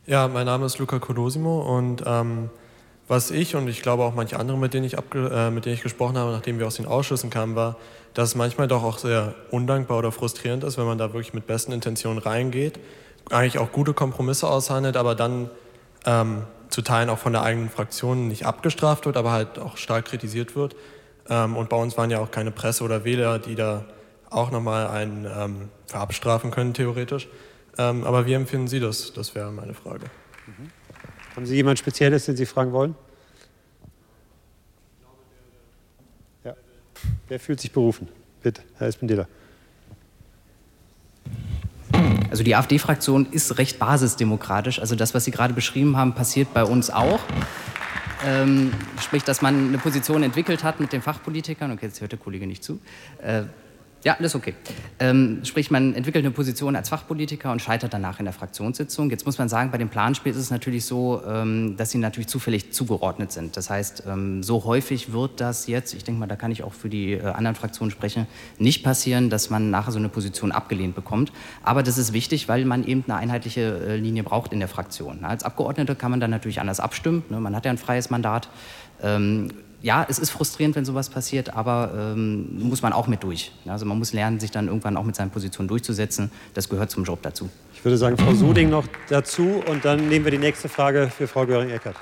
Ja, 0.10 0.30
mein 0.30 0.46
Name 0.46 0.66
ist 0.66 0.80
Luca 0.80 1.00
Colosimo 1.00 1.60
und 1.60 2.02
ähm, 2.06 2.50
was 3.10 3.30
ich 3.30 3.58
und 3.58 3.68
ich 3.68 3.82
glaube 3.82 4.04
auch 4.04 4.16
manche 4.16 4.40
andere, 4.40 4.58
mit 4.58 4.74
denen, 4.74 4.86
ich 4.86 4.94
äh, 4.94 5.52
mit 5.52 5.66
denen 5.66 5.76
ich 5.76 5.84
gesprochen 5.84 6.18
habe, 6.18 6.32
nachdem 6.32 6.60
wir 6.60 6.68
aus 6.68 6.78
den 6.78 6.86
Ausschüssen 6.86 7.30
kamen, 7.30 7.58
war, 7.58 7.76
dass 8.14 8.30
es 8.30 8.36
manchmal 8.36 8.70
doch 8.70 8.86
auch 8.86 9.00
sehr 9.00 9.36
undankbar 9.52 9.98
oder 9.98 10.14
frustrierend 10.14 10.64
ist, 10.64 10.78
wenn 10.78 10.86
man 10.86 10.98
da 10.98 11.12
wirklich 11.12 11.34
mit 11.34 11.46
besten 11.46 11.74
Intentionen 11.74 12.20
reingeht, 12.20 12.80
eigentlich 13.32 13.60
auch 13.60 13.74
gute 13.74 13.94
Kompromisse 13.94 14.48
aushandelt, 14.48 14.96
aber 14.96 15.14
dann 15.14 15.50
ähm, 16.06 16.44
zu 16.70 16.84
Teilen 16.84 17.10
auch 17.10 17.20
von 17.20 17.34
der 17.34 17.44
eigenen 17.44 17.70
Fraktion 17.70 18.30
nicht 18.30 18.46
abgestraft 18.46 19.06
wird, 19.06 19.18
aber 19.18 19.34
halt 19.34 19.60
auch 19.60 19.76
stark 19.76 20.06
kritisiert 20.06 20.56
wird. 20.56 20.78
Ähm, 21.30 21.58
und 21.58 21.68
bei 21.68 21.76
uns 21.76 21.98
waren 21.98 22.10
ja 22.12 22.20
auch 22.20 22.32
keine 22.32 22.52
Presse 22.52 22.86
oder 22.86 23.04
Wähler, 23.04 23.40
die 23.40 23.56
da 23.56 23.84
auch 24.30 24.52
nochmal 24.52 24.88
einen 24.88 25.26
ähm, 25.26 25.70
verabstrafen 25.88 26.50
können, 26.50 26.74
theoretisch. 26.74 27.28
Ähm, 27.78 28.04
aber 28.04 28.26
wie 28.26 28.34
empfinden 28.34 28.68
Sie 28.68 28.80
das? 28.80 29.14
Das 29.14 29.36
wäre 29.36 29.52
meine 29.52 29.74
Frage. 29.74 30.06
Mhm. 30.48 30.72
Haben 31.36 31.46
Sie 31.46 31.56
jemand 31.56 31.78
Spezielles, 31.78 32.26
den 32.26 32.36
Sie 32.36 32.46
fragen 32.46 32.72
wollen? 32.72 32.96
Ja. 36.44 36.56
Wer 37.28 37.40
fühlt 37.40 37.60
sich 37.60 37.72
berufen? 37.72 38.08
Bitte, 38.42 38.64
Herr 38.78 38.88
Espendela. 38.88 39.28
Also 42.30 42.44
die 42.44 42.56
AfD-Fraktion 42.56 43.28
ist 43.32 43.58
recht 43.58 43.80
basisdemokratisch. 43.80 44.80
Also 44.80 44.96
das, 44.96 45.14
was 45.14 45.26
Sie 45.26 45.32
gerade 45.32 45.54
beschrieben 45.54 45.96
haben, 45.96 46.14
passiert 46.14 46.54
bei 46.54 46.64
uns 46.64 46.90
auch. 46.90 47.20
Ähm, 48.26 48.74
sprich, 49.00 49.24
dass 49.24 49.42
man 49.42 49.70
eine 49.70 49.78
Position 49.78 50.24
entwickelt 50.24 50.64
hat 50.64 50.80
mit 50.80 50.92
den 50.92 51.02
Fachpolitikern. 51.02 51.72
Okay, 51.72 51.86
jetzt 51.86 52.02
hört 52.02 52.12
der 52.12 52.20
Kollege 52.20 52.48
nicht 52.48 52.64
zu. 52.64 52.80
Äh, 53.22 53.44
ja, 54.04 54.16
das 54.20 54.28
ist 54.28 54.36
okay. 54.36 54.54
Ähm, 55.00 55.40
sprich, 55.44 55.72
man 55.72 55.96
entwickelt 55.96 56.24
eine 56.24 56.32
Position 56.32 56.76
als 56.76 56.90
Fachpolitiker 56.90 57.52
und 57.52 57.62
scheitert 57.62 57.94
danach 57.94 58.20
in 58.20 58.26
der 58.26 58.34
Fraktionssitzung. 58.34 59.10
Jetzt 59.10 59.26
muss 59.26 59.38
man 59.38 59.50
sagen, 59.50 59.72
bei 59.72 59.78
dem 59.78 59.90
Planspiel 59.90 60.32
ist 60.32 60.38
es 60.38 60.52
natürlich 60.52 60.86
so, 60.86 61.22
ähm, 61.28 61.76
dass 61.78 61.92
sie 61.92 61.98
natürlich 61.98 62.28
zufällig 62.28 62.72
zugeordnet 62.72 63.32
sind. 63.32 63.58
Das 63.58 63.70
heißt, 63.70 64.04
ähm, 64.08 64.44
so 64.44 64.64
häufig 64.66 65.14
wird 65.14 65.42
das 65.42 65.68
jetzt, 65.68 65.94
ich 65.94 66.04
denke 66.04 66.20
mal, 66.20 66.28
da 66.28 66.36
kann 66.36 66.52
ich 66.52 66.64
auch 66.64 66.74
für 66.74 66.90
die 66.90 67.14
äh, 67.14 67.24
anderen 67.24 67.56
Fraktionen 67.56 67.92
sprechen, 67.92 68.28
nicht 68.60 68.84
passieren, 68.84 69.30
dass 69.30 69.50
man 69.50 69.72
nachher 69.72 69.92
so 69.92 70.00
eine 70.00 70.10
Position 70.10 70.52
abgelehnt 70.52 70.96
bekommt. 70.96 71.32
Aber 71.64 71.82
das 71.82 71.98
ist 71.98 72.14
wichtig, 72.14 72.48
weil 72.48 72.66
man 72.66 72.86
eben 72.86 73.04
eine 73.08 73.16
einheitliche 73.16 73.62
äh, 73.62 73.96
Linie 73.98 74.24
braucht 74.24 74.54
in 74.54 74.60
der 74.60 74.68
Fraktion. 74.70 75.26
Als 75.26 75.44
Abgeordneter 75.44 75.96
kann 75.96 76.12
man 76.12 76.20
dann 76.20 76.32
natürlich 76.32 76.62
anders 76.62 76.80
abstimmen. 76.80 77.24
Ne? 77.30 77.40
Man 77.40 77.56
hat 77.56 77.66
ja 77.66 77.72
ein 77.72 77.78
freies 77.78 78.10
Mandat. 78.12 78.48
Ähm, 79.02 79.50
ja, 79.82 80.06
es 80.10 80.18
ist 80.18 80.32
frustrierend, 80.32 80.76
wenn 80.76 80.86
sowas 80.86 81.10
passiert, 81.10 81.54
aber 81.54 81.92
ähm, 81.96 82.68
muss 82.68 82.82
man 82.82 82.94
auch 82.94 83.08
mit 83.08 83.24
durch. 83.24 83.52
Also 83.68 83.86
man 83.86 84.00
muss 84.00 84.12
lernen, 84.12 84.40
sich 84.40 84.52
dann 84.52 84.68
irgendwann 84.68 84.98
auch 84.98 85.04
mit 85.04 85.16
seinen 85.16 85.30
Positionen 85.30 85.68
durchzusetzen. 85.68 86.32
Das 86.54 86.68
gehört 86.68 86.90
zum 86.90 87.04
Job 87.04 87.20
dazu. 87.22 87.50
Ich 87.74 87.86
würde 87.86 87.98
sagen, 87.98 88.18
Frau 88.18 88.34
Suding 88.34 88.70
noch 88.70 88.88
dazu 89.10 89.64
und 89.70 89.86
dann 89.86 90.10
nehmen 90.10 90.26
wir 90.26 90.32
die 90.32 90.40
nächste 90.40 90.68
Frage 90.68 91.10
für 91.16 91.28
Frau 91.28 91.46
Göring-Eckert. 91.46 91.96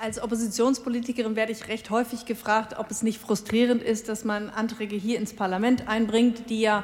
Als 0.00 0.22
Oppositionspolitikerin 0.22 1.36
werde 1.36 1.52
ich 1.52 1.68
recht 1.68 1.90
häufig 1.90 2.24
gefragt, 2.24 2.78
ob 2.78 2.90
es 2.90 3.02
nicht 3.02 3.20
frustrierend 3.20 3.82
ist, 3.82 4.08
dass 4.08 4.24
man 4.24 4.48
Anträge 4.48 4.96
hier 4.96 5.18
ins 5.18 5.34
Parlament 5.34 5.86
einbringt, 5.86 6.48
die 6.48 6.60
ja 6.60 6.82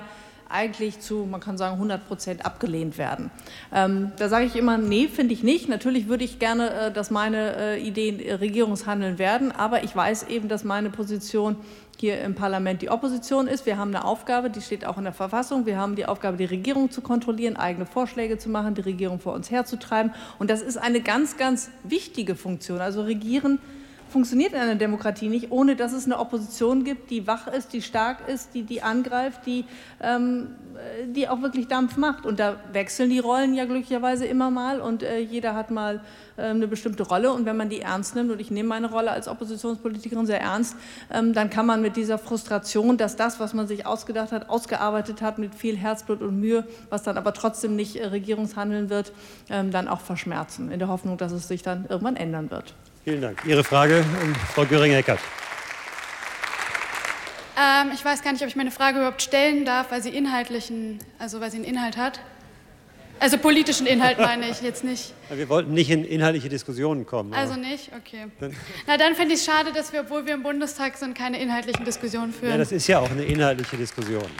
eigentlich 0.52 1.00
zu, 1.00 1.26
man 1.30 1.40
kann 1.40 1.58
sagen, 1.58 1.74
100 1.74 2.06
Prozent 2.06 2.46
abgelehnt 2.46 2.98
werden. 2.98 3.30
Ähm, 3.72 4.12
da 4.18 4.28
sage 4.28 4.44
ich 4.44 4.56
immer, 4.56 4.78
nee, 4.78 5.08
finde 5.08 5.34
ich 5.34 5.42
nicht. 5.42 5.68
Natürlich 5.68 6.08
würde 6.08 6.24
ich 6.24 6.38
gerne, 6.38 6.70
äh, 6.70 6.92
dass 6.92 7.10
meine 7.10 7.56
äh, 7.56 7.82
Ideen 7.82 8.20
äh, 8.20 8.34
Regierungshandeln 8.34 9.18
werden, 9.18 9.52
aber 9.52 9.84
ich 9.84 9.94
weiß 9.94 10.24
eben, 10.24 10.48
dass 10.48 10.64
meine 10.64 10.90
Position 10.90 11.56
hier 11.98 12.20
im 12.22 12.34
Parlament 12.34 12.82
die 12.82 12.90
Opposition 12.90 13.46
ist. 13.46 13.64
Wir 13.64 13.78
haben 13.78 13.94
eine 13.94 14.04
Aufgabe, 14.04 14.50
die 14.50 14.60
steht 14.60 14.84
auch 14.84 14.98
in 14.98 15.04
der 15.04 15.12
Verfassung. 15.12 15.66
Wir 15.66 15.76
haben 15.76 15.94
die 15.94 16.06
Aufgabe, 16.06 16.36
die 16.36 16.44
Regierung 16.44 16.90
zu 16.90 17.00
kontrollieren, 17.00 17.56
eigene 17.56 17.86
Vorschläge 17.86 18.38
zu 18.38 18.48
machen, 18.48 18.74
die 18.74 18.80
Regierung 18.80 19.20
vor 19.20 19.34
uns 19.34 19.50
herzutreiben. 19.50 20.12
Und 20.38 20.50
das 20.50 20.62
ist 20.62 20.76
eine 20.78 21.00
ganz, 21.00 21.36
ganz 21.36 21.70
wichtige 21.84 22.34
Funktion. 22.34 22.80
Also 22.80 23.02
regieren 23.02 23.60
funktioniert 24.12 24.52
in 24.52 24.58
einer 24.58 24.76
Demokratie 24.76 25.28
nicht, 25.28 25.50
ohne 25.50 25.74
dass 25.74 25.92
es 25.92 26.04
eine 26.04 26.18
Opposition 26.18 26.84
gibt, 26.84 27.10
die 27.10 27.26
wach 27.26 27.48
ist, 27.48 27.72
die 27.72 27.82
stark 27.82 28.28
ist, 28.28 28.54
die, 28.54 28.62
die 28.62 28.82
angreift, 28.82 29.40
die, 29.46 29.64
ähm, 30.00 30.48
die 31.06 31.28
auch 31.28 31.42
wirklich 31.42 31.68
Dampf 31.68 31.96
macht. 31.96 32.26
Und 32.26 32.38
da 32.38 32.56
wechseln 32.72 33.10
die 33.10 33.18
Rollen 33.18 33.54
ja 33.54 33.64
glücklicherweise 33.64 34.26
immer 34.26 34.50
mal 34.50 34.80
und 34.80 35.02
äh, 35.02 35.18
jeder 35.18 35.54
hat 35.54 35.70
mal 35.70 36.00
äh, 36.36 36.42
eine 36.42 36.68
bestimmte 36.68 37.02
Rolle. 37.02 37.32
Und 37.32 37.46
wenn 37.46 37.56
man 37.56 37.70
die 37.70 37.80
ernst 37.80 38.14
nimmt, 38.14 38.30
und 38.30 38.40
ich 38.40 38.50
nehme 38.50 38.68
meine 38.68 38.90
Rolle 38.90 39.10
als 39.10 39.26
Oppositionspolitikerin 39.26 40.26
sehr 40.26 40.40
ernst, 40.40 40.76
ähm, 41.10 41.32
dann 41.32 41.50
kann 41.50 41.66
man 41.66 41.82
mit 41.82 41.96
dieser 41.96 42.18
Frustration, 42.18 42.98
dass 42.98 43.16
das, 43.16 43.40
was 43.40 43.54
man 43.54 43.66
sich 43.66 43.86
ausgedacht 43.86 44.30
hat, 44.30 44.50
ausgearbeitet 44.50 45.22
hat 45.22 45.38
mit 45.38 45.54
viel 45.54 45.76
Herzblut 45.76 46.20
und 46.20 46.38
Mühe, 46.38 46.66
was 46.90 47.02
dann 47.02 47.16
aber 47.16 47.32
trotzdem 47.32 47.74
nicht 47.74 47.96
äh, 47.96 48.06
Regierungshandeln 48.06 48.90
wird, 48.90 49.12
ähm, 49.50 49.70
dann 49.70 49.88
auch 49.88 50.00
verschmerzen, 50.00 50.70
in 50.70 50.78
der 50.78 50.88
Hoffnung, 50.88 51.16
dass 51.16 51.32
es 51.32 51.48
sich 51.48 51.62
dann 51.62 51.86
irgendwann 51.88 52.16
ändern 52.16 52.50
wird. 52.50 52.74
Vielen 53.04 53.20
Dank. 53.20 53.42
Ihre 53.44 53.64
Frage, 53.64 54.04
Frau 54.54 54.64
Göring-Eckert. 54.64 55.18
Ähm, 57.58 57.90
ich 57.92 58.04
weiß 58.04 58.22
gar 58.22 58.32
nicht, 58.32 58.42
ob 58.42 58.48
ich 58.48 58.56
meine 58.56 58.70
Frage 58.70 58.98
überhaupt 58.98 59.22
stellen 59.22 59.64
darf, 59.64 59.90
weil 59.90 60.02
sie 60.02 60.10
inhaltlichen, 60.10 60.98
also 61.18 61.40
weil 61.40 61.50
sie 61.50 61.56
einen 61.56 61.64
Inhalt 61.64 61.96
hat. 61.96 62.20
Also 63.18 63.38
politischen 63.38 63.86
Inhalt 63.86 64.18
meine 64.20 64.48
ich 64.48 64.62
jetzt 64.62 64.84
nicht. 64.84 65.14
Wir 65.30 65.48
wollten 65.48 65.74
nicht 65.74 65.90
in 65.90 66.04
inhaltliche 66.04 66.48
Diskussionen 66.48 67.04
kommen. 67.04 67.34
Also 67.34 67.54
nicht? 67.54 67.90
Okay. 67.96 68.26
Na, 68.86 68.96
dann 68.96 69.14
finde 69.14 69.34
ich 69.34 69.40
es 69.40 69.46
schade, 69.46 69.72
dass 69.72 69.92
wir, 69.92 70.00
obwohl 70.02 70.24
wir 70.26 70.34
im 70.34 70.42
Bundestag 70.42 70.96
sind, 70.96 71.16
keine 71.16 71.40
inhaltlichen 71.40 71.84
Diskussionen 71.84 72.32
führen. 72.32 72.52
Ja, 72.52 72.58
das 72.58 72.72
ist 72.72 72.86
ja 72.86 73.00
auch 73.00 73.10
eine 73.10 73.24
inhaltliche 73.24 73.76
Diskussion. 73.76 74.30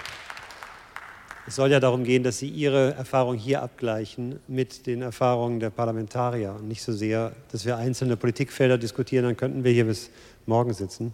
Es 1.52 1.56
soll 1.56 1.70
ja 1.70 1.80
darum 1.80 2.02
gehen, 2.02 2.22
dass 2.22 2.38
Sie 2.38 2.48
Ihre 2.48 2.94
Erfahrung 2.94 3.36
hier 3.36 3.62
abgleichen 3.62 4.40
mit 4.48 4.86
den 4.86 5.02
Erfahrungen 5.02 5.60
der 5.60 5.68
Parlamentarier 5.68 6.54
und 6.58 6.66
nicht 6.66 6.82
so 6.82 6.94
sehr, 6.94 7.32
dass 7.50 7.66
wir 7.66 7.76
einzelne 7.76 8.16
Politikfelder 8.16 8.78
diskutieren, 8.78 9.26
dann 9.26 9.36
könnten 9.36 9.62
wir 9.62 9.70
hier 9.70 9.84
bis 9.84 10.08
morgen 10.46 10.72
sitzen. 10.72 11.12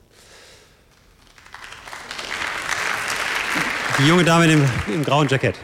Die 3.98 4.06
junge 4.06 4.22
Dame 4.22 4.46
im, 4.46 4.64
im 4.86 5.04
grauen 5.04 5.26
Jackett. 5.26 5.56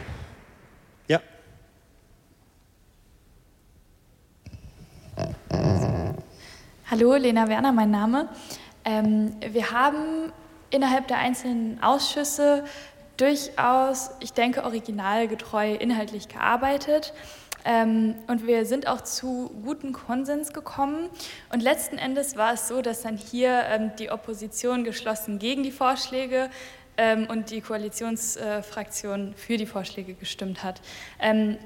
Ja. 1.06 1.20
Hallo, 6.90 7.14
Lena 7.14 7.46
Werner, 7.46 7.70
mein 7.70 7.92
Name. 7.92 8.28
Ähm, 8.84 9.34
wir 9.52 9.70
haben 9.70 10.32
innerhalb 10.70 11.06
der 11.06 11.18
einzelnen 11.18 11.80
Ausschüsse 11.80 12.64
durchaus, 13.16 14.10
ich 14.20 14.32
denke, 14.32 14.64
originalgetreu 14.64 15.74
inhaltlich 15.74 16.28
gearbeitet. 16.28 17.12
Ähm, 17.64 18.16
und 18.26 18.46
wir 18.46 18.66
sind 18.66 18.86
auch 18.86 19.00
zu 19.00 19.50
gutem 19.64 19.92
Konsens 19.92 20.52
gekommen. 20.52 21.08
Und 21.52 21.62
letzten 21.62 21.96
Endes 21.96 22.36
war 22.36 22.52
es 22.52 22.68
so, 22.68 22.82
dass 22.82 23.02
dann 23.02 23.16
hier 23.16 23.64
ähm, 23.68 23.92
die 23.98 24.10
Opposition 24.10 24.84
geschlossen 24.84 25.38
gegen 25.38 25.62
die 25.62 25.72
Vorschläge 25.72 26.50
ähm, 26.98 27.26
und 27.30 27.50
die 27.50 27.62
Koalitionsfraktion 27.62 29.32
äh, 29.32 29.36
für 29.36 29.56
die 29.56 29.66
Vorschläge 29.66 30.14
gestimmt 30.14 30.62
hat. 30.62 30.82
Ähm, 31.18 31.56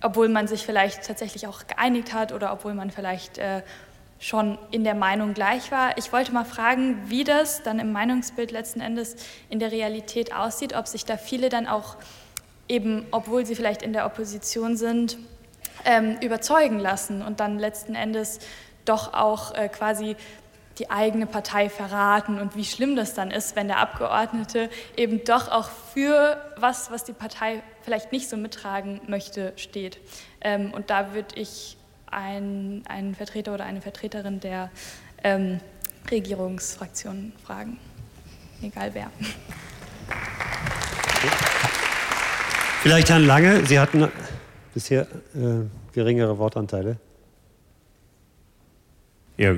obwohl 0.00 0.28
man 0.28 0.46
sich 0.46 0.64
vielleicht 0.64 1.04
tatsächlich 1.04 1.48
auch 1.48 1.66
geeinigt 1.66 2.12
hat 2.12 2.32
oder 2.32 2.52
obwohl 2.52 2.74
man 2.74 2.92
vielleicht 2.92 3.38
äh, 3.38 3.62
schon 4.18 4.58
in 4.70 4.84
der 4.84 4.94
Meinung 4.94 5.34
gleich 5.34 5.70
war. 5.70 5.96
Ich 5.96 6.12
wollte 6.12 6.32
mal 6.32 6.44
fragen, 6.44 6.98
wie 7.06 7.24
das 7.24 7.62
dann 7.62 7.78
im 7.78 7.92
Meinungsbild 7.92 8.50
letzten 8.50 8.80
Endes 8.80 9.16
in 9.48 9.58
der 9.58 9.70
Realität 9.70 10.34
aussieht, 10.34 10.74
ob 10.74 10.88
sich 10.88 11.04
da 11.04 11.16
viele 11.16 11.48
dann 11.48 11.66
auch 11.66 11.96
eben, 12.68 13.06
obwohl 13.12 13.46
sie 13.46 13.54
vielleicht 13.54 13.82
in 13.82 13.92
der 13.92 14.06
Opposition 14.06 14.76
sind, 14.76 15.18
ähm, 15.84 16.16
überzeugen 16.20 16.78
lassen 16.78 17.22
und 17.22 17.40
dann 17.40 17.58
letzten 17.58 17.94
Endes 17.94 18.40
doch 18.84 19.14
auch 19.14 19.54
äh, 19.54 19.68
quasi 19.68 20.16
die 20.78 20.90
eigene 20.90 21.26
Partei 21.26 21.68
verraten 21.68 22.40
und 22.40 22.54
wie 22.54 22.64
schlimm 22.64 22.94
das 22.94 23.14
dann 23.14 23.30
ist, 23.30 23.56
wenn 23.56 23.66
der 23.66 23.78
Abgeordnete 23.78 24.70
eben 24.96 25.24
doch 25.24 25.48
auch 25.50 25.68
für 25.92 26.40
was, 26.56 26.90
was 26.90 27.04
die 27.04 27.12
Partei 27.12 27.62
vielleicht 27.82 28.12
nicht 28.12 28.28
so 28.28 28.36
mittragen 28.36 29.00
möchte, 29.06 29.52
steht. 29.56 29.98
Ähm, 30.40 30.72
und 30.72 30.90
da 30.90 31.14
würde 31.14 31.34
ich 31.36 31.77
ein, 32.10 32.82
einen 32.88 33.14
Vertreter 33.14 33.54
oder 33.54 33.64
eine 33.64 33.80
Vertreterin 33.80 34.40
der 34.40 34.70
ähm, 35.22 35.60
Regierungsfraktion 36.10 37.32
fragen. 37.44 37.78
Egal 38.62 38.90
wer. 38.94 39.10
Vielleicht 42.82 43.10
Herrn 43.10 43.24
Lange, 43.24 43.66
Sie 43.66 43.78
hatten 43.78 44.08
bisher 44.72 45.02
äh, 45.34 45.66
geringere 45.92 46.38
Wortanteile. 46.38 46.96
Ja, 49.36 49.54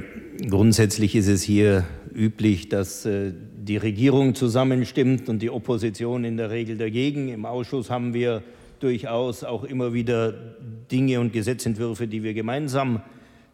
grundsätzlich 0.49 1.15
ist 1.17 1.29
es 1.29 1.43
hier 1.43 1.87
üblich, 2.15 2.69
dass 2.69 3.07
äh, 3.07 3.33
die 3.33 3.79
Regierung 3.79 4.35
zusammenstimmt 4.35 5.29
und 5.29 5.41
die 5.41 5.51
Opposition 5.51 6.25
in 6.25 6.37
der 6.37 6.51
Regel 6.51 6.77
dagegen. 6.77 7.29
Im 7.29 7.47
Ausschuss 7.47 7.89
haben 7.89 8.13
wir 8.13 8.43
durchaus 8.83 9.45
auch 9.45 9.65
immer 9.65 9.93
wieder 9.93 10.33
Dinge 10.91 11.21
und 11.21 11.33
Gesetzentwürfe, 11.33 12.07
die 12.07 12.23
wir 12.23 12.35
gemeinsam 12.35 13.03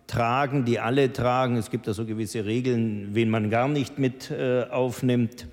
tragen, 0.07 0.65
die 0.65 0.79
alle 0.79 1.13
tragen. 1.13 1.57
Es 1.57 1.71
gibt 1.71 1.87
da 1.87 1.95
so 1.95 2.05
gewisse 2.05 2.45
Regeln, 2.45 3.11
wen 3.13 3.29
man 3.29 3.51
gar 3.51 3.69
nicht 3.69 3.99
mit 3.99 4.31
äh, 4.31 4.65
aufnimmt. 4.71 5.47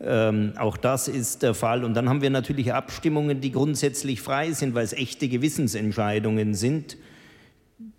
Ähm, 0.00 0.52
auch 0.56 0.76
das 0.76 1.08
ist 1.08 1.42
der 1.42 1.54
Fall. 1.54 1.84
Und 1.84 1.94
dann 1.94 2.08
haben 2.08 2.22
wir 2.22 2.30
natürlich 2.30 2.72
Abstimmungen, 2.72 3.40
die 3.40 3.50
grundsätzlich 3.50 4.20
frei 4.20 4.52
sind, 4.52 4.74
weil 4.74 4.84
es 4.84 4.92
echte 4.92 5.28
Gewissensentscheidungen 5.28 6.54
sind. 6.54 6.96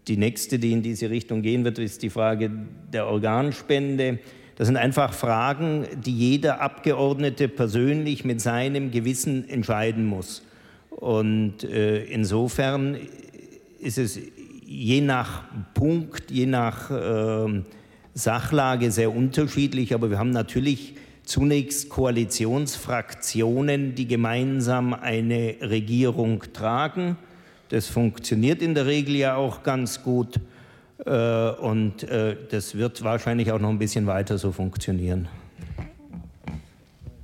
Die 0.07 0.17
nächste, 0.17 0.59
die 0.59 0.71
in 0.71 0.81
diese 0.81 1.09
Richtung 1.09 1.41
gehen 1.41 1.65
wird, 1.65 1.79
ist 1.79 2.01
die 2.03 2.09
Frage 2.09 2.51
der 2.91 3.07
Organspende. 3.07 4.19
Das 4.55 4.67
sind 4.67 4.77
einfach 4.77 5.13
Fragen, 5.13 5.87
die 6.03 6.15
jeder 6.15 6.61
Abgeordnete 6.61 7.47
persönlich 7.47 8.25
mit 8.25 8.41
seinem 8.41 8.91
Gewissen 8.91 9.47
entscheiden 9.47 10.05
muss. 10.05 10.43
Und 10.99 11.63
äh, 11.63 12.03
insofern 12.03 12.97
ist 13.79 13.97
es 13.97 14.19
je 14.65 14.99
nach 14.99 15.43
Punkt, 15.73 16.29
je 16.29 16.45
nach 16.45 16.91
äh, 16.91 17.63
Sachlage 18.13 18.91
sehr 18.91 19.15
unterschiedlich, 19.15 19.93
aber 19.93 20.09
wir 20.09 20.19
haben 20.19 20.31
natürlich 20.31 20.95
zunächst 21.23 21.87
Koalitionsfraktionen, 21.87 23.95
die 23.95 24.07
gemeinsam 24.07 24.93
eine 24.93 25.55
Regierung 25.61 26.43
tragen. 26.51 27.15
Das 27.69 27.87
funktioniert 27.87 28.61
in 28.61 28.73
der 28.73 28.85
Regel 28.85 29.15
ja 29.15 29.37
auch 29.37 29.63
ganz 29.63 30.03
gut 30.03 30.41
äh, 31.05 31.51
und 31.51 32.03
äh, 32.03 32.35
das 32.51 32.75
wird 32.75 33.05
wahrscheinlich 33.05 33.53
auch 33.53 33.59
noch 33.59 33.69
ein 33.69 33.79
bisschen 33.79 34.05
weiter 34.05 34.37
so 34.37 34.51
funktionieren. 34.51 35.29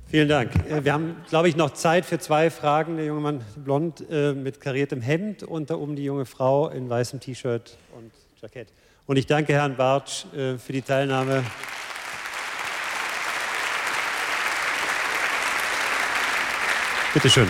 Vielen 0.08 0.28
Dank. 0.28 0.52
Äh, 0.70 0.84
wir 0.84 0.92
haben, 0.92 1.16
glaube 1.28 1.48
ich, 1.48 1.56
noch 1.56 1.70
Zeit 1.70 2.06
für 2.06 2.20
zwei 2.20 2.48
Fragen. 2.48 2.94
Der 2.96 3.06
junge 3.06 3.20
Mann 3.20 3.40
blond 3.56 4.04
äh, 4.08 4.34
mit 4.34 4.60
kariertem 4.60 5.00
Hemd 5.00 5.42
und 5.42 5.68
da 5.68 5.74
oben 5.74 5.96
die 5.96 6.04
junge 6.04 6.26
Frau 6.26 6.68
in 6.68 6.88
weißem 6.88 7.18
T-Shirt 7.18 7.76
und 7.96 8.12
Jackett. 8.40 8.68
Und 9.06 9.16
ich 9.16 9.26
danke 9.26 9.52
Herrn 9.52 9.76
Bartsch 9.76 10.24
äh, 10.32 10.58
für 10.58 10.72
die 10.72 10.82
Teilnahme. 10.82 11.42
Bitte 17.12 17.28
schön. 17.28 17.48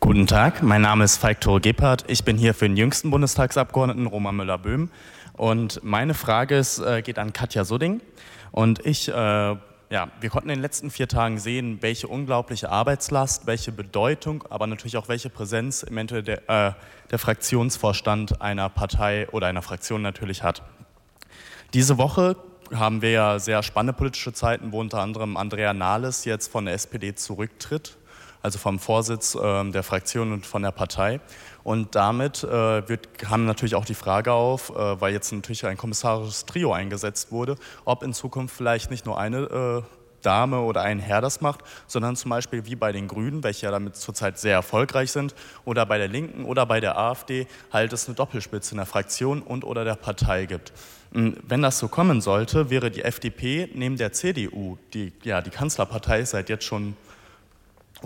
Guten 0.00 0.26
Tag, 0.26 0.64
mein 0.64 0.82
Name 0.82 1.04
ist 1.04 1.18
Falk 1.18 1.40
Tore 1.40 1.60
Gebhardt. 1.60 2.04
Ich 2.08 2.24
bin 2.24 2.36
hier 2.36 2.54
für 2.54 2.66
den 2.66 2.76
jüngsten 2.76 3.10
Bundestagsabgeordneten 3.10 4.08
Roman 4.08 4.34
Müller-Böhm. 4.34 4.90
Und 5.34 5.84
meine 5.84 6.14
Frage 6.14 6.56
ist, 6.56 6.80
äh, 6.80 7.02
geht 7.02 7.20
an 7.20 7.32
Katja 7.32 7.64
Sudding. 7.64 8.00
Und 8.50 8.84
ich 8.84 9.08
äh, 9.08 9.56
ja, 9.88 10.08
wir 10.20 10.30
konnten 10.30 10.48
in 10.48 10.56
den 10.56 10.62
letzten 10.62 10.90
vier 10.90 11.06
Tagen 11.06 11.38
sehen, 11.38 11.78
welche 11.80 12.08
unglaubliche 12.08 12.70
Arbeitslast, 12.70 13.46
welche 13.46 13.70
Bedeutung, 13.70 14.44
aber 14.50 14.66
natürlich 14.66 14.96
auch 14.96 15.08
welche 15.08 15.30
Präsenz 15.30 15.84
eventuell 15.84 16.22
der, 16.22 16.48
äh, 16.48 16.72
der 17.10 17.18
Fraktionsvorstand 17.18 18.40
einer 18.40 18.68
Partei 18.68 19.28
oder 19.30 19.46
einer 19.46 19.62
Fraktion 19.62 20.02
natürlich 20.02 20.42
hat. 20.42 20.62
Diese 21.72 21.98
Woche 21.98 22.36
haben 22.74 23.00
wir 23.00 23.10
ja 23.10 23.38
sehr 23.38 23.62
spannende 23.62 23.92
politische 23.92 24.32
Zeiten, 24.32 24.72
wo 24.72 24.80
unter 24.80 25.00
anderem 25.00 25.36
Andrea 25.36 25.72
Nahles 25.72 26.24
jetzt 26.24 26.50
von 26.50 26.64
der 26.64 26.74
SPD 26.74 27.14
zurücktritt, 27.14 27.96
also 28.42 28.58
vom 28.58 28.80
Vorsitz 28.80 29.36
äh, 29.36 29.70
der 29.70 29.84
Fraktion 29.84 30.32
und 30.32 30.46
von 30.46 30.62
der 30.62 30.72
Partei. 30.72 31.20
Und 31.66 31.96
damit 31.96 32.44
äh, 32.44 32.88
wird, 32.88 33.18
kam 33.18 33.44
natürlich 33.44 33.74
auch 33.74 33.84
die 33.84 33.96
Frage 33.96 34.32
auf, 34.32 34.70
äh, 34.70 35.00
weil 35.00 35.12
jetzt 35.12 35.32
natürlich 35.32 35.66
ein 35.66 35.76
kommissarisches 35.76 36.46
Trio 36.46 36.72
eingesetzt 36.72 37.32
wurde, 37.32 37.56
ob 37.84 38.04
in 38.04 38.14
Zukunft 38.14 38.54
vielleicht 38.54 38.92
nicht 38.92 39.04
nur 39.04 39.18
eine 39.18 39.82
äh, 39.82 39.82
Dame 40.22 40.60
oder 40.60 40.82
ein 40.82 41.00
Herr 41.00 41.20
das 41.20 41.40
macht, 41.40 41.62
sondern 41.88 42.14
zum 42.14 42.28
Beispiel 42.28 42.66
wie 42.66 42.76
bei 42.76 42.92
den 42.92 43.08
Grünen, 43.08 43.42
welche 43.42 43.66
ja 43.66 43.72
damit 43.72 43.96
zurzeit 43.96 44.38
sehr 44.38 44.52
erfolgreich 44.52 45.10
sind, 45.10 45.34
oder 45.64 45.86
bei 45.86 45.98
der 45.98 46.06
Linken 46.06 46.44
oder 46.44 46.66
bei 46.66 46.78
der 46.78 46.98
AfD 46.98 47.48
halt 47.72 47.92
es 47.92 48.06
eine 48.06 48.14
Doppelspitze 48.14 48.70
in 48.70 48.76
der 48.76 48.86
Fraktion 48.86 49.42
und 49.42 49.64
oder 49.64 49.84
der 49.84 49.96
Partei 49.96 50.46
gibt. 50.46 50.72
Hm, 51.14 51.36
wenn 51.48 51.62
das 51.62 51.80
so 51.80 51.88
kommen 51.88 52.20
sollte, 52.20 52.70
wäre 52.70 52.92
die 52.92 53.02
FDP 53.02 53.70
neben 53.74 53.96
der 53.96 54.12
CDU, 54.12 54.78
die 54.94 55.12
ja 55.24 55.42
die 55.42 55.50
Kanzlerpartei 55.50 56.24
seit 56.26 56.48
jetzt 56.48 56.64
schon 56.64 56.94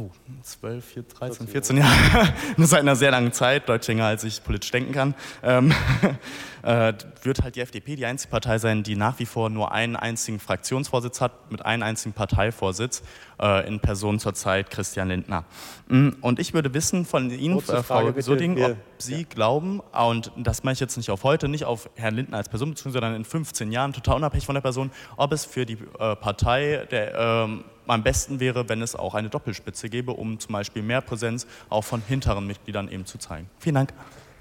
Oh, 0.00 0.10
12, 0.42 0.82
14, 0.82 1.18
13, 1.18 1.48
14 1.48 1.76
Jahre. 1.76 2.32
Nur 2.56 2.66
seit 2.66 2.80
einer 2.80 2.96
sehr 2.96 3.10
langen 3.10 3.32
Zeit, 3.32 3.68
deutlich 3.68 3.88
länger 3.88 4.06
als 4.06 4.24
ich 4.24 4.42
politisch 4.42 4.70
denken 4.70 4.92
kann. 4.92 5.14
Ähm, 5.42 5.74
äh, 6.62 6.94
wird 7.22 7.42
halt 7.42 7.56
die 7.56 7.60
FDP 7.60 7.96
die 7.96 8.06
einzige 8.06 8.30
Partei 8.30 8.56
sein, 8.56 8.82
die 8.82 8.96
nach 8.96 9.18
wie 9.18 9.26
vor 9.26 9.50
nur 9.50 9.72
einen 9.72 9.96
einzigen 9.96 10.40
Fraktionsvorsitz 10.40 11.20
hat, 11.20 11.50
mit 11.50 11.66
einem 11.66 11.82
einzigen 11.82 12.14
Parteivorsitz, 12.14 13.02
äh, 13.42 13.68
in 13.68 13.80
Person 13.80 14.18
zurzeit 14.18 14.70
Christian 14.70 15.08
Lindner. 15.08 15.44
Mm, 15.88 16.10
und 16.22 16.38
ich 16.38 16.54
würde 16.54 16.72
wissen 16.72 17.04
von 17.04 17.30
Ihnen, 17.30 17.58
äh, 17.58 17.82
Frau 17.82 18.10
Sudding, 18.18 18.62
ob 18.62 18.76
Sie 18.96 19.20
ja. 19.20 19.26
glauben, 19.28 19.80
und 19.80 20.32
das 20.38 20.64
meine 20.64 20.72
ich 20.72 20.80
jetzt 20.80 20.96
nicht 20.96 21.10
auf 21.10 21.24
heute, 21.24 21.46
nicht 21.48 21.66
auf 21.66 21.90
Herrn 21.94 22.14
Lindner 22.14 22.38
als 22.38 22.48
Person 22.48 22.70
bezogen, 22.70 22.94
sondern 22.94 23.14
in 23.14 23.26
15 23.26 23.70
Jahren, 23.70 23.92
total 23.92 24.16
unabhängig 24.16 24.46
von 24.46 24.54
der 24.54 24.62
Person, 24.62 24.90
ob 25.18 25.32
es 25.32 25.44
für 25.44 25.66
die 25.66 25.76
äh, 25.98 26.16
Partei 26.16 26.86
der 26.90 27.14
ähm, 27.18 27.64
am 27.90 28.02
besten 28.02 28.40
wäre, 28.40 28.68
wenn 28.68 28.82
es 28.82 28.94
auch 28.94 29.14
eine 29.14 29.28
Doppelspitze 29.28 29.88
gäbe, 29.88 30.12
um 30.12 30.38
zum 30.38 30.52
Beispiel 30.52 30.82
mehr 30.82 31.00
Präsenz 31.00 31.46
auch 31.68 31.84
von 31.84 32.02
hinteren 32.02 32.46
Mitgliedern 32.46 32.88
eben 32.88 33.06
zu 33.06 33.18
zeigen. 33.18 33.48
Vielen 33.58 33.74
Dank. 33.74 33.92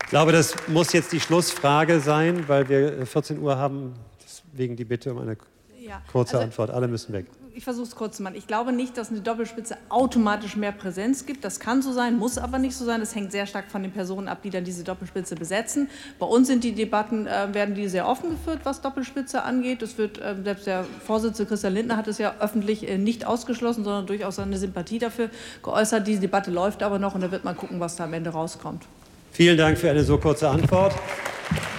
Ich 0.04 0.10
glaube, 0.10 0.32
das 0.32 0.56
muss 0.68 0.94
jetzt 0.94 1.12
die 1.12 1.20
Schlussfrage 1.20 2.00
sein, 2.00 2.48
weil 2.48 2.68
wir 2.68 3.06
14 3.06 3.40
Uhr 3.40 3.58
haben. 3.58 3.94
Deswegen 4.24 4.76
die 4.76 4.86
Bitte 4.86 5.14
um 5.14 5.20
eine 5.20 5.38
ja, 5.90 6.02
kurze 6.12 6.38
also, 6.38 6.46
Antwort. 6.46 6.70
Alle 6.70 6.88
müssen 6.88 7.14
weg 7.14 7.26
ich 7.60 7.66
versuche 7.66 7.88
es 7.88 7.96
kurz 7.96 8.16
zu 8.16 8.24
machen. 8.24 8.36
Ich 8.38 8.48
glaube 8.48 8.72
nicht, 8.72 8.98
dass 8.98 9.10
eine 9.10 9.20
Doppelspitze 9.20 9.76
automatisch 9.90 10.56
mehr 10.56 10.72
Präsenz 10.72 11.26
gibt. 11.26 11.44
Das 11.44 11.60
kann 11.60 11.82
so 11.82 11.92
sein, 11.92 12.16
muss 12.16 12.38
aber 12.38 12.58
nicht 12.58 12.74
so 12.74 12.86
sein. 12.86 13.02
Das 13.02 13.14
hängt 13.16 13.34
sehr 13.34 13.46
stark 13.48 13.70
von 13.70 13.84
den 13.84 13.92
Personen 13.92 14.30
ab, 14.30 14.40
die 14.44 14.50
dann 14.50 14.64
diese 14.64 14.86
Doppelspitze 14.86 15.36
besetzen. 15.36 15.90
Bei 16.20 16.26
uns 16.26 16.48
sind 16.48 16.64
die 16.64 16.72
Debatten, 16.72 17.28
äh, 17.28 17.54
werden 17.54 17.76
die 17.76 17.90
sehr 17.90 18.08
offen 18.08 18.30
geführt, 18.30 18.62
was 18.64 18.80
Doppelspitze 18.80 19.44
angeht. 19.44 19.82
Es 19.82 19.98
wird, 19.98 20.20
äh, 20.20 20.36
selbst 20.42 20.68
der 20.68 20.86
Vorsitzende 21.06 21.50
Christian 21.50 21.74
Lindner 21.74 21.98
hat 21.98 22.08
es 22.08 22.18
ja 22.18 22.34
öffentlich 22.40 22.88
äh, 22.88 22.98
nicht 22.98 23.28
ausgeschlossen, 23.28 23.84
sondern 23.84 24.08
durchaus 24.08 24.38
seine 24.38 24.58
Sympathie 24.58 25.00
dafür 25.00 25.30
geäußert. 25.62 26.08
Diese 26.08 26.22
Debatte 26.22 26.52
läuft 26.52 26.82
aber 26.82 26.98
noch 26.98 27.14
und 27.14 27.20
da 27.20 27.30
wird 27.30 27.44
man 27.44 27.58
gucken, 27.58 27.82
was 27.82 27.98
da 27.98 28.06
am 28.06 28.14
Ende 28.14 28.30
rauskommt. 28.30 28.84
Vielen 29.34 29.58
Dank 29.58 29.78
für 29.78 29.90
eine 29.90 30.06
so 30.06 30.18
kurze 30.18 30.48
Antwort. 30.48 30.96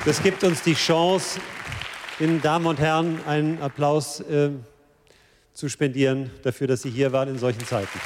Das 0.04 0.22
gibt 0.22 0.44
uns 0.44 0.62
die 0.62 0.74
Chance, 0.74 1.40
Ihnen 2.20 2.42
Damen 2.42 2.66
und 2.66 2.78
Herren 2.78 3.18
einen 3.26 3.62
Applaus 3.62 4.20
äh, 4.20 4.50
zu 5.54 5.70
spendieren 5.70 6.30
dafür, 6.42 6.66
dass 6.66 6.82
Sie 6.82 6.90
hier 6.90 7.12
waren 7.12 7.30
in 7.30 7.38
solchen 7.38 7.64
Zeiten. 7.64 7.98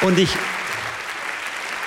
Und 0.00 0.18
ich 0.18 0.36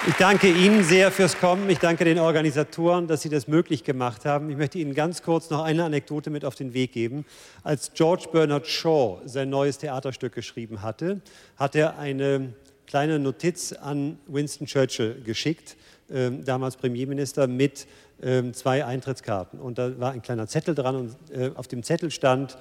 ich 0.07 0.15
danke 0.15 0.49
Ihnen 0.49 0.83
sehr 0.83 1.11
fürs 1.11 1.37
Kommen. 1.37 1.69
Ich 1.69 1.77
danke 1.77 2.05
den 2.05 2.17
Organisatoren, 2.17 3.07
dass 3.07 3.21
Sie 3.21 3.29
das 3.29 3.47
möglich 3.47 3.83
gemacht 3.83 4.25
haben. 4.25 4.49
Ich 4.49 4.57
möchte 4.57 4.79
Ihnen 4.79 4.95
ganz 4.95 5.21
kurz 5.21 5.51
noch 5.51 5.63
eine 5.63 5.83
Anekdote 5.83 6.31
mit 6.31 6.43
auf 6.43 6.55
den 6.55 6.73
Weg 6.73 6.93
geben. 6.93 7.25
Als 7.63 7.91
George 7.93 8.25
Bernard 8.31 8.65
Shaw 8.65 9.19
sein 9.25 9.51
neues 9.51 9.77
Theaterstück 9.77 10.33
geschrieben 10.33 10.81
hatte, 10.81 11.21
hat 11.55 11.75
er 11.75 11.99
eine 11.99 12.53
kleine 12.87 13.19
Notiz 13.19 13.73
an 13.73 14.17
Winston 14.25 14.65
Churchill 14.65 15.21
geschickt, 15.23 15.77
äh, 16.09 16.31
damals 16.31 16.77
Premierminister, 16.77 17.45
mit 17.45 17.85
äh, 18.21 18.51
zwei 18.53 18.83
Eintrittskarten. 18.83 19.59
Und 19.59 19.77
da 19.77 19.99
war 19.99 20.13
ein 20.13 20.23
kleiner 20.23 20.47
Zettel 20.47 20.73
dran 20.73 20.95
und 20.95 21.15
äh, 21.31 21.51
auf 21.55 21.67
dem 21.67 21.83
Zettel 21.83 22.09
stand, 22.09 22.57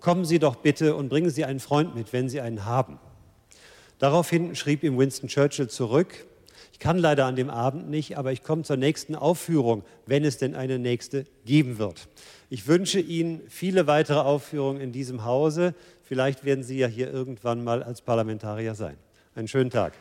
kommen 0.00 0.26
Sie 0.26 0.38
doch 0.38 0.56
bitte 0.56 0.94
und 0.94 1.08
bringen 1.08 1.30
Sie 1.30 1.46
einen 1.46 1.60
Freund 1.60 1.94
mit, 1.94 2.12
wenn 2.12 2.28
Sie 2.28 2.40
einen 2.40 2.66
haben. 2.66 2.98
Daraufhin 3.98 4.54
schrieb 4.54 4.84
ihm 4.84 4.98
Winston 4.98 5.30
Churchill 5.30 5.68
zurück, 5.68 6.26
ich 6.76 6.80
kann 6.80 6.98
leider 6.98 7.24
an 7.24 7.36
dem 7.36 7.48
Abend 7.48 7.88
nicht, 7.88 8.18
aber 8.18 8.32
ich 8.32 8.42
komme 8.42 8.62
zur 8.62 8.76
nächsten 8.76 9.14
Aufführung, 9.14 9.82
wenn 10.04 10.26
es 10.26 10.36
denn 10.36 10.54
eine 10.54 10.78
nächste 10.78 11.24
geben 11.46 11.78
wird. 11.78 12.06
Ich 12.50 12.66
wünsche 12.66 13.00
Ihnen 13.00 13.40
viele 13.48 13.86
weitere 13.86 14.18
Aufführungen 14.18 14.82
in 14.82 14.92
diesem 14.92 15.24
Hause. 15.24 15.74
Vielleicht 16.02 16.44
werden 16.44 16.62
Sie 16.62 16.76
ja 16.76 16.86
hier 16.86 17.10
irgendwann 17.10 17.64
mal 17.64 17.82
als 17.82 18.02
Parlamentarier 18.02 18.74
sein. 18.74 18.98
Einen 19.34 19.48
schönen 19.48 19.70
Tag. 19.70 19.94